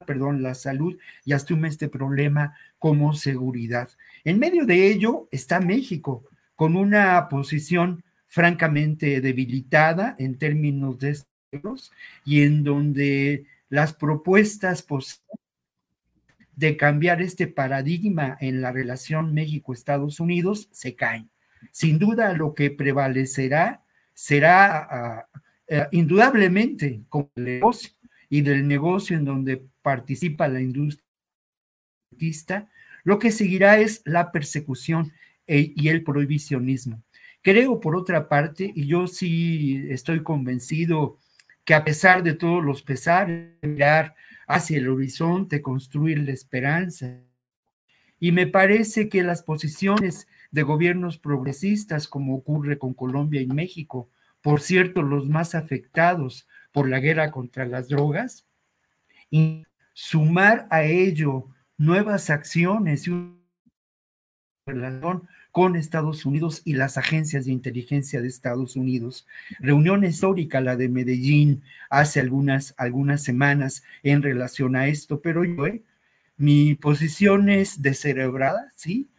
perdón, 0.05 0.41
la 0.41 0.55
salud 0.55 0.97
y 1.25 1.33
asume 1.33 1.67
este 1.67 1.87
problema 1.87 2.55
como 2.79 3.13
seguridad. 3.13 3.89
En 4.23 4.39
medio 4.39 4.65
de 4.65 4.87
ello 4.87 5.27
está 5.31 5.59
México, 5.59 6.23
con 6.55 6.75
una 6.75 7.29
posición 7.29 8.03
francamente 8.27 9.21
debilitada 9.21 10.15
en 10.17 10.37
términos 10.37 10.97
de 10.99 11.17
y 12.25 12.43
en 12.43 12.63
donde 12.63 13.45
las 13.69 13.93
propuestas 13.93 14.83
de 16.61 16.77
cambiar 16.77 17.23
este 17.23 17.47
paradigma 17.47 18.37
en 18.39 18.61
la 18.61 18.71
relación 18.71 19.33
México-Estados 19.33 20.19
Unidos 20.19 20.69
se 20.71 20.95
caen. 20.95 21.27
Sin 21.71 21.97
duda 21.97 22.33
lo 22.33 22.53
que 22.53 22.69
prevalecerá 22.69 23.83
será 24.13 24.77
ah, 24.77 25.27
eh, 25.67 25.87
indudablemente 25.91 27.01
como 27.09 27.31
el 27.35 27.45
negocio 27.45 27.89
y 28.29 28.41
del 28.41 28.67
negocio 28.67 29.17
en 29.17 29.25
donde 29.25 29.65
participa 29.81 30.47
la 30.47 30.61
industria, 30.61 31.03
lo 33.03 33.17
que 33.17 33.31
seguirá 33.31 33.79
es 33.79 34.03
la 34.05 34.31
persecución 34.31 35.11
e, 35.47 35.73
y 35.75 35.89
el 35.89 36.03
prohibicionismo. 36.03 37.01
Creo, 37.41 37.79
por 37.79 37.95
otra 37.95 38.29
parte, 38.29 38.71
y 38.75 38.85
yo 38.85 39.07
sí 39.07 39.83
estoy 39.89 40.21
convencido 40.21 41.17
que 41.65 41.73
a 41.73 41.83
pesar 41.83 42.21
de 42.21 42.35
todos 42.35 42.63
los 42.63 42.83
pesares, 42.83 43.49
mirar 43.63 44.13
hacia 44.53 44.77
el 44.77 44.89
horizonte, 44.89 45.61
construir 45.61 46.19
la 46.19 46.31
esperanza. 46.31 47.21
Y 48.19 48.31
me 48.31 48.47
parece 48.47 49.09
que 49.09 49.23
las 49.23 49.43
posiciones 49.43 50.27
de 50.51 50.63
gobiernos 50.63 51.17
progresistas, 51.17 52.07
como 52.07 52.35
ocurre 52.35 52.77
con 52.77 52.93
Colombia 52.93 53.41
y 53.41 53.47
México, 53.47 54.09
por 54.41 54.61
cierto, 54.61 55.01
los 55.01 55.29
más 55.29 55.55
afectados 55.55 56.47
por 56.71 56.89
la 56.89 56.99
guerra 56.99 57.31
contra 57.31 57.65
las 57.65 57.87
drogas, 57.87 58.45
y 59.29 59.65
sumar 59.93 60.67
a 60.69 60.83
ello 60.83 61.47
nuevas 61.77 62.29
acciones 62.29 63.07
y 63.07 63.11
una 63.11 63.37
relación 64.65 65.27
con 65.51 65.75
Estados 65.75 66.25
Unidos 66.25 66.61
y 66.63 66.73
las 66.73 66.97
agencias 66.97 67.45
de 67.45 67.51
inteligencia 67.51 68.21
de 68.21 68.27
Estados 68.27 68.75
Unidos. 68.75 69.27
Reunión 69.59 70.03
histórica, 70.03 70.61
la 70.61 70.75
de 70.75 70.89
Medellín, 70.89 71.63
hace 71.89 72.19
algunas, 72.19 72.73
algunas 72.77 73.23
semanas 73.23 73.83
en 74.03 74.21
relación 74.21 74.75
a 74.75 74.87
esto, 74.87 75.21
pero 75.21 75.43
yo, 75.43 75.67
eh, 75.67 75.83
mi 76.37 76.75
posición 76.75 77.49
es 77.49 77.81
descerebrada, 77.81 78.71
¿sí? 78.75 79.09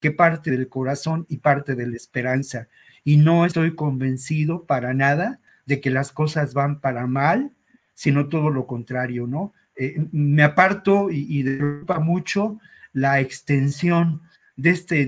Que 0.00 0.10
parte 0.10 0.50
del 0.50 0.68
corazón 0.68 1.26
y 1.28 1.38
parte 1.38 1.74
de 1.74 1.86
la 1.86 1.96
esperanza 1.96 2.68
y 3.08 3.16
no 3.16 3.46
estoy 3.46 3.74
convencido 3.74 4.66
para 4.66 4.92
nada 4.92 5.40
de 5.64 5.80
que 5.80 5.90
las 5.90 6.12
cosas 6.12 6.52
van 6.52 6.80
para 6.80 7.06
mal, 7.06 7.52
sino 7.94 8.28
todo 8.28 8.50
lo 8.50 8.66
contrario, 8.66 9.26
¿no? 9.26 9.54
Eh, 9.76 10.06
me 10.12 10.42
aparto 10.42 11.10
y, 11.10 11.26
y 11.28 11.42
preocupa 11.42 12.00
mucho 12.00 12.60
la 12.92 13.20
extensión 13.20 14.20
de 14.56 14.70
este 14.70 15.06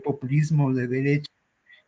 populismo 0.00 0.72
de 0.72 0.88
derecha 0.88 1.30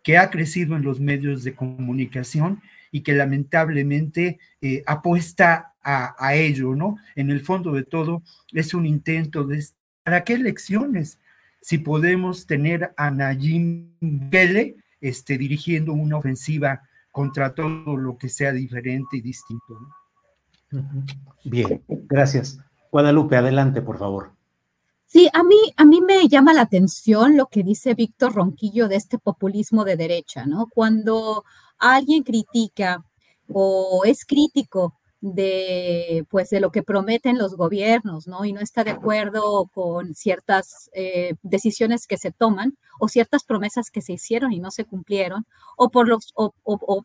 que 0.02 0.18
ha 0.18 0.30
crecido 0.30 0.76
en 0.76 0.82
los 0.82 1.00
medios 1.00 1.44
de 1.44 1.54
comunicación 1.54 2.60
y 2.92 3.00
que 3.00 3.14
lamentablemente 3.14 4.38
eh, 4.60 4.82
apuesta 4.86 5.72
a, 5.82 6.34
ello, 6.34 6.74
¿no? 6.74 6.96
En 7.14 7.30
el 7.30 7.42
fondo 7.42 7.72
de 7.72 7.84
todo 7.84 8.22
es 8.52 8.72
un 8.72 8.86
intento 8.86 9.44
de... 9.44 9.62
¿Para 10.02 10.24
qué 10.24 10.34
elecciones? 10.34 11.18
Si 11.60 11.76
podemos 11.76 12.46
tener 12.46 12.94
a 12.96 13.10
Nayim 13.10 13.90
Bele 14.00 14.76
este, 15.00 15.36
dirigiendo 15.36 15.92
una 15.92 16.16
ofensiva 16.16 16.82
contra 17.10 17.54
todo 17.54 17.96
lo 17.98 18.16
que 18.16 18.30
sea 18.30 18.52
diferente 18.52 19.18
y 19.18 19.20
distinto. 19.20 19.78
Bien, 21.44 21.82
gracias. 21.88 22.58
Guadalupe, 22.90 23.36
adelante, 23.36 23.82
por 23.82 23.98
favor. 23.98 24.32
Sí, 25.14 25.28
a 25.32 25.44
mí, 25.44 25.54
a 25.76 25.84
mí 25.84 26.00
me 26.00 26.26
llama 26.26 26.52
la 26.52 26.62
atención 26.62 27.36
lo 27.36 27.46
que 27.46 27.62
dice 27.62 27.94
Víctor 27.94 28.34
Ronquillo 28.34 28.88
de 28.88 28.96
este 28.96 29.16
populismo 29.16 29.84
de 29.84 29.96
derecha, 29.96 30.44
¿no? 30.44 30.66
Cuando 30.68 31.44
alguien 31.78 32.24
critica 32.24 33.06
o 33.48 34.02
es 34.04 34.24
crítico 34.24 34.98
de, 35.24 36.26
pues, 36.28 36.50
de 36.50 36.60
lo 36.60 36.70
que 36.70 36.82
prometen 36.82 37.38
los 37.38 37.56
gobiernos, 37.56 38.26
¿no? 38.26 38.44
Y 38.44 38.52
no 38.52 38.60
está 38.60 38.84
de 38.84 38.90
acuerdo 38.90 39.70
con 39.72 40.14
ciertas 40.14 40.90
eh, 40.92 41.34
decisiones 41.42 42.06
que 42.06 42.18
se 42.18 42.30
toman 42.30 42.76
o 43.00 43.08
ciertas 43.08 43.42
promesas 43.42 43.90
que 43.90 44.02
se 44.02 44.12
hicieron 44.12 44.52
y 44.52 44.60
no 44.60 44.70
se 44.70 44.84
cumplieron, 44.84 45.46
o 45.78 45.88
por, 45.88 46.08
los, 46.08 46.32
o, 46.34 46.52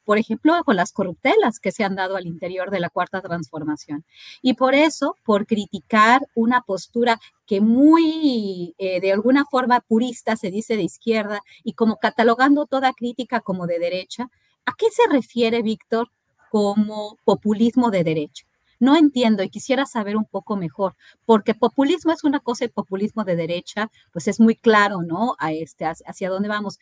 por 0.03 0.17
ejemplo, 0.17 0.61
con 0.65 0.75
las 0.75 0.91
corruptelas 0.91 1.59
que 1.61 1.71
se 1.71 1.85
han 1.85 1.95
dado 1.95 2.17
al 2.17 2.27
interior 2.27 2.71
de 2.71 2.81
la 2.81 2.89
cuarta 2.89 3.21
transformación. 3.21 4.03
Y 4.41 4.55
por 4.55 4.75
eso, 4.75 5.15
por 5.23 5.47
criticar 5.47 6.21
una 6.35 6.61
postura 6.61 7.21
que 7.45 7.61
muy, 7.61 8.75
eh, 8.79 8.99
de 8.99 9.13
alguna 9.13 9.45
forma 9.45 9.79
purista, 9.79 10.35
se 10.35 10.51
dice 10.51 10.75
de 10.75 10.83
izquierda, 10.83 11.41
y 11.63 11.71
como 11.71 11.95
catalogando 11.95 12.65
toda 12.65 12.91
crítica 12.91 13.39
como 13.39 13.65
de 13.65 13.79
derecha, 13.79 14.29
¿a 14.65 14.73
qué 14.77 14.87
se 14.91 15.07
refiere, 15.09 15.61
Víctor, 15.61 16.09
como 16.49 17.17
populismo 17.25 17.91
de 17.91 18.03
derecha. 18.03 18.45
No 18.79 18.95
entiendo 18.95 19.43
y 19.43 19.49
quisiera 19.49 19.85
saber 19.85 20.15
un 20.15 20.25
poco 20.25 20.55
mejor, 20.55 20.95
porque 21.25 21.53
populismo 21.53 22.13
es 22.13 22.23
una 22.23 22.39
cosa 22.39 22.65
y 22.65 22.69
populismo 22.69 23.25
de 23.25 23.35
derecha, 23.35 23.91
pues 24.13 24.27
es 24.27 24.39
muy 24.39 24.55
claro, 24.55 25.01
¿no? 25.01 25.35
A 25.39 25.51
este, 25.51 25.85
hacia 25.85 26.29
dónde 26.29 26.47
vamos. 26.47 26.79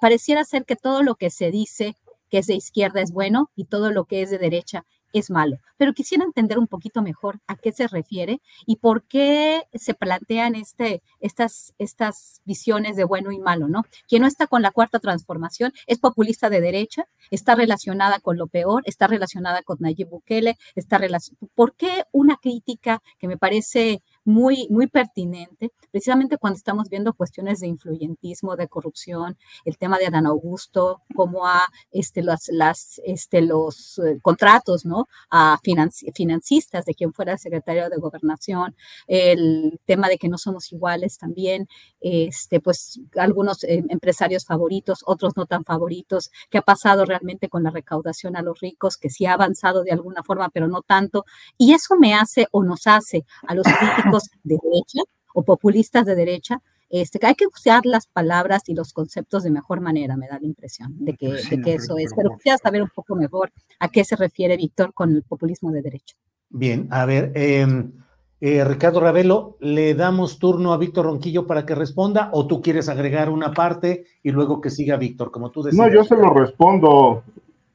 pareciera 0.00 0.44
ser 0.44 0.64
que 0.64 0.74
todo 0.76 1.02
lo 1.02 1.14
que 1.14 1.30
se 1.30 1.50
dice 1.52 1.96
que 2.30 2.38
es 2.38 2.46
de 2.48 2.54
izquierda 2.54 3.00
es 3.00 3.12
bueno 3.12 3.50
y 3.54 3.66
todo 3.66 3.92
lo 3.92 4.04
que 4.04 4.22
es 4.22 4.30
de 4.30 4.38
derecha 4.38 4.84
es 5.18 5.30
malo. 5.30 5.58
Pero 5.76 5.92
quisiera 5.92 6.24
entender 6.24 6.58
un 6.58 6.66
poquito 6.66 7.02
mejor 7.02 7.40
a 7.46 7.56
qué 7.56 7.72
se 7.72 7.86
refiere 7.88 8.40
y 8.66 8.76
por 8.76 9.04
qué 9.04 9.62
se 9.74 9.94
plantean 9.94 10.54
este, 10.54 11.02
estas, 11.20 11.74
estas 11.78 12.40
visiones 12.44 12.96
de 12.96 13.04
bueno 13.04 13.32
y 13.32 13.38
malo, 13.38 13.68
¿no? 13.68 13.84
Quien 14.08 14.22
no 14.22 14.28
está 14.28 14.46
con 14.46 14.62
la 14.62 14.70
cuarta 14.70 14.98
transformación 14.98 15.72
es 15.86 15.98
populista 15.98 16.50
de 16.50 16.60
derecha, 16.60 17.06
está 17.30 17.54
relacionada 17.54 18.20
con 18.20 18.36
lo 18.38 18.46
peor, 18.46 18.82
está 18.86 19.06
relacionada 19.06 19.62
con 19.62 19.78
Nayib 19.80 20.08
Bukele, 20.08 20.56
está 20.74 20.98
relacionada. 20.98 21.48
¿Por 21.54 21.74
qué 21.74 22.04
una 22.12 22.36
crítica 22.36 23.02
que 23.18 23.28
me 23.28 23.36
parece 23.36 24.02
muy, 24.26 24.66
muy 24.70 24.88
pertinente, 24.88 25.72
precisamente 25.92 26.36
cuando 26.36 26.56
estamos 26.56 26.88
viendo 26.90 27.14
cuestiones 27.14 27.60
de 27.60 27.68
influyentismo, 27.68 28.56
de 28.56 28.66
corrupción, 28.66 29.38
el 29.64 29.78
tema 29.78 29.98
de 29.98 30.06
Adán 30.06 30.26
Augusto, 30.26 31.02
cómo 31.14 31.46
a 31.46 31.62
este, 31.92 32.22
las, 32.22 32.48
las, 32.48 33.00
este, 33.04 33.40
los 33.40 33.98
eh, 34.00 34.18
contratos 34.20 34.84
¿no? 34.84 35.06
a 35.30 35.58
financistas 35.62 36.84
de 36.84 36.94
quien 36.94 37.12
fuera 37.12 37.38
secretario 37.38 37.88
de 37.88 37.98
gobernación, 37.98 38.74
el 39.06 39.78
tema 39.84 40.08
de 40.08 40.18
que 40.18 40.28
no 40.28 40.38
somos 40.38 40.72
iguales 40.72 41.18
también, 41.18 41.68
este, 42.00 42.60
pues 42.60 43.00
algunos 43.16 43.62
eh, 43.62 43.84
empresarios 43.88 44.44
favoritos, 44.44 45.04
otros 45.06 45.36
no 45.36 45.46
tan 45.46 45.62
favoritos, 45.62 46.30
qué 46.50 46.58
ha 46.58 46.62
pasado 46.62 47.04
realmente 47.04 47.48
con 47.48 47.62
la 47.62 47.70
recaudación 47.70 48.36
a 48.36 48.42
los 48.42 48.58
ricos, 48.58 48.96
que 48.96 49.08
sí 49.08 49.24
ha 49.24 49.34
avanzado 49.34 49.84
de 49.84 49.92
alguna 49.92 50.24
forma, 50.24 50.48
pero 50.48 50.66
no 50.66 50.82
tanto, 50.82 51.24
y 51.56 51.74
eso 51.74 51.94
me 51.96 52.14
hace 52.14 52.48
o 52.50 52.64
nos 52.64 52.88
hace 52.88 53.24
a 53.46 53.54
los 53.54 53.66
críticos 53.78 54.15
de 54.42 54.58
derecha 54.62 55.00
o 55.34 55.42
populistas 55.44 56.06
de 56.06 56.14
derecha, 56.14 56.62
este, 56.88 57.18
hay 57.26 57.34
que 57.34 57.46
usar 57.46 57.84
las 57.84 58.06
palabras 58.06 58.62
y 58.68 58.74
los 58.74 58.92
conceptos 58.92 59.42
de 59.42 59.50
mejor 59.50 59.80
manera, 59.80 60.16
me 60.16 60.28
da 60.28 60.38
la 60.38 60.46
impresión 60.46 60.94
de 60.98 61.14
que, 61.14 61.28
de 61.28 61.60
que 61.60 61.74
eso 61.74 61.98
es. 61.98 62.12
Pero 62.14 62.30
quisiera 62.36 62.58
saber 62.58 62.82
un 62.82 62.90
poco 62.94 63.16
mejor 63.16 63.52
a 63.80 63.88
qué 63.88 64.04
se 64.04 64.16
refiere 64.16 64.56
Víctor 64.56 64.94
con 64.94 65.10
el 65.10 65.22
populismo 65.22 65.70
de 65.72 65.82
derecha. 65.82 66.16
Bien, 66.48 66.86
a 66.90 67.04
ver, 67.04 67.32
em, 67.34 67.92
eh, 68.40 68.64
Ricardo 68.64 69.00
Ravelo, 69.00 69.56
¿le 69.60 69.94
damos 69.94 70.38
turno 70.38 70.72
a 70.72 70.76
Víctor 70.76 71.06
Ronquillo 71.06 71.46
para 71.46 71.66
que 71.66 71.74
responda 71.74 72.30
o 72.32 72.46
tú 72.46 72.62
quieres 72.62 72.88
agregar 72.88 73.30
una 73.30 73.52
parte 73.52 74.04
y 74.22 74.30
luego 74.30 74.60
que 74.60 74.70
siga 74.70 74.96
Víctor, 74.96 75.30
como 75.32 75.50
tú 75.50 75.62
decías? 75.62 75.84
No, 75.84 75.92
yo 75.92 76.04
se 76.04 76.16
lo 76.16 76.32
respondo. 76.32 77.24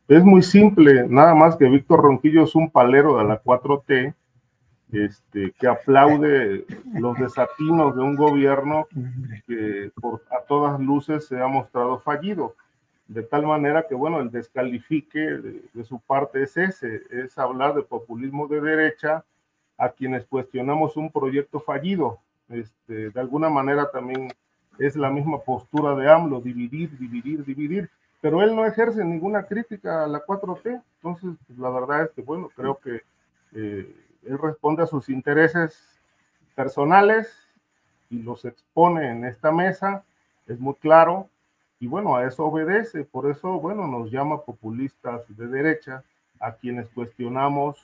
Es 0.07 0.23
muy 0.23 0.41
simple, 0.41 1.07
nada 1.07 1.35
más 1.35 1.55
que 1.55 1.65
Víctor 1.65 2.01
Ronquillo 2.01 2.43
es 2.43 2.55
un 2.55 2.69
palero 2.69 3.17
de 3.17 3.25
la 3.25 3.41
4T 3.41 4.13
este, 4.91 5.51
que 5.51 5.67
aplaude 5.67 6.65
los 6.93 7.17
desatinos 7.17 7.95
de 7.95 8.01
un 8.01 8.15
gobierno 8.15 8.87
que 9.47 9.91
por, 9.99 10.23
a 10.29 10.41
todas 10.45 10.79
luces 10.79 11.27
se 11.27 11.41
ha 11.41 11.47
mostrado 11.47 11.99
fallido. 11.99 12.55
De 13.07 13.23
tal 13.23 13.45
manera 13.45 13.87
que, 13.87 13.95
bueno, 13.95 14.19
el 14.19 14.31
descalifique 14.31 15.19
de, 15.19 15.83
su 15.83 15.99
parte 15.99 16.43
es 16.43 16.55
ese, 16.57 17.01
es 17.09 17.37
hablar 17.37 17.73
de 17.73 17.83
populismo 17.83 18.47
de 18.47 18.61
derecha 18.61 19.25
a 19.77 19.89
quienes 19.89 20.25
cuestionamos 20.25 20.95
un 20.97 21.11
proyecto 21.11 21.59
fallido. 21.59 22.19
Este, 22.49 23.09
de 23.09 23.19
alguna 23.19 23.49
manera 23.49 23.89
también 23.91 24.29
es 24.77 24.95
la 24.95 25.09
misma 25.09 25.39
postura 25.39 25.95
de 25.95 26.09
AMLO, 26.09 26.41
dividir, 26.41 26.97
dividir, 26.97 27.43
dividir, 27.45 27.89
pero 28.21 28.41
él 28.43 28.55
no 28.55 28.65
ejerce 28.65 29.03
ninguna 29.03 29.43
crítica 29.43 30.03
a 30.03 30.07
la 30.07 30.23
4T. 30.23 30.81
Entonces, 30.97 31.31
pues, 31.47 31.59
la 31.59 31.69
verdad 31.69 32.03
es 32.03 32.11
que, 32.11 32.21
bueno, 32.21 32.49
creo 32.55 32.79
que 32.79 33.01
eh, 33.53 33.93
él 34.25 34.37
responde 34.37 34.83
a 34.83 34.87
sus 34.87 35.09
intereses 35.09 35.99
personales 36.55 37.31
y 38.09 38.19
los 38.19 38.45
expone 38.45 39.09
en 39.09 39.25
esta 39.25 39.51
mesa, 39.51 40.03
es 40.47 40.59
muy 40.59 40.75
claro, 40.75 41.29
y 41.79 41.87
bueno, 41.87 42.15
a 42.15 42.25
eso 42.27 42.45
obedece, 42.45 43.03
por 43.05 43.29
eso, 43.29 43.59
bueno, 43.59 43.87
nos 43.87 44.11
llama 44.11 44.41
populistas 44.41 45.23
de 45.35 45.47
derecha, 45.47 46.03
a 46.39 46.53
quienes 46.53 46.89
cuestionamos 46.89 47.77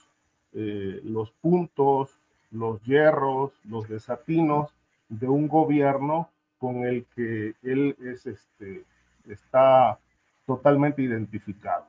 eh, 0.53 0.99
los 1.03 1.31
puntos, 1.31 2.17
los 2.51 2.81
hierros, 2.83 3.51
los 3.63 3.88
desatinos 3.88 4.73
de 5.09 5.27
un 5.27 5.47
gobierno 5.47 6.29
con 6.59 6.83
el 6.85 7.05
que 7.15 7.53
él 7.63 7.95
es, 8.03 8.25
este, 8.25 8.83
está 9.27 9.99
totalmente 10.45 11.01
identificado. 11.01 11.85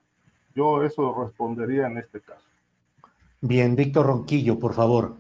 Yo 0.54 0.82
eso 0.82 1.14
respondería 1.24 1.86
en 1.86 1.98
este 1.98 2.20
caso. 2.20 2.47
Bien, 3.40 3.76
Víctor 3.76 4.06
Ronquillo, 4.06 4.58
por 4.58 4.74
favor. 4.74 5.16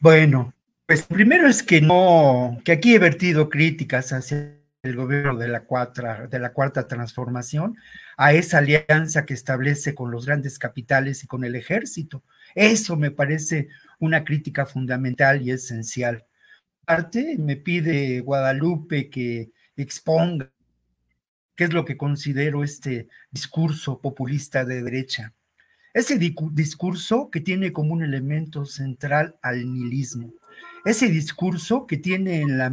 Bueno, 0.00 0.52
pues 0.86 1.02
primero 1.02 1.48
es 1.48 1.62
que 1.62 1.80
no, 1.80 2.58
que 2.64 2.72
aquí 2.72 2.94
he 2.94 2.98
vertido 2.98 3.48
críticas 3.48 4.12
hacia 4.12 4.56
el 4.82 4.96
gobierno 4.96 5.36
de 5.36 5.48
la, 5.48 5.64
cuarta, 5.64 6.26
de 6.26 6.38
la 6.38 6.52
cuarta 6.52 6.86
transformación, 6.86 7.76
a 8.16 8.32
esa 8.32 8.58
alianza 8.58 9.24
que 9.26 9.34
establece 9.34 9.94
con 9.94 10.10
los 10.10 10.26
grandes 10.26 10.58
capitales 10.58 11.24
y 11.24 11.26
con 11.26 11.44
el 11.44 11.54
ejército. 11.54 12.22
Eso 12.54 12.96
me 12.96 13.10
parece 13.10 13.68
una 13.98 14.24
crítica 14.24 14.64
fundamental 14.64 15.42
y 15.42 15.50
esencial. 15.50 16.24
Aparte, 16.82 17.36
me 17.38 17.56
pide 17.56 18.20
Guadalupe 18.20 19.10
que 19.10 19.50
exponga 19.76 20.50
qué 21.56 21.64
es 21.64 21.72
lo 21.72 21.84
que 21.84 21.96
considero 21.96 22.62
este 22.62 23.08
discurso 23.30 24.00
populista 24.00 24.64
de 24.64 24.82
derecha. 24.82 25.34
Ese 25.96 26.18
discurso 26.18 27.30
que 27.30 27.40
tiene 27.40 27.72
como 27.72 27.94
un 27.94 28.02
elemento 28.02 28.66
central 28.66 29.34
al 29.40 29.72
nihilismo. 29.72 30.30
Ese 30.84 31.08
discurso 31.08 31.86
que 31.86 31.96
tiene 31.96 32.42
en 32.42 32.58
la, 32.58 32.70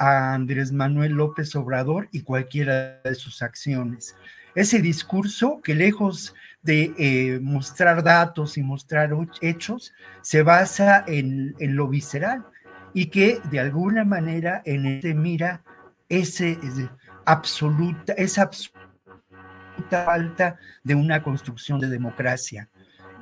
a 0.00 0.34
Andrés 0.34 0.72
Manuel 0.72 1.12
López 1.12 1.54
Obrador 1.54 2.08
y 2.10 2.22
cualquiera 2.22 3.00
de 3.04 3.14
sus 3.14 3.42
acciones. 3.42 4.16
Ese 4.56 4.82
discurso 4.82 5.60
que 5.62 5.76
lejos 5.76 6.34
de 6.62 6.92
eh, 6.98 7.38
mostrar 7.40 8.02
datos 8.02 8.58
y 8.58 8.62
mostrar 8.64 9.12
hechos, 9.40 9.92
se 10.20 10.42
basa 10.42 11.04
en, 11.06 11.54
en, 11.60 11.76
lo 11.76 11.86
visceral 11.86 12.44
y 12.92 13.06
que 13.06 13.40
de 13.52 13.60
alguna 13.60 14.04
manera 14.04 14.62
en 14.64 14.84
este 14.84 15.14
mira 15.14 15.62
ese, 16.08 16.58
absoluta, 17.24 18.14
esa 18.14 18.42
absoluta 18.42 18.79
falta 19.90 20.58
de 20.82 20.94
una 20.94 21.22
construcción 21.22 21.80
de 21.80 21.88
democracia. 21.88 22.68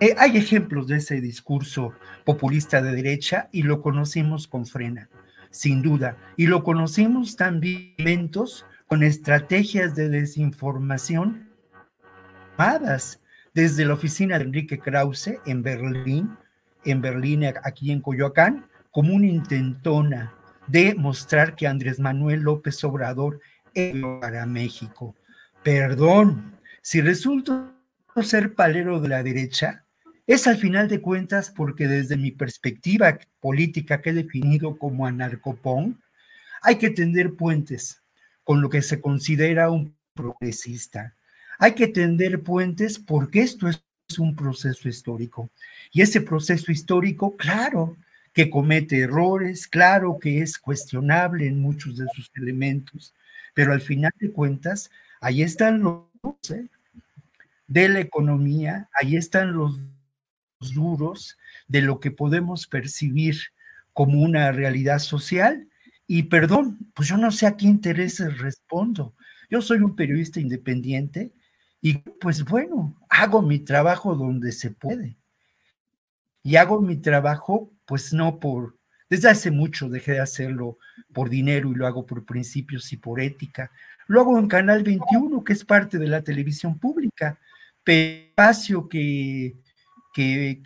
Eh, 0.00 0.14
hay 0.16 0.36
ejemplos 0.36 0.86
de 0.86 0.96
ese 0.96 1.20
discurso 1.20 1.92
populista 2.24 2.80
de 2.80 2.92
derecha 2.92 3.48
y 3.50 3.62
lo 3.62 3.82
conocimos 3.82 4.46
con 4.46 4.66
frena, 4.66 5.08
sin 5.50 5.82
duda. 5.82 6.16
Y 6.36 6.46
lo 6.46 6.62
conocimos 6.62 7.36
también 7.36 8.30
con 8.86 9.02
estrategias 9.02 9.94
de 9.96 10.08
desinformación 10.08 11.48
desde 13.54 13.84
la 13.84 13.94
oficina 13.94 14.38
de 14.38 14.44
Enrique 14.44 14.78
Krause 14.78 15.34
en 15.46 15.62
Berlín, 15.62 16.36
en 16.84 17.00
Berlín, 17.00 17.44
aquí 17.62 17.92
en 17.92 18.00
Coyoacán, 18.00 18.66
como 18.90 19.14
una 19.14 19.26
intentona 19.26 20.34
de 20.66 20.94
mostrar 20.94 21.54
que 21.54 21.66
Andrés 21.66 21.98
Manuel 21.98 22.40
López 22.40 22.82
Obrador 22.84 23.40
era 23.74 24.20
para 24.20 24.46
México 24.46 25.14
perdón, 25.62 26.57
si 26.82 27.00
resulto 27.00 27.74
ser 28.22 28.54
palero 28.54 29.00
de 29.00 29.08
la 29.08 29.22
derecha, 29.22 29.84
es 30.26 30.46
al 30.46 30.58
final 30.58 30.88
de 30.88 31.00
cuentas 31.00 31.50
porque 31.50 31.88
desde 31.88 32.16
mi 32.16 32.30
perspectiva 32.30 33.18
política 33.40 34.02
que 34.02 34.10
he 34.10 34.14
definido 34.14 34.78
como 34.78 35.06
anarcopón, 35.06 36.02
hay 36.62 36.76
que 36.76 36.90
tender 36.90 37.34
puentes 37.34 38.02
con 38.44 38.60
lo 38.60 38.68
que 38.68 38.82
se 38.82 39.00
considera 39.00 39.70
un 39.70 39.96
progresista. 40.14 41.14
Hay 41.58 41.74
que 41.74 41.88
tender 41.88 42.42
puentes 42.42 42.98
porque 42.98 43.40
esto 43.40 43.68
es 43.68 43.82
un 44.18 44.34
proceso 44.34 44.88
histórico. 44.88 45.50
Y 45.92 46.02
ese 46.02 46.20
proceso 46.20 46.72
histórico, 46.72 47.36
claro, 47.36 47.96
que 48.32 48.50
comete 48.50 49.00
errores, 49.00 49.66
claro 49.66 50.18
que 50.18 50.42
es 50.42 50.58
cuestionable 50.58 51.46
en 51.46 51.60
muchos 51.60 51.96
de 51.96 52.06
sus 52.14 52.30
elementos, 52.36 53.14
pero 53.54 53.72
al 53.72 53.80
final 53.80 54.12
de 54.18 54.30
cuentas 54.30 54.90
Ahí 55.20 55.42
están 55.42 55.80
los 55.80 56.02
de 57.66 57.88
la 57.88 58.00
economía, 58.00 58.88
ahí 58.94 59.16
están 59.16 59.52
los 59.52 59.78
duros 60.74 61.36
de 61.68 61.82
lo 61.82 62.00
que 62.00 62.10
podemos 62.10 62.66
percibir 62.66 63.36
como 63.92 64.22
una 64.22 64.52
realidad 64.52 64.98
social. 64.98 65.68
Y 66.06 66.24
perdón, 66.24 66.78
pues 66.94 67.08
yo 67.08 67.16
no 67.16 67.30
sé 67.30 67.46
a 67.46 67.56
qué 67.56 67.66
intereses 67.66 68.38
respondo. 68.38 69.14
Yo 69.50 69.60
soy 69.62 69.78
un 69.78 69.94
periodista 69.94 70.40
independiente 70.40 71.32
y 71.80 71.98
pues 71.98 72.44
bueno, 72.44 72.98
hago 73.08 73.42
mi 73.42 73.58
trabajo 73.60 74.14
donde 74.14 74.52
se 74.52 74.70
puede. 74.70 75.16
Y 76.42 76.56
hago 76.56 76.80
mi 76.80 76.96
trabajo 76.96 77.72
pues 77.84 78.12
no 78.12 78.38
por, 78.38 78.78
desde 79.10 79.30
hace 79.30 79.50
mucho 79.50 79.88
dejé 79.88 80.12
de 80.12 80.20
hacerlo 80.20 80.78
por 81.12 81.30
dinero 81.30 81.70
y 81.70 81.74
lo 81.74 81.86
hago 81.86 82.06
por 82.06 82.24
principios 82.24 82.92
y 82.92 82.96
por 82.96 83.20
ética. 83.20 83.70
Lo 84.08 84.22
hago 84.22 84.38
en 84.38 84.48
Canal 84.48 84.82
21, 84.82 85.44
que 85.44 85.52
es 85.52 85.64
parte 85.64 85.98
de 85.98 86.08
la 86.08 86.22
televisión 86.22 86.78
pública, 86.78 87.38
espacio 87.86 88.88
que, 88.88 89.56
que, 90.12 90.60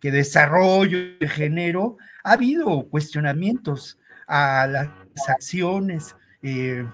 que, 0.00 0.10
desarrollo 0.10 0.98
y 1.20 1.28
genero, 1.28 1.96
ha 2.22 2.32
habido 2.32 2.88
cuestionamientos 2.88 3.98
a 4.26 4.66
las 4.66 4.88
acciones 5.28 6.14
eh, 6.42 6.86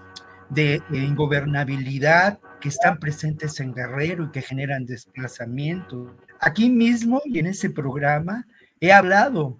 de 0.49 0.81
ingobernabilidad 0.91 2.39
que 2.59 2.69
están 2.69 2.97
presentes 2.97 3.59
en 3.59 3.73
Guerrero 3.73 4.25
y 4.25 4.31
que 4.31 4.41
generan 4.41 4.85
desplazamiento. 4.85 6.15
Aquí 6.39 6.69
mismo 6.69 7.21
y 7.25 7.39
en 7.39 7.47
ese 7.47 7.69
programa 7.69 8.47
he 8.79 8.91
hablado 8.91 9.59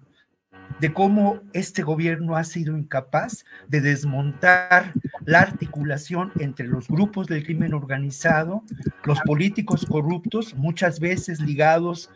de 0.80 0.92
cómo 0.92 1.40
este 1.52 1.82
gobierno 1.82 2.36
ha 2.36 2.44
sido 2.44 2.76
incapaz 2.76 3.44
de 3.68 3.80
desmontar 3.80 4.92
la 5.24 5.40
articulación 5.40 6.32
entre 6.38 6.66
los 6.66 6.88
grupos 6.88 7.26
del 7.26 7.44
crimen 7.44 7.74
organizado, 7.74 8.62
los 9.04 9.20
políticos 9.22 9.84
corruptos, 9.86 10.54
muchas 10.54 11.00
veces 11.00 11.40
ligados 11.40 12.10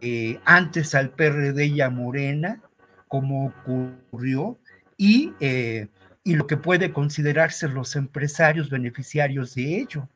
eh, 0.00 0.40
antes 0.44 0.94
al 0.94 1.10
PRD 1.10 1.66
y 1.66 1.80
a 1.80 1.90
Morena, 1.90 2.60
como 3.06 3.46
ocurrió, 3.46 4.58
y, 4.96 5.32
eh, 5.40 5.88
y 6.24 6.34
lo 6.34 6.46
que 6.46 6.56
puede 6.56 6.92
considerarse 6.92 7.68
los 7.68 7.96
empresarios 7.96 8.70
beneficiarios 8.70 9.54
de 9.54 9.78
ello. 9.78 10.08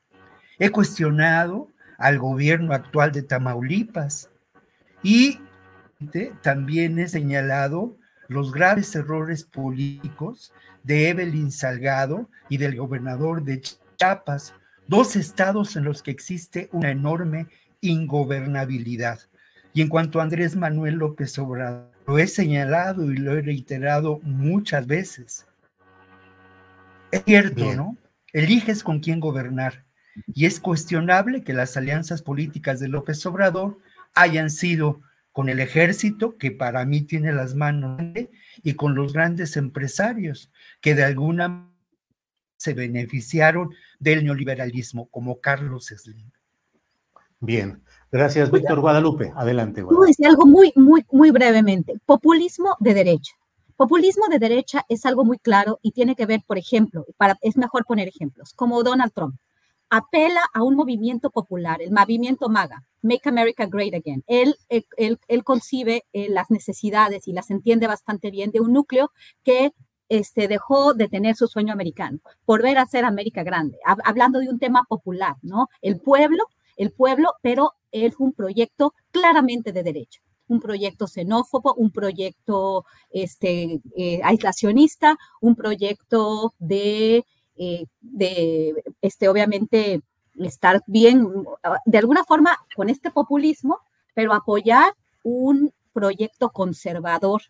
He 0.59 0.71
cuestionado 0.71 1.69
al 1.99 2.19
gobierno 2.19 2.73
actual 2.73 3.13
de 3.13 3.23
Tamaulipas 3.23 4.31
y 5.03 5.39
también 6.43 6.99
he 6.99 7.09
señalado 7.09 7.97
los 8.29 8.53
graves 8.53 8.95
errores 8.95 9.45
políticos 9.45 10.53
de 10.83 11.09
Evelyn 11.09 11.51
Salgado 11.51 12.29
y 12.49 12.59
del 12.59 12.77
gobernador 12.77 13.43
de 13.43 13.61
Chiapas, 13.61 14.55
dos 14.87 15.17
estados 15.17 15.77
en 15.77 15.85
los 15.85 16.03
que 16.03 16.11
existe 16.11 16.69
una 16.73 16.91
enorme 16.91 17.47
ingobernabilidad. 17.81 19.21
Y 19.73 19.83
en 19.83 19.89
cuanto 19.89 20.21
a 20.21 20.23
Andrés 20.23 20.57
Manuel 20.57 20.95
López 20.95 21.39
Obrador, 21.39 21.91
lo 22.07 22.19
he 22.19 22.27
señalado 22.27 23.11
y 23.11 23.17
lo 23.17 23.37
he 23.37 23.43
reiterado 23.43 24.21
muchas 24.23 24.87
veces. 24.87 25.47
Es 27.11 27.23
cierto, 27.25 27.75
¿no? 27.75 27.97
Eliges 28.33 28.83
con 28.83 29.01
quién 29.01 29.21
gobernar. 29.21 29.85
Y 30.33 30.47
es 30.47 30.61
cuestionable 30.61 31.43
que 31.43 31.55
las 31.55 31.77
alianzas 31.77 32.23
políticas 32.23 32.79
de 32.79 32.89
López 32.89 33.25
Obrador 33.27 33.79
hayan 34.15 34.51
sido 34.51 35.01
con 35.35 35.49
el 35.49 35.59
ejército, 35.59 36.39
que 36.39 36.53
para 36.53 36.85
mí 36.85 37.03
tiene 37.03 37.33
las 37.33 37.57
manos, 37.57 38.01
y 38.63 38.75
con 38.75 38.95
los 38.95 39.13
grandes 39.13 39.57
empresarios, 39.57 40.53
que 40.81 40.95
de 40.95 41.03
alguna 41.03 41.49
manera 41.49 41.75
se 42.57 42.73
beneficiaron 42.73 43.71
del 43.99 44.25
neoliberalismo, 44.25 45.09
como 45.11 45.41
Carlos 45.41 45.87
Slim. 45.87 46.31
Bien, 47.41 47.83
gracias, 48.13 48.49
Víctor 48.53 48.79
Guadalupe. 48.79 49.33
Adelante. 49.35 49.83
Guadalupe. 49.83 50.07
decir 50.07 50.29
algo 50.29 50.47
muy, 50.47 50.73
muy, 50.77 51.05
muy 51.11 51.33
brevemente. 51.33 51.95
Populismo 52.07 52.77
de 52.79 52.95
derecha. 52.95 53.35
Populismo 53.77 54.29
de 54.31 54.39
derecha 54.39 54.87
es 54.89 55.05
algo 55.05 55.25
muy 55.25 55.39
claro 55.41 55.81
y 55.83 55.91
tiene 55.91 56.15
que 56.15 56.27
ver, 56.27 56.43
por 56.47 56.59
ejemplo, 56.59 57.05
para, 57.17 57.37
es 57.43 57.57
mejor 57.57 57.85
poner 57.85 58.07
ejemplos, 58.07 58.55
como 58.55 58.85
Donald 58.85 59.13
Trump 59.13 59.35
apela 59.97 60.43
a 60.53 60.63
un 60.65 60.75
movimiento 60.75 61.31
popular, 61.31 61.81
el 61.81 61.93
movimiento 61.93 62.49
MAGA, 62.49 62.83
Make 63.03 63.29
America 63.29 63.67
Great 63.67 63.95
Again. 63.95 64.25
Él, 64.27 64.57
él, 64.69 65.19
él, 65.29 65.45
concibe 65.45 66.05
eh, 66.13 66.29
las 66.31 66.51
necesidades 66.51 67.29
y 67.29 67.33
las 67.33 67.51
entiende 67.51 67.87
bastante 67.87 68.31
bien 68.33 68.51
de 68.51 68.61
un 68.61 68.73
núcleo 68.73 69.13
que 69.45 69.73
este, 70.09 70.49
dejó 70.49 70.95
de 70.95 71.09
tener 71.09 71.37
su 71.37 71.47
sueño 71.47 71.73
americano 71.73 72.19
por 72.45 72.63
ver 72.63 72.79
a 72.79 72.87
ser 72.87 73.05
América 73.05 73.45
grande, 73.45 73.79
hablando 74.05 74.41
de 74.41 74.49
un 74.49 74.59
tema 74.59 74.85
popular, 74.89 75.37
¿no? 75.43 75.69
El 75.81 76.01
pueblo, 76.01 76.45
el 76.77 76.91
pueblo, 76.91 77.33
pero 77.41 77.73
es 77.93 78.15
un 78.19 78.33
proyecto 78.33 78.95
claramente 79.13 79.73
de 79.73 79.83
derecha 79.85 80.21
un 80.47 80.61
proyecto 80.61 81.07
xenófobo, 81.07 81.75
un 81.75 81.91
proyecto 81.91 82.85
este, 83.11 83.81
eh, 83.97 84.21
aislacionista, 84.23 85.17
un 85.41 85.55
proyecto 85.57 86.53
de 86.59 87.25
eh, 87.57 87.87
de, 88.01 88.75
este, 89.01 89.29
obviamente, 89.29 90.03
estar 90.39 90.83
bien, 90.87 91.29
de 91.87 91.99
alguna 91.99 92.25
forma, 92.25 92.59
con 92.77 92.89
este 92.89 93.11
populismo, 93.11 93.79
pero 94.15 94.33
apoyar 94.33 94.95
un 95.23 95.73
proyecto 95.93 96.51
conservador 96.51 97.43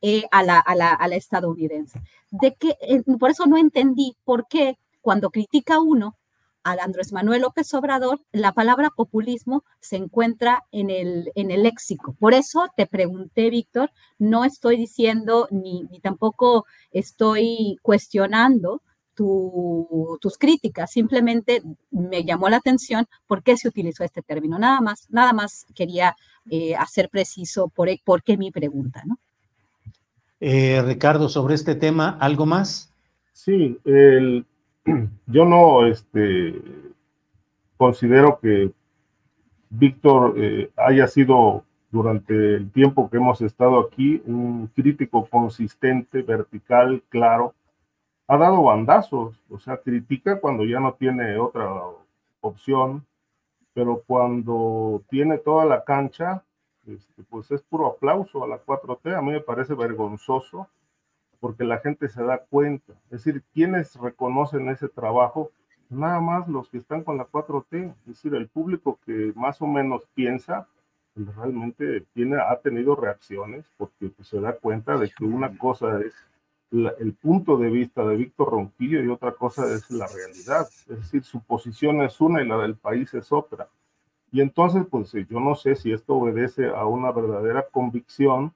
eh, 0.00 0.24
a, 0.32 0.42
la, 0.42 0.58
a, 0.58 0.74
la, 0.74 0.92
a, 0.92 1.08
la, 1.08 1.16
estadounidense. 1.16 2.00
De 2.30 2.54
que, 2.54 2.76
eh, 2.80 3.02
por 3.18 3.30
eso 3.30 3.46
no 3.46 3.56
entendí 3.56 4.16
por 4.24 4.48
qué 4.48 4.76
cuando 5.00 5.30
critica 5.30 5.80
uno 5.80 6.16
a 6.64 6.72
Andrés 6.72 7.12
Manuel 7.12 7.42
López 7.42 7.72
Obrador, 7.74 8.20
la 8.32 8.52
palabra 8.52 8.90
populismo 8.90 9.64
se 9.80 9.96
encuentra 9.96 10.64
en 10.70 10.90
el, 10.90 11.30
en 11.34 11.50
el 11.50 11.64
léxico. 11.64 12.14
Por 12.18 12.34
eso 12.34 12.68
te 12.76 12.86
pregunté, 12.86 13.50
Víctor, 13.50 13.90
no 14.18 14.44
estoy 14.44 14.76
diciendo 14.76 15.48
ni, 15.50 15.82
ni 15.84 16.00
tampoco 16.00 16.66
estoy 16.92 17.78
cuestionando 17.82 18.82
tus 19.14 20.38
críticas, 20.38 20.90
simplemente 20.90 21.62
me 21.90 22.24
llamó 22.24 22.48
la 22.48 22.56
atención 22.56 23.06
por 23.26 23.42
qué 23.42 23.56
se 23.56 23.68
utilizó 23.68 24.04
este 24.04 24.22
término. 24.22 24.58
Nada 24.58 24.80
más, 24.80 25.06
nada 25.10 25.32
más 25.32 25.66
quería 25.74 26.16
eh, 26.50 26.74
hacer 26.74 27.08
preciso 27.08 27.68
por, 27.68 27.88
e, 27.88 28.00
por, 28.04 28.22
qué 28.22 28.36
mi 28.36 28.50
pregunta, 28.50 29.02
¿no? 29.06 29.18
Eh, 30.40 30.82
Ricardo, 30.82 31.28
sobre 31.28 31.54
este 31.54 31.74
tema, 31.74 32.16
¿algo 32.20 32.46
más? 32.46 32.92
Sí, 33.32 33.78
el, 33.84 34.44
yo 35.26 35.44
no 35.44 35.86
este, 35.86 36.60
considero 37.76 38.38
que 38.40 38.72
Víctor 39.70 40.34
eh, 40.36 40.70
haya 40.76 41.06
sido 41.06 41.64
durante 41.90 42.56
el 42.56 42.70
tiempo 42.70 43.08
que 43.10 43.18
hemos 43.18 43.40
estado 43.42 43.78
aquí 43.80 44.22
un 44.26 44.66
crítico 44.74 45.26
consistente, 45.26 46.22
vertical, 46.22 47.02
claro, 47.08 47.54
ha 48.28 48.36
dado 48.36 48.62
bandazos, 48.62 49.40
o 49.50 49.58
sea, 49.58 49.78
critica 49.78 50.40
cuando 50.40 50.64
ya 50.64 50.80
no 50.80 50.94
tiene 50.94 51.36
otra 51.38 51.70
opción, 52.40 53.04
pero 53.74 54.02
cuando 54.06 55.02
tiene 55.08 55.38
toda 55.38 55.64
la 55.64 55.84
cancha, 55.84 56.42
este, 56.86 57.22
pues 57.24 57.50
es 57.50 57.62
puro 57.62 57.86
aplauso 57.86 58.44
a 58.44 58.48
la 58.48 58.62
4T. 58.62 59.16
A 59.16 59.22
mí 59.22 59.32
me 59.32 59.40
parece 59.40 59.74
vergonzoso 59.74 60.68
porque 61.40 61.64
la 61.64 61.78
gente 61.78 62.08
se 62.08 62.22
da 62.22 62.38
cuenta. 62.38 62.92
Es 63.10 63.24
decir, 63.24 63.42
quienes 63.52 63.96
reconocen 63.96 64.68
ese 64.68 64.88
trabajo, 64.88 65.50
nada 65.88 66.20
más 66.20 66.48
los 66.48 66.68
que 66.68 66.78
están 66.78 67.02
con 67.02 67.18
la 67.18 67.26
4T, 67.26 67.90
es 67.90 68.06
decir, 68.06 68.34
el 68.34 68.48
público 68.48 68.98
que 69.04 69.32
más 69.34 69.60
o 69.62 69.66
menos 69.66 70.06
piensa, 70.14 70.68
pues, 71.14 71.34
realmente 71.36 72.06
tiene, 72.14 72.36
ha 72.40 72.56
tenido 72.60 72.96
reacciones 72.96 73.64
porque 73.76 74.08
pues, 74.08 74.28
se 74.28 74.40
da 74.40 74.54
cuenta 74.54 74.96
de 74.96 75.10
que 75.10 75.24
una 75.24 75.56
cosa 75.58 76.00
es 76.00 76.14
el 76.72 77.12
punto 77.12 77.58
de 77.58 77.68
vista 77.68 78.04
de 78.06 78.16
Víctor 78.16 78.50
Ronquillo 78.50 79.02
y 79.02 79.08
otra 79.08 79.32
cosa 79.32 79.72
es 79.72 79.90
la 79.90 80.06
realidad. 80.06 80.66
Es 80.88 80.98
decir, 80.98 81.22
su 81.22 81.40
posición 81.40 82.02
es 82.02 82.20
una 82.20 82.42
y 82.42 82.48
la 82.48 82.56
del 82.58 82.76
país 82.76 83.12
es 83.14 83.30
otra. 83.30 83.68
Y 84.30 84.40
entonces, 84.40 84.84
pues 84.90 85.12
yo 85.12 85.40
no 85.40 85.54
sé 85.54 85.76
si 85.76 85.92
esto 85.92 86.14
obedece 86.14 86.68
a 86.68 86.86
una 86.86 87.12
verdadera 87.12 87.66
convicción 87.70 88.54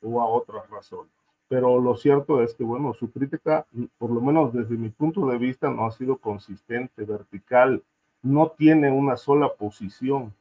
o 0.00 0.20
a 0.20 0.26
otras 0.26 0.70
razones. 0.70 1.10
Pero 1.48 1.80
lo 1.80 1.96
cierto 1.96 2.42
es 2.42 2.54
que, 2.54 2.62
bueno, 2.62 2.94
su 2.94 3.10
crítica, 3.10 3.66
por 3.98 4.10
lo 4.10 4.20
menos 4.20 4.52
desde 4.52 4.76
mi 4.76 4.88
punto 4.88 5.26
de 5.26 5.38
vista, 5.38 5.68
no 5.68 5.86
ha 5.86 5.90
sido 5.90 6.16
consistente, 6.16 7.04
vertical, 7.04 7.82
no 8.22 8.48
tiene 8.50 8.90
una 8.90 9.16
sola 9.16 9.48
posición, 9.52 10.32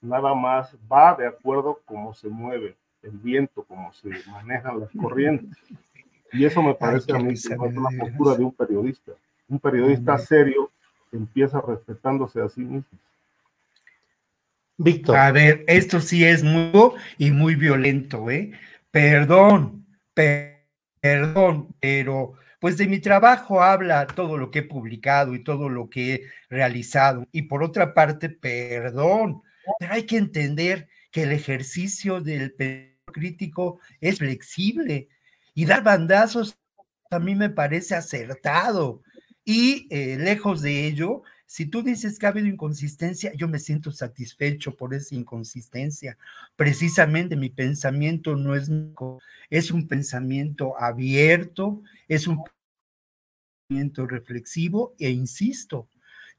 nada 0.00 0.34
más 0.34 0.76
va 0.90 1.14
de 1.14 1.26
acuerdo 1.26 1.80
cómo 1.84 2.12
se 2.14 2.28
mueve 2.28 2.76
el 3.02 3.12
viento, 3.12 3.64
cómo 3.64 3.92
se 3.92 4.10
manejan 4.30 4.80
las 4.80 4.90
corrientes. 4.92 5.56
Y 6.32 6.44
eso 6.44 6.62
me 6.62 6.74
parece 6.74 7.12
a 7.12 7.18
mí 7.18 7.34
que 7.34 7.56
no 7.56 7.66
es 7.66 7.76
una 7.76 7.90
postura 7.98 8.36
de 8.36 8.44
un 8.44 8.52
periodista. 8.52 9.12
Un 9.48 9.58
periodista 9.58 10.18
serio 10.18 10.70
empieza 11.12 11.60
respetándose 11.60 12.40
a 12.40 12.48
sí 12.48 12.60
mismo. 12.60 12.98
Víctor. 14.78 15.16
A 15.16 15.30
ver, 15.30 15.64
esto 15.68 16.00
sí 16.00 16.24
es 16.24 16.42
muy 16.42 16.72
y 17.18 17.30
muy 17.30 17.54
violento, 17.54 18.30
¿eh? 18.30 18.52
Perdón, 18.90 19.86
perdón, 20.14 21.68
pero 21.78 22.34
pues 22.58 22.76
de 22.78 22.86
mi 22.86 22.98
trabajo 22.98 23.62
habla 23.62 24.06
todo 24.06 24.38
lo 24.38 24.50
que 24.50 24.60
he 24.60 24.62
publicado 24.62 25.34
y 25.34 25.42
todo 25.42 25.68
lo 25.68 25.90
que 25.90 26.14
he 26.14 26.22
realizado. 26.48 27.26
Y 27.32 27.42
por 27.42 27.62
otra 27.62 27.92
parte, 27.92 28.28
perdón, 28.28 29.42
pero 29.78 29.92
hay 29.92 30.04
que 30.04 30.16
entender 30.16 30.88
que 31.10 31.24
el 31.24 31.32
ejercicio 31.32 32.20
del 32.20 32.54
crítico 33.04 33.80
es 34.00 34.18
flexible 34.18 35.08
y 35.54 35.64
dar 35.64 35.82
bandazos 35.82 36.58
a 37.10 37.18
mí 37.18 37.34
me 37.34 37.50
parece 37.50 37.94
acertado. 37.94 39.02
Y 39.44 39.86
eh, 39.90 40.16
lejos 40.18 40.62
de 40.62 40.86
ello, 40.86 41.22
si 41.46 41.66
tú 41.66 41.82
dices 41.82 42.18
que 42.18 42.26
ha 42.26 42.30
habido 42.30 42.46
inconsistencia, 42.46 43.32
yo 43.34 43.48
me 43.48 43.58
siento 43.58 43.90
satisfecho 43.90 44.74
por 44.76 44.94
esa 44.94 45.14
inconsistencia. 45.14 46.16
Precisamente 46.56 47.36
mi 47.36 47.50
pensamiento 47.50 48.36
no 48.36 48.54
es, 48.54 48.70
es 49.50 49.70
un 49.70 49.88
pensamiento 49.88 50.80
abierto, 50.80 51.82
es 52.08 52.26
un 52.26 52.42
pensamiento 53.68 54.06
reflexivo 54.06 54.94
e 54.98 55.10
insisto, 55.10 55.88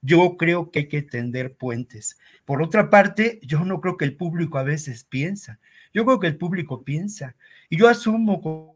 yo 0.02 0.36
creo 0.36 0.72
que 0.72 0.80
hay 0.80 0.88
que 0.88 1.02
tender 1.02 1.56
puentes. 1.56 2.18
Por 2.44 2.62
otra 2.62 2.90
parte, 2.90 3.40
yo 3.44 3.64
no 3.64 3.80
creo 3.80 3.98
que 3.98 4.06
el 4.06 4.18
público 4.18 4.58
a 4.58 4.64
veces 4.64 5.06
piensa. 5.06 5.60
Yo 5.94 6.06
creo 6.06 6.20
que 6.20 6.28
el 6.28 6.38
público 6.38 6.84
piensa. 6.84 7.36
Y 7.70 7.78
yo 7.78 7.88
asumo 7.88 8.73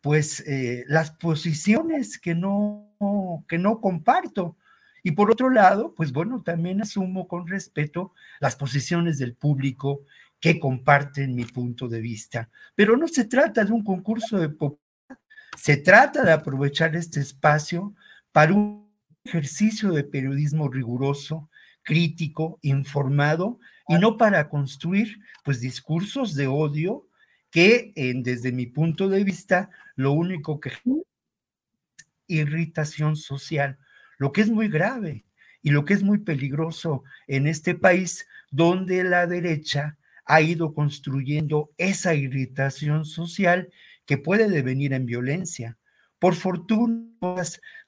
pues, 0.00 0.40
eh, 0.46 0.84
las 0.88 1.10
posiciones 1.10 2.18
que 2.18 2.34
no, 2.34 3.44
que 3.48 3.58
no 3.58 3.80
comparto. 3.80 4.56
Y 5.02 5.12
por 5.12 5.30
otro 5.30 5.50
lado, 5.50 5.94
pues 5.94 6.12
bueno, 6.12 6.42
también 6.42 6.82
asumo 6.82 7.28
con 7.28 7.46
respeto 7.46 8.12
las 8.40 8.56
posiciones 8.56 9.18
del 9.18 9.34
público 9.34 10.02
que 10.40 10.58
comparten 10.60 11.34
mi 11.34 11.44
punto 11.44 11.88
de 11.88 12.00
vista. 12.00 12.50
Pero 12.74 12.96
no 12.96 13.08
se 13.08 13.24
trata 13.24 13.64
de 13.64 13.72
un 13.72 13.84
concurso 13.84 14.38
de 14.38 14.48
popularidad, 14.48 14.82
se 15.56 15.76
trata 15.76 16.22
de 16.22 16.32
aprovechar 16.32 16.94
este 16.96 17.20
espacio 17.20 17.94
para 18.32 18.52
un 18.52 18.90
ejercicio 19.24 19.92
de 19.92 20.04
periodismo 20.04 20.68
riguroso, 20.68 21.48
crítico, 21.82 22.58
informado 22.62 23.58
y 23.88 23.94
no 23.94 24.16
para 24.16 24.48
construir 24.48 25.18
pues 25.44 25.60
discursos 25.60 26.34
de 26.34 26.46
odio 26.46 27.06
que 27.56 27.94
desde 28.16 28.52
mi 28.52 28.66
punto 28.66 29.08
de 29.08 29.24
vista 29.24 29.70
lo 29.94 30.12
único 30.12 30.60
que 30.60 30.72
irritación 32.26 33.16
social, 33.16 33.78
lo 34.18 34.30
que 34.30 34.42
es 34.42 34.50
muy 34.50 34.68
grave 34.68 35.24
y 35.62 35.70
lo 35.70 35.86
que 35.86 35.94
es 35.94 36.02
muy 36.02 36.18
peligroso 36.18 37.02
en 37.26 37.46
este 37.46 37.74
país 37.74 38.26
donde 38.50 39.04
la 39.04 39.26
derecha 39.26 39.96
ha 40.26 40.42
ido 40.42 40.74
construyendo 40.74 41.70
esa 41.78 42.14
irritación 42.14 43.06
social 43.06 43.70
que 44.04 44.18
puede 44.18 44.50
devenir 44.50 44.92
en 44.92 45.06
violencia. 45.06 45.78
Por 46.18 46.34
fortuna, 46.34 47.08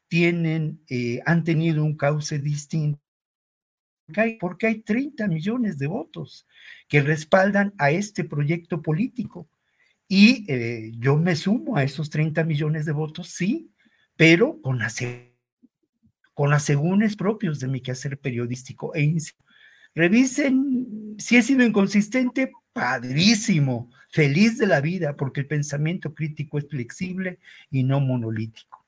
tienen, 0.07 0.81
eh, 0.89 1.21
han 1.27 1.45
tenido 1.45 1.85
un 1.85 1.95
cauce 1.95 2.39
distinto 2.39 3.03
porque 4.41 4.67
hay 4.67 4.81
30 4.81 5.29
millones 5.29 5.77
de 5.77 5.89
votos 5.89 6.47
que 6.89 7.03
respaldan 7.03 7.75
a 7.77 7.91
este 7.91 8.25
proyecto 8.25 8.81
político. 8.81 9.47
Y 10.09 10.51
eh, 10.51 10.93
yo 10.99 11.17
me 11.19 11.37
sumo 11.37 11.77
a 11.77 11.85
esos 11.85 12.09
30 12.09 12.43
millones 12.45 12.87
de 12.87 12.93
votos, 12.93 13.29
sí, 13.29 13.71
pero 14.17 14.61
con, 14.63 14.79
las, 14.79 14.99
con 16.33 16.53
asegúnes 16.55 17.15
propios 17.15 17.61
de 17.61 17.69
mi 17.69 17.83
quehacer 17.83 18.19
periodístico. 18.19 18.95
E 18.95 19.17
revisen 19.95 21.15
si 21.19 21.37
he 21.37 21.43
sido 21.43 21.63
inconsistente, 21.63 22.53
padrísimo, 22.73 23.91
feliz 24.11 24.57
de 24.57 24.67
la 24.67 24.81
vida, 24.81 25.15
porque 25.15 25.41
el 25.41 25.47
pensamiento 25.47 26.15
crítico 26.15 26.59
es 26.59 26.69
flexible 26.69 27.39
y 27.71 27.83
no 27.83 28.01
monolítico. 28.01 28.87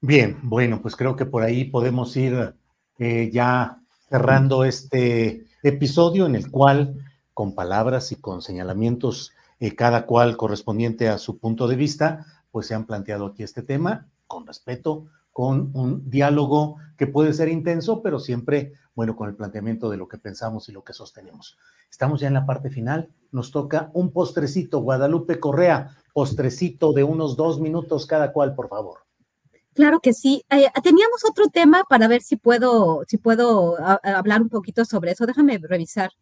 Bien, 0.00 0.38
bueno, 0.42 0.80
pues 0.80 0.96
creo 0.96 1.16
que 1.16 1.26
por 1.26 1.42
ahí 1.42 1.64
podemos 1.64 2.16
ir 2.16 2.54
eh, 2.98 3.30
ya 3.32 3.78
cerrando 4.08 4.64
este 4.64 5.44
episodio 5.62 6.26
en 6.26 6.36
el 6.36 6.50
cual 6.50 6.94
con 7.36 7.54
palabras 7.54 8.12
y 8.12 8.16
con 8.16 8.40
señalamientos, 8.40 9.34
eh, 9.60 9.76
cada 9.76 10.06
cual 10.06 10.38
correspondiente 10.38 11.10
a 11.10 11.18
su 11.18 11.36
punto 11.36 11.68
de 11.68 11.76
vista, 11.76 12.24
pues 12.50 12.66
se 12.66 12.74
han 12.74 12.86
planteado 12.86 13.26
aquí 13.26 13.42
este 13.42 13.60
tema 13.60 14.08
con 14.26 14.46
respeto, 14.46 15.04
con 15.32 15.70
un 15.74 16.08
diálogo 16.08 16.76
que 16.96 17.06
puede 17.06 17.34
ser 17.34 17.50
intenso, 17.50 18.00
pero 18.00 18.20
siempre, 18.20 18.72
bueno, 18.94 19.16
con 19.16 19.28
el 19.28 19.34
planteamiento 19.34 19.90
de 19.90 19.98
lo 19.98 20.08
que 20.08 20.16
pensamos 20.16 20.70
y 20.70 20.72
lo 20.72 20.82
que 20.82 20.94
sostenemos. 20.94 21.58
Estamos 21.90 22.20
ya 22.20 22.28
en 22.28 22.32
la 22.32 22.46
parte 22.46 22.70
final, 22.70 23.10
nos 23.32 23.50
toca 23.50 23.90
un 23.92 24.12
postrecito, 24.12 24.80
Guadalupe 24.80 25.38
Correa, 25.38 25.94
postrecito 26.14 26.94
de 26.94 27.04
unos 27.04 27.36
dos 27.36 27.60
minutos 27.60 28.06
cada 28.06 28.32
cual, 28.32 28.54
por 28.54 28.70
favor. 28.70 29.00
Claro 29.74 30.00
que 30.00 30.14
sí. 30.14 30.42
Eh, 30.48 30.68
teníamos 30.82 31.22
otro 31.28 31.48
tema 31.48 31.84
para 31.86 32.08
ver 32.08 32.22
si 32.22 32.36
puedo, 32.36 33.04
si 33.06 33.18
puedo 33.18 33.76
hablar 33.78 34.40
un 34.40 34.48
poquito 34.48 34.86
sobre 34.86 35.10
eso. 35.10 35.26
Déjame 35.26 35.58
revisar. 35.58 36.12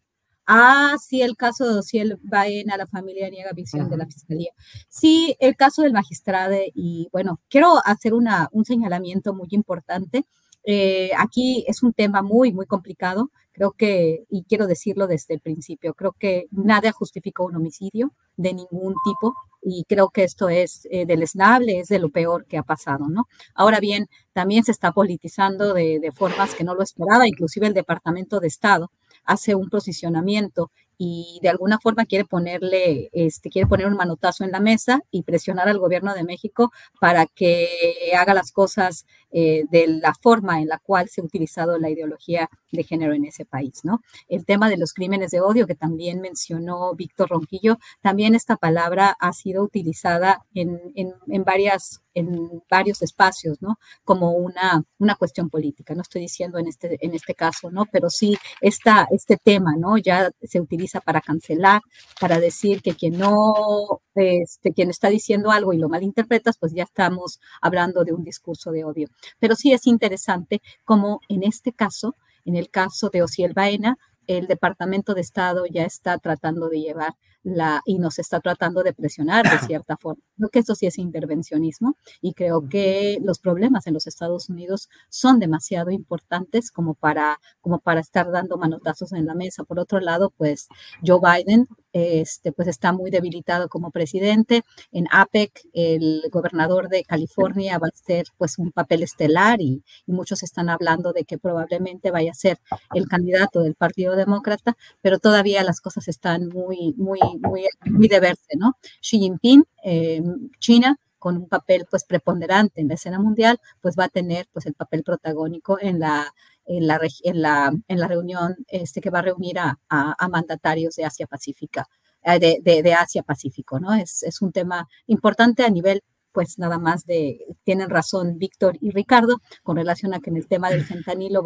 Ah, 0.46 0.96
sí, 1.00 1.22
el 1.22 1.36
caso 1.36 1.76
de 1.76 1.82
si 1.82 1.98
él 1.98 2.18
va 2.32 2.46
en 2.46 2.70
a 2.70 2.76
la 2.76 2.86
familia 2.86 3.30
niega 3.30 3.52
visión 3.52 3.88
de 3.88 3.96
la 3.96 4.06
fiscalía. 4.06 4.52
Sí, 4.88 5.36
el 5.40 5.56
caso 5.56 5.82
del 5.82 5.92
magistrado 5.92 6.54
y 6.74 7.08
bueno, 7.12 7.40
quiero 7.48 7.80
hacer 7.84 8.12
una, 8.14 8.48
un 8.52 8.64
señalamiento 8.64 9.32
muy 9.34 9.48
importante. 9.52 10.26
Eh, 10.66 11.10
aquí 11.18 11.64
es 11.68 11.82
un 11.82 11.92
tema 11.92 12.22
muy, 12.22 12.52
muy 12.52 12.66
complicado. 12.66 13.30
Creo 13.52 13.72
que, 13.72 14.24
y 14.30 14.44
quiero 14.44 14.66
decirlo 14.66 15.06
desde 15.06 15.34
el 15.34 15.40
principio, 15.40 15.94
creo 15.94 16.12
que 16.12 16.46
nada 16.50 16.92
justifica 16.92 17.44
un 17.44 17.56
homicidio 17.56 18.12
de 18.36 18.52
ningún 18.54 18.94
tipo 19.04 19.34
y 19.62 19.84
creo 19.88 20.10
que 20.10 20.24
esto 20.24 20.48
es 20.48 20.86
eh, 20.90 21.06
deleznable, 21.06 21.78
es 21.80 21.88
de 21.88 21.98
lo 21.98 22.10
peor 22.10 22.46
que 22.46 22.58
ha 22.58 22.62
pasado, 22.64 23.06
¿no? 23.08 23.28
Ahora 23.54 23.80
bien, 23.80 24.08
también 24.32 24.64
se 24.64 24.72
está 24.72 24.92
politizando 24.92 25.72
de, 25.72 26.00
de 26.00 26.12
formas 26.12 26.54
que 26.54 26.64
no 26.64 26.74
lo 26.74 26.82
esperaba, 26.82 27.28
inclusive 27.28 27.66
el 27.66 27.74
Departamento 27.74 28.40
de 28.40 28.48
Estado 28.48 28.90
hace 29.24 29.54
un 29.54 29.68
posicionamiento 29.68 30.70
y 30.96 31.40
de 31.42 31.48
alguna 31.48 31.78
forma 31.80 32.06
quiere 32.06 32.24
ponerle, 32.24 33.10
este, 33.12 33.50
quiere 33.50 33.68
poner 33.68 33.86
un 33.86 33.96
manotazo 33.96 34.44
en 34.44 34.52
la 34.52 34.60
mesa 34.60 35.00
y 35.10 35.22
presionar 35.22 35.68
al 35.68 35.78
gobierno 35.78 36.14
de 36.14 36.24
México 36.24 36.72
para 37.00 37.26
que 37.26 37.68
haga 38.16 38.34
las 38.34 38.52
cosas 38.52 39.06
eh, 39.34 39.64
de 39.70 39.86
la 39.88 40.14
forma 40.14 40.62
en 40.62 40.68
la 40.68 40.78
cual 40.78 41.08
se 41.08 41.20
ha 41.20 41.24
utilizado 41.24 41.76
la 41.78 41.90
ideología 41.90 42.48
de 42.72 42.84
género 42.84 43.12
en 43.12 43.24
ese 43.24 43.44
país, 43.44 43.80
¿no? 43.82 44.00
El 44.28 44.46
tema 44.46 44.70
de 44.70 44.78
los 44.78 44.94
crímenes 44.94 45.32
de 45.32 45.40
odio 45.40 45.66
que 45.66 45.74
también 45.74 46.20
mencionó 46.20 46.94
Víctor 46.94 47.28
Ronquillo, 47.30 47.78
también 48.00 48.34
esta 48.34 48.56
palabra 48.56 49.16
ha 49.18 49.32
sido 49.32 49.62
utilizada 49.62 50.46
en, 50.54 50.80
en, 50.94 51.12
en 51.28 51.44
varias 51.44 52.00
en 52.14 52.62
varios 52.70 53.02
espacios, 53.02 53.60
¿no? 53.60 53.76
Como 54.04 54.30
una, 54.32 54.84
una 54.98 55.16
cuestión 55.16 55.50
política. 55.50 55.94
No 55.94 56.02
estoy 56.02 56.22
diciendo 56.22 56.58
en 56.58 56.68
este, 56.68 56.96
en 57.04 57.12
este 57.12 57.34
caso, 57.34 57.70
¿no? 57.72 57.86
Pero 57.90 58.08
sí 58.08 58.36
esta, 58.60 59.08
este 59.10 59.36
tema, 59.36 59.74
¿no? 59.76 59.98
Ya 59.98 60.30
se 60.42 60.60
utiliza 60.60 61.00
para 61.00 61.20
cancelar, 61.20 61.82
para 62.20 62.38
decir 62.38 62.82
que 62.82 62.94
quien 62.94 63.18
no, 63.18 64.00
este, 64.14 64.72
quien 64.72 64.90
está 64.90 65.08
diciendo 65.08 65.50
algo 65.50 65.72
y 65.72 65.78
lo 65.78 65.88
malinterpretas, 65.88 66.56
pues 66.56 66.72
ya 66.72 66.84
estamos 66.84 67.40
hablando 67.60 68.04
de 68.04 68.12
un 68.12 68.22
discurso 68.22 68.70
de 68.70 68.84
odio. 68.84 69.08
Pero 69.38 69.56
sí 69.56 69.72
es 69.72 69.86
interesante 69.86 70.60
como 70.84 71.20
en 71.28 71.42
este 71.42 71.72
caso, 71.72 72.16
en 72.44 72.56
el 72.56 72.70
caso 72.70 73.10
de 73.10 73.22
Ociel 73.22 73.52
Baena, 73.52 73.96
el 74.26 74.46
Departamento 74.46 75.14
de 75.14 75.20
Estado 75.20 75.66
ya 75.66 75.84
está 75.84 76.18
tratando 76.18 76.68
de 76.68 76.80
llevar 76.80 77.14
la, 77.44 77.82
y 77.84 77.98
nos 77.98 78.18
está 78.18 78.40
tratando 78.40 78.82
de 78.82 78.92
presionar 78.92 79.48
de 79.48 79.58
cierta 79.66 79.96
forma. 79.96 80.22
Creo 80.36 80.48
que 80.48 80.58
eso 80.58 80.74
sí 80.74 80.86
es 80.86 80.98
intervencionismo 80.98 81.96
y 82.20 82.34
creo 82.34 82.68
que 82.68 83.18
los 83.22 83.38
problemas 83.38 83.86
en 83.86 83.94
los 83.94 84.06
Estados 84.06 84.48
Unidos 84.48 84.88
son 85.08 85.38
demasiado 85.38 85.90
importantes 85.90 86.70
como 86.70 86.94
para, 86.94 87.38
como 87.60 87.78
para 87.78 88.00
estar 88.00 88.30
dando 88.32 88.56
manotazos 88.56 89.12
en 89.12 89.26
la 89.26 89.34
mesa. 89.34 89.64
Por 89.64 89.78
otro 89.78 90.00
lado, 90.00 90.32
pues 90.36 90.68
Joe 91.06 91.20
Biden 91.20 91.68
este, 91.92 92.50
pues 92.50 92.66
está 92.66 92.92
muy 92.92 93.10
debilitado 93.10 93.68
como 93.68 93.92
presidente. 93.92 94.64
En 94.90 95.06
APEC, 95.12 95.68
el 95.72 96.22
gobernador 96.32 96.88
de 96.88 97.04
California 97.04 97.78
va 97.78 97.86
a 97.86 97.96
ser 97.96 98.26
pues 98.36 98.58
un 98.58 98.72
papel 98.72 99.04
estelar 99.04 99.60
y, 99.60 99.84
y 100.06 100.12
muchos 100.12 100.42
están 100.42 100.68
hablando 100.68 101.12
de 101.12 101.24
que 101.24 101.38
probablemente 101.38 102.10
vaya 102.10 102.32
a 102.32 102.34
ser 102.34 102.58
el 102.94 103.06
candidato 103.06 103.60
del 103.62 103.76
Partido 103.76 104.16
Demócrata, 104.16 104.76
pero 105.02 105.20
todavía 105.20 105.62
las 105.62 105.80
cosas 105.80 106.08
están 106.08 106.48
muy, 106.48 106.94
muy, 106.96 107.20
muy, 107.38 107.66
muy 107.86 108.08
de 108.08 108.20
verse, 108.20 108.56
¿no? 108.56 108.76
Xi 109.00 109.18
Jinping, 109.18 109.64
eh, 109.84 110.22
China, 110.58 110.98
con 111.18 111.36
un 111.38 111.48
papel 111.48 111.86
pues 111.90 112.04
preponderante 112.04 112.80
en 112.80 112.88
la 112.88 112.94
escena 112.94 113.18
mundial, 113.18 113.58
pues 113.80 113.96
va 113.98 114.04
a 114.04 114.08
tener 114.08 114.46
pues 114.52 114.66
el 114.66 114.74
papel 114.74 115.02
protagónico 115.02 115.78
en 115.80 115.98
la, 115.98 116.34
en 116.66 116.86
la, 116.86 117.00
en 117.22 117.42
la, 117.42 117.72
en 117.88 117.98
la 117.98 118.08
reunión 118.08 118.56
este, 118.68 119.00
que 119.00 119.10
va 119.10 119.20
a 119.20 119.22
reunir 119.22 119.58
a, 119.58 119.78
a, 119.88 120.28
mandatarios 120.28 120.96
de 120.96 121.04
Asia 121.04 121.26
Pacífica, 121.26 121.88
eh, 122.22 122.60
de, 122.62 122.82
de, 122.82 122.94
Asia 122.94 123.22
Pacífico, 123.22 123.80
¿no? 123.80 123.94
Es, 123.94 124.22
es 124.22 124.42
un 124.42 124.52
tema 124.52 124.86
importante 125.06 125.64
a 125.64 125.70
nivel 125.70 126.02
pues 126.34 126.58
nada 126.58 126.78
más 126.78 127.06
de, 127.06 127.46
tienen 127.62 127.88
razón 127.88 128.38
Víctor 128.38 128.76
y 128.80 128.90
Ricardo 128.90 129.40
con 129.62 129.76
relación 129.76 130.12
a 130.12 130.20
que 130.20 130.30
en 130.30 130.36
el 130.36 130.48
tema 130.48 130.68
del 130.68 130.84
fentanilo 130.84 131.44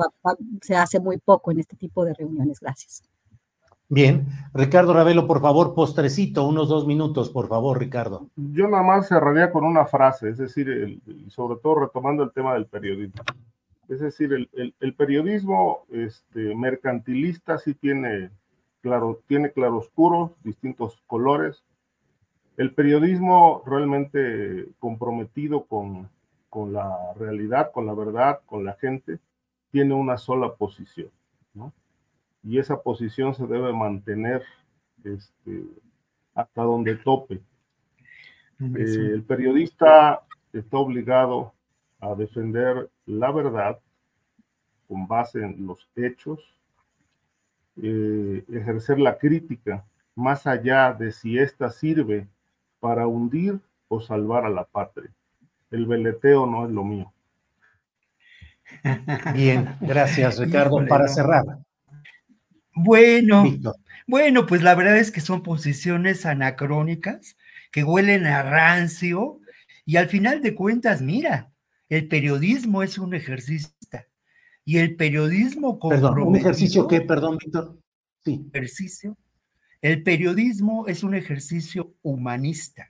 se 0.62 0.76
hace 0.76 0.98
muy 0.98 1.18
poco 1.18 1.52
en 1.52 1.60
este 1.60 1.76
tipo 1.76 2.04
de 2.04 2.14
reuniones. 2.14 2.58
Gracias. 2.58 3.02
Bien, 3.90 4.26
Ricardo 4.52 4.92
Ravelo, 4.92 5.26
por 5.26 5.40
favor, 5.40 5.74
postrecito, 5.74 6.46
unos 6.46 6.68
dos 6.68 6.86
minutos, 6.86 7.30
por 7.30 7.48
favor, 7.48 7.78
Ricardo. 7.78 8.28
Yo 8.36 8.68
nada 8.68 8.82
más 8.82 9.08
cerraría 9.08 9.50
con 9.50 9.64
una 9.64 9.86
frase, 9.86 10.28
es 10.28 10.36
decir, 10.36 11.00
sobre 11.28 11.58
todo 11.58 11.80
retomando 11.80 12.22
el 12.22 12.30
tema 12.32 12.52
del 12.52 12.66
periodismo. 12.66 13.22
Es 13.88 14.00
decir, 14.00 14.30
el, 14.34 14.94
periodismo 14.94 15.86
este, 15.90 16.54
mercantilista 16.54 17.56
sí 17.56 17.72
tiene, 17.72 18.30
claro, 18.82 19.22
tiene 19.26 19.52
claroscuros, 19.52 20.32
distintos 20.44 21.02
colores. 21.06 21.64
El 22.58 22.74
periodismo 22.74 23.62
realmente 23.64 24.68
comprometido 24.78 25.64
con, 25.64 26.10
con 26.50 26.74
la 26.74 26.94
realidad, 27.18 27.70
con 27.72 27.86
la 27.86 27.94
verdad, 27.94 28.40
con 28.44 28.66
la 28.66 28.74
gente, 28.74 29.18
tiene 29.70 29.94
una 29.94 30.18
sola 30.18 30.52
posición, 30.52 31.08
¿no? 31.54 31.72
Y 32.42 32.58
esa 32.58 32.80
posición 32.82 33.34
se 33.34 33.46
debe 33.46 33.72
mantener 33.72 34.42
este, 35.04 35.64
hasta 36.34 36.62
donde 36.62 36.96
tope. 36.96 37.40
Eh, 38.60 39.10
el 39.12 39.22
periodista 39.22 40.22
está 40.52 40.78
obligado 40.78 41.52
a 42.00 42.14
defender 42.14 42.88
la 43.06 43.30
verdad 43.30 43.78
con 44.88 45.06
base 45.06 45.40
en 45.40 45.66
los 45.66 45.88
hechos, 45.94 46.40
eh, 47.76 48.44
ejercer 48.48 48.98
la 48.98 49.18
crítica 49.18 49.84
más 50.14 50.46
allá 50.46 50.92
de 50.92 51.12
si 51.12 51.38
ésta 51.38 51.70
sirve 51.70 52.26
para 52.80 53.06
hundir 53.06 53.60
o 53.86 54.00
salvar 54.00 54.44
a 54.44 54.50
la 54.50 54.64
patria. 54.64 55.10
El 55.70 55.86
veleteo 55.86 56.46
no 56.46 56.66
es 56.66 56.72
lo 56.72 56.82
mío. 56.82 57.12
Bien, 59.34 59.76
gracias 59.80 60.38
Ricardo. 60.38 60.84
Para 60.88 61.08
cerrar. 61.08 61.44
Bueno, 62.78 63.44
bueno, 64.06 64.46
pues 64.46 64.62
la 64.62 64.74
verdad 64.74 64.98
es 64.98 65.10
que 65.10 65.20
son 65.20 65.42
posiciones 65.42 66.26
anacrónicas 66.26 67.36
que 67.70 67.84
huelen 67.84 68.26
a 68.26 68.42
rancio 68.42 69.40
y 69.84 69.96
al 69.96 70.08
final 70.08 70.42
de 70.42 70.54
cuentas, 70.54 71.02
mira, 71.02 71.50
el 71.88 72.08
periodismo 72.08 72.82
es 72.82 72.98
un 72.98 73.14
ejercicio 73.14 73.70
y 74.68 74.76
el 74.76 74.96
periodismo 74.96 75.78
Perdón, 75.78 76.18
¿un 76.18 76.36
ejercicio 76.36 76.86
qué? 76.86 77.00
Perdón, 77.00 77.38
Víctor. 77.38 77.78
Sí. 78.22 78.44
Ejercicio. 78.52 79.16
El 79.80 80.02
periodismo 80.02 80.86
es 80.88 81.02
un 81.02 81.14
ejercicio 81.14 81.94
humanista. 82.02 82.86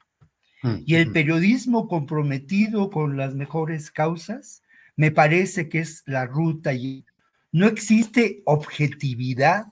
Mm, 0.64 0.78
y 0.84 0.96
el 0.96 1.12
periodismo 1.12 1.86
comprometido 1.86 2.90
con 2.90 3.16
las 3.16 3.36
mejores 3.36 3.92
causas, 3.92 4.64
me 4.96 5.12
parece 5.12 5.68
que 5.68 5.78
es 5.78 6.02
la 6.06 6.26
ruta 6.26 6.72
y 6.72 7.06
no 7.52 7.68
existe 7.68 8.42
objetividad. 8.44 9.66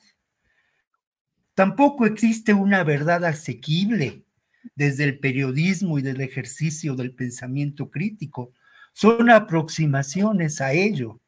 Tampoco 1.57 2.05
existe 2.05 2.53
una 2.53 2.85
verdad 2.85 3.25
asequible 3.25 4.27
desde 4.75 5.05
el 5.05 5.19
periodismo 5.19 5.99
y 5.99 6.03
del 6.03 6.21
ejercicio 6.21 6.95
del 6.95 7.15
pensamiento 7.15 7.91
crítico. 7.91 8.53
Son 8.93 9.31
aproximaciones 9.31 10.61
a 10.61 10.75
ello. 10.75 11.19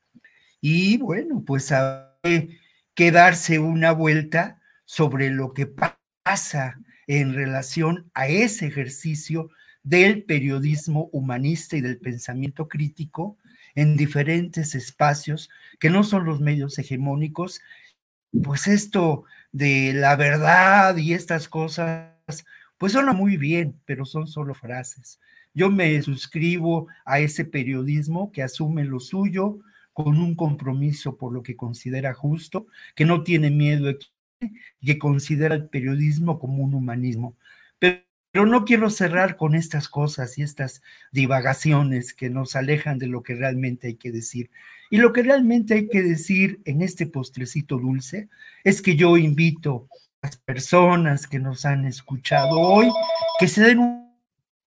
Y 0.60 0.98
bueno, 0.98 1.42
pues 1.46 1.72
hay 1.72 2.58
que 2.94 3.10
darse 3.10 3.58
una 3.58 3.92
vuelta 3.92 4.60
sobre 4.84 5.30
lo 5.30 5.54
que 5.54 5.66
pasa 5.66 6.78
en 7.06 7.32
relación 7.32 8.10
a 8.12 8.28
ese 8.28 8.66
ejercicio 8.66 9.48
del 9.82 10.24
periodismo 10.24 11.08
humanista 11.10 11.78
y 11.78 11.80
del 11.80 12.00
pensamiento 12.00 12.68
crítico 12.68 13.38
en 13.74 13.96
diferentes 13.96 14.74
espacios 14.74 15.48
que 15.78 15.88
no 15.88 16.04
son 16.04 16.26
los 16.26 16.38
medios 16.38 16.78
hegemónicos. 16.78 17.62
Pues 18.42 18.66
esto 18.66 19.24
de 19.52 19.92
la 19.94 20.16
verdad 20.16 20.96
y 20.96 21.14
estas 21.14 21.48
cosas, 21.48 22.12
pues 22.76 22.92
suena 22.92 23.12
muy 23.12 23.36
bien, 23.36 23.80
pero 23.84 24.04
son 24.04 24.26
solo 24.26 24.54
frases. 24.54 25.20
Yo 25.54 25.70
me 25.70 26.00
suscribo 26.02 26.88
a 27.04 27.20
ese 27.20 27.44
periodismo 27.44 28.30
que 28.30 28.42
asume 28.42 28.84
lo 28.84 29.00
suyo, 29.00 29.58
con 29.92 30.18
un 30.18 30.36
compromiso 30.36 31.16
por 31.16 31.32
lo 31.32 31.42
que 31.42 31.56
considera 31.56 32.14
justo, 32.14 32.68
que 32.94 33.04
no 33.04 33.24
tiene 33.24 33.50
miedo 33.50 33.90
y 34.40 34.86
que 34.86 34.98
considera 34.98 35.56
el 35.56 35.68
periodismo 35.68 36.38
como 36.38 36.62
un 36.62 36.74
humanismo. 36.74 37.36
Pero, 38.30 38.46
no 38.46 38.64
quiero 38.64 38.90
cerrar 38.90 39.36
con 39.36 39.54
estas 39.54 39.88
cosas 39.88 40.38
y 40.38 40.42
estas 40.42 40.82
divagaciones 41.12 42.12
que 42.14 42.30
nos 42.30 42.56
alejan 42.56 42.98
de 42.98 43.06
lo 43.06 43.22
que 43.22 43.34
realmente 43.34 43.88
hay 43.88 43.94
que 43.96 44.12
decir. 44.12 44.50
Y 44.90 44.98
lo 44.98 45.12
que 45.12 45.22
realmente 45.22 45.74
hay 45.74 45.88
que 45.88 46.02
decir 46.02 46.60
en 46.64 46.82
este 46.82 47.06
postrecito 47.06 47.78
dulce 47.78 48.28
es 48.64 48.80
que 48.80 48.96
yo 48.96 49.16
invito 49.16 49.88
a 50.22 50.28
las 50.28 50.36
personas 50.36 51.26
que 51.26 51.38
nos 51.38 51.64
han 51.64 51.84
escuchado 51.84 52.58
hoy 52.58 52.90
que 53.38 53.48
se 53.48 53.62
den 53.62 54.08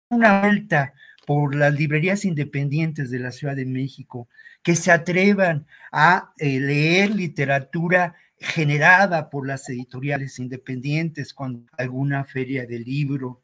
una 0.09 0.41
vuelta 0.41 0.93
por 1.25 1.55
las 1.55 1.73
librerías 1.73 2.25
independientes 2.25 3.09
de 3.09 3.19
la 3.19 3.31
Ciudad 3.31 3.55
de 3.55 3.65
México, 3.65 4.27
que 4.63 4.75
se 4.75 4.91
atrevan 4.91 5.65
a 5.91 6.33
eh, 6.37 6.59
leer 6.59 7.15
literatura 7.15 8.15
generada 8.37 9.29
por 9.29 9.47
las 9.47 9.69
editoriales 9.69 10.39
independientes 10.39 11.33
con 11.33 11.69
alguna 11.77 12.23
feria 12.25 12.65
de 12.65 12.79
libro. 12.79 13.41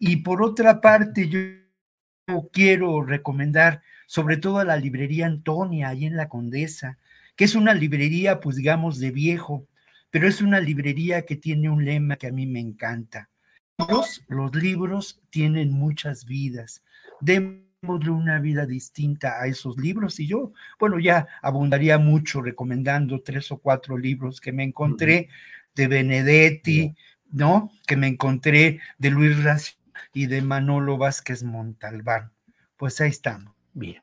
Y 0.00 0.16
por 0.16 0.42
otra 0.42 0.80
parte, 0.80 1.28
yo 1.28 2.50
quiero 2.50 3.02
recomendar 3.04 3.82
sobre 4.06 4.38
todo 4.38 4.58
a 4.58 4.64
la 4.64 4.76
librería 4.76 5.26
Antonia, 5.26 5.90
ahí 5.90 6.06
en 6.06 6.16
la 6.16 6.28
Condesa, 6.28 6.98
que 7.36 7.44
es 7.44 7.54
una 7.54 7.74
librería, 7.74 8.40
pues 8.40 8.56
digamos, 8.56 8.98
de 8.98 9.12
viejo, 9.12 9.68
pero 10.10 10.26
es 10.26 10.42
una 10.42 10.58
librería 10.58 11.24
que 11.24 11.36
tiene 11.36 11.70
un 11.70 11.84
lema 11.84 12.16
que 12.16 12.26
a 12.26 12.32
mí 12.32 12.46
me 12.46 12.58
encanta. 12.58 13.30
Los, 13.88 14.24
los 14.26 14.52
libros 14.56 15.22
tienen 15.30 15.70
muchas 15.70 16.24
vidas 16.24 16.82
démosle 17.20 18.10
una 18.10 18.38
vida 18.40 18.66
distinta 18.66 19.40
a 19.40 19.46
esos 19.46 19.76
libros. 19.78 20.18
Y 20.20 20.26
yo, 20.26 20.52
bueno, 20.78 20.98
ya 20.98 21.26
abundaría 21.42 21.98
mucho 21.98 22.42
recomendando 22.42 23.20
tres 23.22 23.50
o 23.52 23.58
cuatro 23.58 23.96
libros 23.96 24.40
que 24.40 24.52
me 24.52 24.64
encontré 24.64 25.28
de 25.74 25.86
Benedetti, 25.86 26.94
¿no? 27.30 27.70
Que 27.86 27.96
me 27.96 28.08
encontré 28.08 28.80
de 28.98 29.10
Luis 29.10 29.42
Racio 29.42 29.79
y 30.12 30.26
de 30.26 30.42
Manolo 30.42 30.98
Vázquez 30.98 31.42
Montalbán. 31.42 32.32
Pues 32.76 33.00
ahí 33.00 33.10
estamos. 33.10 33.54
Bien. 33.72 34.02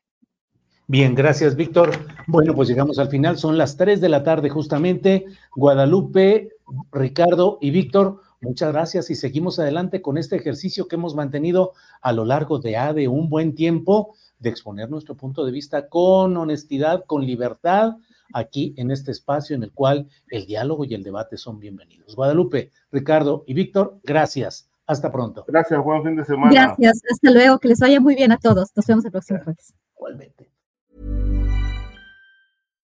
Bien, 0.88 1.16
gracias, 1.16 1.56
Víctor. 1.56 1.92
Bueno, 2.28 2.54
pues 2.56 2.70
llegamos 2.70 2.98
al 3.00 3.10
final. 3.10 3.38
Son 3.38 3.58
las 3.58 3.76
tres 3.76 4.00
de 4.00 4.10
la 4.10 4.24
tarde, 4.24 4.50
justamente. 4.50 5.26
Guadalupe, 5.56 6.50
Ricardo 6.92 7.58
y 7.62 7.72
Víctor 7.72 8.22
Muchas 8.40 8.72
gracias 8.72 9.10
y 9.10 9.16
seguimos 9.16 9.58
adelante 9.58 10.00
con 10.00 10.16
este 10.16 10.36
ejercicio 10.36 10.88
que 10.88 10.96
hemos 10.96 11.16
mantenido 11.16 11.74
a 12.02 12.14
lo 12.14 12.24
largo 12.24 12.60
de, 12.60 12.78
A 12.78 12.94
de 12.94 13.08
un 13.08 13.30
buen 13.30 13.56
tiempo 13.56 14.16
de 14.38 14.50
exponer 14.50 14.92
nuestro 14.92 15.18
punto 15.18 15.44
de 15.44 15.52
vista 15.52 15.90
con 15.90 16.38
honestidad, 16.38 17.04
con 17.08 17.26
libertad, 17.26 17.96
aquí 18.34 18.76
en 18.78 18.92
este 18.92 19.12
espacio 19.12 19.56
en 19.56 19.64
el 19.64 19.72
cual 19.72 20.08
el 20.30 20.46
diálogo 20.46 20.86
y 20.86 20.94
el 20.94 21.02
debate 21.02 21.36
son 21.38 21.60
bienvenidos. 21.60 22.16
Guadalupe, 22.16 22.72
Ricardo 22.92 23.44
y 23.48 23.56
Víctor, 23.56 24.00
gracias. 24.04 24.70
Hasta 24.88 25.12
pronto. 25.12 25.44
Gracias, 25.46 25.84
buen 25.84 26.02
fin 26.02 26.16
de 26.16 26.24
semana. 26.24 26.52
Gracias, 26.52 27.02
hasta 27.12 27.32
luego, 27.32 27.60
que 27.60 27.68
les 27.68 27.80
vaya 27.80 28.00
muy 28.00 28.16
bien 28.16 28.32
a 28.32 28.38
todos. 28.38 28.72
Nos 28.76 28.86
vemos 28.88 29.04
el 29.04 29.12
próximo 29.12 29.40
jueves. 29.44 29.74
Igualmente. 29.96 30.50